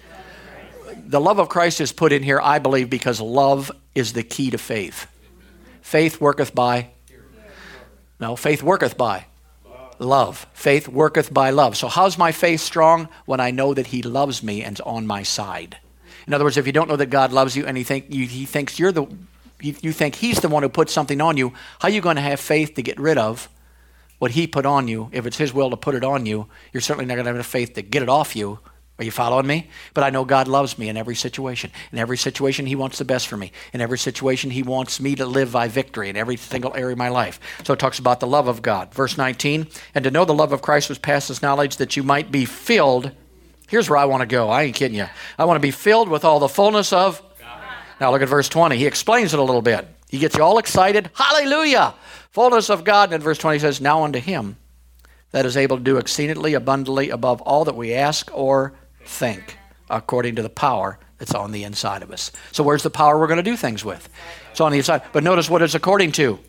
The 1.06 1.22
love 1.22 1.40
of 1.40 1.48
Christ 1.48 1.80
is 1.80 1.92
put 1.92 2.12
in 2.12 2.24
here, 2.24 2.42
I 2.42 2.58
believe, 2.58 2.90
because 2.90 3.22
love 3.22 3.72
is 3.94 4.14
the 4.14 4.24
key 4.24 4.50
to 4.50 4.58
faith. 4.58 5.08
Faith 5.82 6.20
worketh 6.20 6.56
by. 6.56 6.90
No, 8.20 8.36
faith 8.36 8.64
worketh 8.64 8.98
by 8.98 9.28
love. 10.00 10.48
Faith 10.54 10.88
worketh 10.88 11.34
by 11.34 11.50
love. 11.50 11.78
So, 11.78 11.88
how's 11.88 12.18
my 12.18 12.32
faith 12.32 12.62
strong? 12.62 13.10
When 13.26 13.40
I 13.40 13.52
know 13.52 13.74
that 13.74 13.88
He 13.88 14.02
loves 14.02 14.44
me 14.44 14.64
and's 14.64 14.82
on 14.82 15.08
my 15.08 15.24
side. 15.24 15.78
In 16.28 16.34
other 16.34 16.44
words, 16.44 16.58
if 16.58 16.68
you 16.68 16.74
don't 16.74 16.90
know 16.90 16.98
that 16.98 17.10
God 17.10 17.32
loves 17.32 17.56
you 17.56 17.66
and 17.66 17.78
he, 17.78 17.84
think, 17.84 18.08
you, 18.10 18.28
he 18.28 18.46
thinks 18.46 18.78
you're 18.78 18.92
the, 18.92 19.08
you, 19.62 19.76
you 19.82 19.94
think 19.94 20.16
He's 20.16 20.42
the 20.42 20.50
one 20.50 20.64
who 20.64 20.70
put 20.70 20.90
something 20.90 21.22
on 21.22 21.38
you, 21.38 21.54
how 21.80 21.88
are 21.88 21.92
you 21.92 22.02
going 22.02 22.18
to 22.18 22.22
have 22.22 22.40
faith 22.40 22.76
to 22.76 22.82
get 22.82 23.00
rid 23.00 23.18
of 23.18 23.50
what 24.20 24.32
He 24.32 24.46
put 24.46 24.66
on 24.66 24.88
you? 24.88 25.10
If 25.14 25.26
it's 25.26 25.38
His 25.38 25.54
will 25.54 25.70
to 25.70 25.78
put 25.78 25.96
it 25.96 26.04
on 26.04 26.26
you, 26.26 26.48
you're 26.74 26.82
certainly 26.82 27.06
not 27.06 27.16
going 27.16 27.26
to 27.26 27.30
have 27.30 27.36
enough 27.36 27.48
faith 27.48 27.74
to 27.76 27.82
get 27.82 28.04
it 28.04 28.10
off 28.10 28.36
you 28.36 28.60
are 29.00 29.04
you 29.04 29.12
following 29.12 29.46
me? 29.46 29.70
But 29.94 30.04
I 30.04 30.10
know 30.10 30.26
God 30.26 30.48
loves 30.48 30.78
me 30.78 30.90
in 30.90 30.98
every 30.98 31.16
situation. 31.16 31.72
In 31.92 32.00
every 32.00 32.18
situation, 32.18 32.66
He 32.66 32.76
wants 32.76 32.98
the 32.98 33.06
best 33.06 33.28
for 33.28 33.38
me. 33.38 33.52
In 33.72 33.80
every 33.80 34.00
situation, 34.00 34.50
He 34.50 34.64
wants 34.64 35.00
me 35.00 35.14
to 35.16 35.26
live 35.26 35.52
by 35.52 35.68
victory 35.68 36.10
in 36.10 36.18
every 36.18 36.36
single 36.36 36.74
area 36.74 36.94
of 36.94 36.98
my 36.98 37.10
life. 37.10 37.40
So 37.64 37.74
it 37.74 37.80
talks 37.80 38.00
about 38.00 38.20
the 38.20 38.28
love 38.28 38.48
of 38.48 38.64
God. 38.64 38.92
Verse 38.94 39.16
19, 39.16 39.68
and 39.94 40.04
to 40.04 40.10
know 40.10 40.26
the 40.26 40.34
love 40.34 40.52
of 40.52 40.64
Christ 40.64 40.90
was 40.90 40.98
past 40.98 41.28
this 41.28 41.44
knowledge 41.44 41.78
that 41.78 41.96
you 41.96 42.02
might 42.02 42.32
be 42.32 42.46
filled. 42.46 43.12
Here's 43.68 43.88
where 43.88 44.00
I 44.00 44.06
want 44.06 44.22
to 44.22 44.28
go. 44.28 44.50
I 44.50 44.64
ain't 44.64 44.76
kidding 44.76 44.98
you. 44.98 45.08
I 45.38 45.46
want 45.46 45.58
to 45.58 45.62
be 45.62 45.72
filled 45.72 46.10
with 46.10 46.26
all 46.26 46.40
the 46.40 46.50
fullness 46.50 46.92
of 46.92 47.22
God. 47.40 47.62
Now 48.02 48.12
look 48.12 48.24
at 48.24 48.30
verse 48.30 48.50
20. 48.50 48.78
He 48.78 48.88
explains 48.88 49.32
it 49.34 49.40
a 49.40 49.44
little 49.44 49.62
bit. 49.62 49.88
He 50.10 50.18
gets 50.18 50.36
you 50.36 50.44
all 50.44 50.58
excited. 50.58 51.12
Hallelujah! 51.14 51.94
Fullness 52.32 52.70
of 52.70 52.84
God. 52.84 53.10
And 53.10 53.16
in 53.16 53.22
verse 53.22 53.38
20 53.38 53.60
says, 53.60 53.80
Now 53.80 54.04
unto 54.04 54.20
Him 54.20 54.58
that 55.32 55.46
is 55.46 55.58
able 55.58 55.78
to 55.78 55.84
do 55.84 55.98
exceedingly 55.98 56.54
abundantly 56.54 57.10
above 57.10 57.42
all 57.42 57.66
that 57.66 57.76
we 57.76 57.94
ask 57.94 58.32
or 58.34 58.74
think 59.08 59.58
according 59.90 60.36
to 60.36 60.42
the 60.42 60.50
power 60.50 61.00
that's 61.18 61.34
on 61.34 61.52
the 61.52 61.64
inside 61.64 62.04
of 62.04 62.12
us. 62.12 62.32
So, 62.52 62.64
where's 62.64 62.84
the 62.84 62.90
power 62.90 63.18
we're 63.18 63.28
going 63.28 63.38
to 63.38 63.44
do 63.44 63.58
things 63.58 63.84
with? 63.84 64.08
It's 64.52 64.62
on 64.62 64.72
the 64.72 64.78
inside. 64.78 65.04
But 65.12 65.24
notice 65.24 65.50
what 65.50 65.62
it's 65.62 65.76
according 65.76 66.12
to 66.14 66.40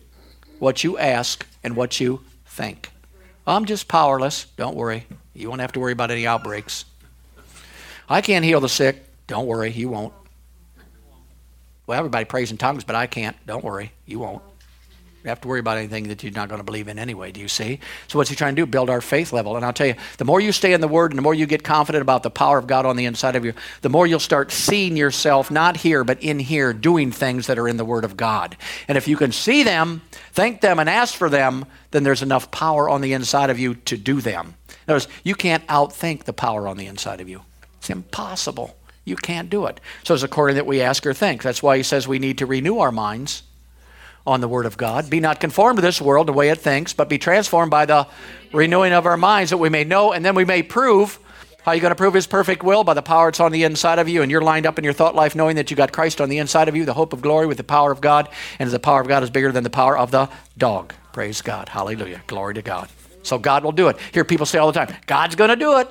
what 0.59 0.83
you 0.83 0.97
ask 0.97 1.45
and 1.63 1.75
what 1.75 1.99
you 1.99 2.21
think. 2.45 2.91
I'm 3.47 3.65
just 3.65 3.87
powerless. 3.87 4.45
Don't 4.57 4.75
worry. 4.75 5.05
You 5.33 5.49
won't 5.49 5.61
have 5.61 5.71
to 5.71 5.79
worry 5.79 5.93
about 5.93 6.11
any 6.11 6.27
outbreaks. 6.27 6.85
I 8.07 8.21
can't 8.21 8.45
heal 8.45 8.59
the 8.59 8.69
sick. 8.69 9.03
Don't 9.27 9.47
worry. 9.47 9.71
You 9.71 9.89
won't. 9.89 10.13
Well, 11.87 11.97
everybody 11.97 12.25
prays 12.25 12.51
in 12.51 12.57
tongues, 12.57 12.83
but 12.83 12.95
I 12.95 13.07
can't. 13.07 13.35
Don't 13.47 13.63
worry. 13.63 13.91
You 14.05 14.19
won't. 14.19 14.43
You 15.23 15.27
have 15.27 15.41
to 15.41 15.49
worry 15.49 15.59
about 15.59 15.77
anything 15.77 16.07
that 16.07 16.23
you're 16.23 16.31
not 16.31 16.47
going 16.47 16.59
to 16.59 16.63
believe 16.63 16.87
in 16.87 16.97
anyway, 16.97 17.33
do 17.33 17.41
you 17.41 17.49
see? 17.49 17.81
So, 18.07 18.17
what's 18.17 18.29
he 18.29 18.37
trying 18.37 18.55
to 18.55 18.61
do? 18.61 18.65
Build 18.65 18.89
our 18.89 19.01
faith 19.01 19.33
level. 19.33 19.57
And 19.57 19.65
I'll 19.65 19.73
tell 19.73 19.87
you, 19.87 19.95
the 20.17 20.23
more 20.23 20.39
you 20.39 20.53
stay 20.53 20.71
in 20.71 20.79
the 20.79 20.87
Word 20.87 21.11
and 21.11 21.17
the 21.17 21.21
more 21.21 21.33
you 21.33 21.45
get 21.45 21.61
confident 21.61 22.01
about 22.01 22.23
the 22.23 22.29
power 22.29 22.57
of 22.57 22.67
God 22.67 22.85
on 22.85 22.95
the 22.95 23.05
inside 23.05 23.35
of 23.35 23.43
you, 23.43 23.53
the 23.81 23.89
more 23.89 24.07
you'll 24.07 24.19
start 24.19 24.49
seeing 24.49 24.95
yourself, 24.95 25.51
not 25.51 25.75
here, 25.77 26.05
but 26.05 26.23
in 26.23 26.39
here, 26.39 26.71
doing 26.71 27.11
things 27.11 27.47
that 27.47 27.59
are 27.59 27.67
in 27.67 27.75
the 27.75 27.83
Word 27.83 28.05
of 28.05 28.15
God. 28.15 28.55
And 28.87 28.97
if 28.97 29.09
you 29.09 29.17
can 29.17 29.33
see 29.33 29.63
them, 29.63 30.03
think 30.31 30.61
them, 30.61 30.79
and 30.79 30.89
ask 30.89 31.15
for 31.15 31.29
them, 31.29 31.65
then 31.91 32.03
there's 32.03 32.21
enough 32.21 32.49
power 32.51 32.87
on 32.87 33.01
the 33.01 33.11
inside 33.11 33.49
of 33.49 33.59
you 33.59 33.75
to 33.75 33.97
do 33.97 34.21
them. 34.21 34.55
You 35.23 35.35
can't 35.35 35.67
outthink 35.67 36.23
the 36.23 36.33
power 36.33 36.65
on 36.67 36.77
the 36.77 36.87
inside 36.87 37.19
of 37.19 37.27
you, 37.27 37.41
it's 37.77 37.89
impossible. 37.89 38.75
You 39.05 39.15
can't 39.15 39.49
do 39.49 39.65
it. 39.65 39.79
So, 40.03 40.13
it's 40.13 40.21
according 40.21 40.57
that 40.57 40.67
we 40.67 40.81
ask 40.81 41.03
or 41.05 41.15
think. 41.15 41.41
That's 41.41 41.63
why 41.63 41.77
he 41.77 41.83
says 41.83 42.07
we 42.07 42.19
need 42.19 42.37
to 42.39 42.45
renew 42.45 42.77
our 42.77 42.91
minds 42.91 43.41
on 44.25 44.41
the 44.41 44.47
Word 44.47 44.65
of 44.65 44.77
God. 44.77 45.09
Be 45.09 45.19
not 45.19 45.39
conformed 45.39 45.77
to 45.77 45.81
this 45.81 46.01
world, 46.01 46.27
the 46.27 46.33
way 46.33 46.49
it 46.49 46.59
thinks, 46.59 46.93
but 46.93 47.09
be 47.09 47.17
transformed 47.17 47.71
by 47.71 47.85
the 47.85 48.07
renewing 48.53 48.93
of 48.93 49.05
our 49.05 49.17
minds 49.17 49.49
that 49.51 49.57
we 49.57 49.69
may 49.69 49.83
know 49.83 50.11
and 50.11 50.23
then 50.23 50.35
we 50.35 50.45
may 50.45 50.63
prove. 50.63 51.19
How 51.63 51.71
are 51.71 51.75
you 51.75 51.81
going 51.81 51.91
to 51.91 51.95
prove 51.95 52.13
His 52.13 52.27
perfect 52.27 52.63
will? 52.63 52.83
By 52.83 52.93
the 52.93 53.01
power 53.01 53.27
that's 53.27 53.39
on 53.39 53.51
the 53.51 53.63
inside 53.63 53.99
of 53.99 54.07
you, 54.07 54.21
and 54.21 54.31
you're 54.31 54.41
lined 54.41 54.65
up 54.65 54.77
in 54.77 54.83
your 54.83 54.93
thought 54.93 55.13
life 55.13 55.35
knowing 55.35 55.57
that 55.57 55.69
you 55.69 55.77
got 55.77 55.91
Christ 55.91 56.21
on 56.21 56.29
the 56.29 56.37
inside 56.37 56.69
of 56.69 56.75
you, 56.75 56.85
the 56.85 56.93
hope 56.93 57.11
of 57.11 57.21
glory 57.21 57.47
with 57.47 57.57
the 57.57 57.63
power 57.63 57.91
of 57.91 58.01
God, 58.01 58.29
and 58.59 58.69
the 58.69 58.79
power 58.79 59.01
of 59.01 59.07
God 59.07 59.23
is 59.23 59.29
bigger 59.29 59.51
than 59.51 59.63
the 59.63 59.69
power 59.69 59.97
of 59.97 60.11
the 60.11 60.29
dog. 60.57 60.93
Praise 61.11 61.41
God. 61.41 61.69
Hallelujah. 61.69 62.21
Glory 62.27 62.53
to 62.53 62.61
God. 62.61 62.89
So 63.23 63.37
God 63.37 63.63
will 63.63 63.73
do 63.73 63.89
it. 63.89 63.97
Hear 64.13 64.23
people 64.23 64.45
say 64.45 64.57
all 64.57 64.71
the 64.71 64.85
time, 64.85 64.95
God's 65.05 65.35
going 65.35 65.49
to 65.49 65.55
do 65.55 65.77
it. 65.79 65.89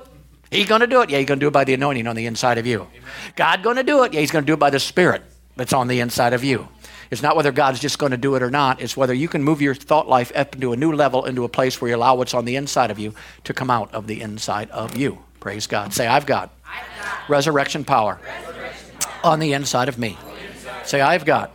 He's 0.50 0.66
going 0.66 0.80
to 0.80 0.86
do 0.86 1.02
it. 1.02 1.10
Yeah, 1.10 1.18
He's 1.18 1.26
going 1.26 1.38
to 1.38 1.44
do 1.44 1.48
it 1.48 1.52
by 1.52 1.64
the 1.64 1.74
anointing 1.74 2.06
on 2.06 2.16
the 2.16 2.26
inside 2.26 2.58
of 2.58 2.66
you. 2.66 2.86
God's 3.36 3.62
going 3.62 3.76
to 3.76 3.82
do 3.82 4.04
it. 4.04 4.14
Yeah, 4.14 4.20
He's 4.20 4.30
going 4.30 4.44
to 4.44 4.46
do 4.46 4.54
it 4.54 4.58
by 4.58 4.70
the 4.70 4.80
Spirit 4.80 5.22
that's 5.56 5.72
on 5.72 5.88
the 5.88 6.00
inside 6.00 6.32
of 6.32 6.42
you. 6.42 6.68
It's 7.10 7.22
not 7.22 7.36
whether 7.36 7.52
God's 7.52 7.80
just 7.80 7.98
going 7.98 8.12
to 8.12 8.18
do 8.18 8.34
it 8.34 8.42
or 8.42 8.50
not. 8.50 8.80
It's 8.80 8.96
whether 8.96 9.14
you 9.14 9.28
can 9.28 9.42
move 9.42 9.62
your 9.62 9.74
thought 9.74 10.08
life 10.08 10.30
up 10.34 10.54
into 10.54 10.72
a 10.72 10.76
new 10.76 10.92
level, 10.92 11.24
into 11.24 11.44
a 11.44 11.48
place 11.48 11.80
where 11.80 11.90
you 11.90 11.96
allow 11.96 12.16
what's 12.16 12.34
on 12.34 12.44
the 12.44 12.56
inside 12.56 12.90
of 12.90 12.98
you 12.98 13.14
to 13.44 13.54
come 13.54 13.70
out 13.70 13.92
of 13.94 14.06
the 14.06 14.20
inside 14.20 14.70
of 14.70 14.96
you. 14.96 15.18
Praise 15.40 15.66
God. 15.66 15.94
Say, 15.94 16.06
I've 16.06 16.26
got, 16.26 16.50
I've 16.66 17.02
got 17.02 17.28
resurrection, 17.28 17.84
power 17.84 18.20
resurrection 18.22 18.94
power 18.96 19.32
on 19.32 19.40
the 19.40 19.52
inside 19.52 19.88
of 19.88 19.98
me. 19.98 20.18
Say, 20.84 21.00
I've 21.00 21.24
got 21.24 21.52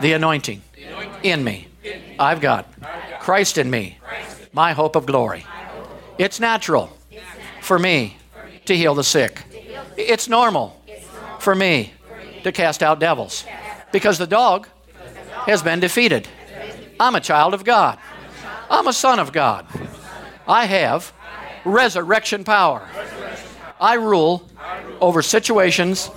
the 0.00 0.12
anointing, 0.12 0.62
the 0.74 0.84
anointing 0.84 1.14
in 1.22 1.44
me. 1.44 1.68
In 1.84 2.00
I've 2.18 2.40
got 2.40 2.66
Christ 3.20 3.58
in 3.58 3.70
me, 3.70 3.98
my 4.52 4.72
hope 4.72 4.96
of 4.96 5.06
glory. 5.06 5.44
It's 6.18 6.40
natural 6.40 6.96
for 7.60 7.78
me 7.78 8.16
to 8.66 8.76
heal 8.76 8.94
the 8.94 9.04
sick. 9.04 9.42
It's 9.96 10.28
normal 10.28 10.80
for 11.38 11.54
me 11.54 11.92
to 12.44 12.52
cast 12.52 12.82
out 12.82 12.98
devils 12.98 13.44
because 13.92 14.18
the 14.18 14.26
dog 14.26 14.68
has 15.46 15.62
been 15.62 15.80
defeated. 15.80 16.28
I'm 16.98 17.14
a 17.14 17.20
child 17.20 17.54
of 17.54 17.64
God. 17.64 17.98
I'm 18.70 18.88
a 18.88 18.92
son 18.92 19.18
of 19.18 19.32
God. 19.32 19.66
I 20.46 20.66
have 20.66 21.12
resurrection 21.64 22.44
power. 22.44 22.86
I 23.80 23.94
rule 23.94 24.48
over 25.00 25.22
situations, 25.22 26.10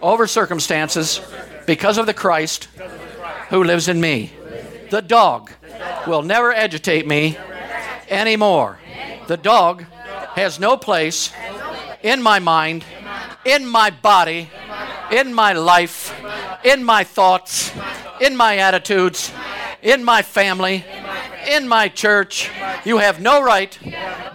over 0.00 0.26
circumstances 0.26 1.20
because 1.66 1.98
of 1.98 2.06
the 2.06 2.14
Christ 2.14 2.68
who 3.50 3.64
lives 3.64 3.88
in 3.88 4.00
me. 4.00 4.32
The 4.90 5.02
dog 5.02 5.50
will 6.06 6.22
never 6.22 6.52
agitate 6.52 7.06
me 7.06 7.36
anymore. 8.08 8.78
The 9.28 9.36
dog 9.36 9.84
has 10.34 10.58
no 10.58 10.76
place 10.76 11.32
in 12.02 12.22
my 12.22 12.38
mind, 12.38 12.84
in 13.44 13.66
my 13.66 13.90
body, 13.90 14.48
in 15.12 15.34
my 15.34 15.52
life, 15.52 16.14
in 16.64 16.84
my 16.84 17.04
thoughts, 17.04 17.72
in 18.20 18.36
my 18.36 18.58
attitudes, 18.58 19.32
in 19.82 20.04
my 20.04 20.22
family, 20.22 20.84
in 21.48 21.66
my 21.66 21.88
church. 21.88 22.50
You 22.84 22.98
have 22.98 23.20
no 23.20 23.42
right, 23.42 23.76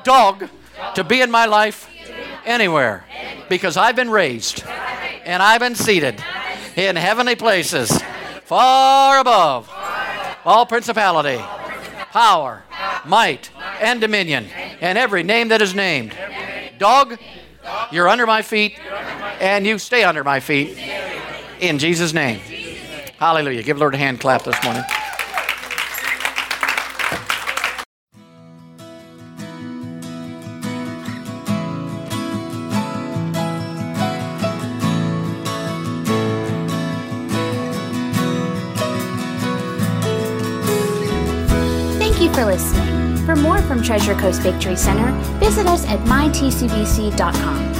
dog, 0.03 0.49
to 0.95 1.03
be 1.03 1.21
in 1.21 1.31
my 1.31 1.45
life 1.45 1.89
anywhere 2.45 3.05
because 3.49 3.77
I've 3.77 3.95
been 3.95 4.09
raised 4.09 4.63
and 5.23 5.41
I've 5.41 5.59
been 5.59 5.75
seated 5.75 6.23
in 6.75 6.95
heavenly 6.95 7.35
places 7.35 7.91
far 8.43 9.19
above 9.19 9.69
all 10.45 10.65
principality, 10.65 11.37
power, 12.11 12.63
might, 13.05 13.49
and 13.81 13.99
dominion, 13.99 14.45
and 14.79 14.97
every 14.97 15.23
name 15.23 15.47
that 15.47 15.61
is 15.61 15.73
named. 15.73 16.15
Dog, 16.77 17.17
you're 17.91 18.07
under 18.07 18.27
my 18.27 18.43
feet, 18.43 18.79
and 19.39 19.65
you 19.65 19.79
stay 19.79 20.03
under 20.03 20.23
my 20.23 20.39
feet 20.39 20.77
in 21.67 21.79
Jesus' 21.79 22.13
name. 22.13 22.39
Hallelujah. 23.17 23.63
Give 23.63 23.77
Lord 23.77 23.95
a 23.95 23.97
hand 23.97 24.19
clap 24.19 24.43
this 24.43 24.61
morning. 24.63 24.83
Thank 41.97 42.21
you 42.21 42.33
for 42.33 42.45
listening. 42.45 43.25
For 43.25 43.35
more 43.35 43.61
from 43.63 43.81
Treasure 43.81 44.15
Coast 44.15 44.41
Victory 44.41 44.75
Center, 44.75 45.11
visit 45.39 45.65
us 45.67 45.85
at 45.87 45.99
mytcvc.com. 46.01 47.74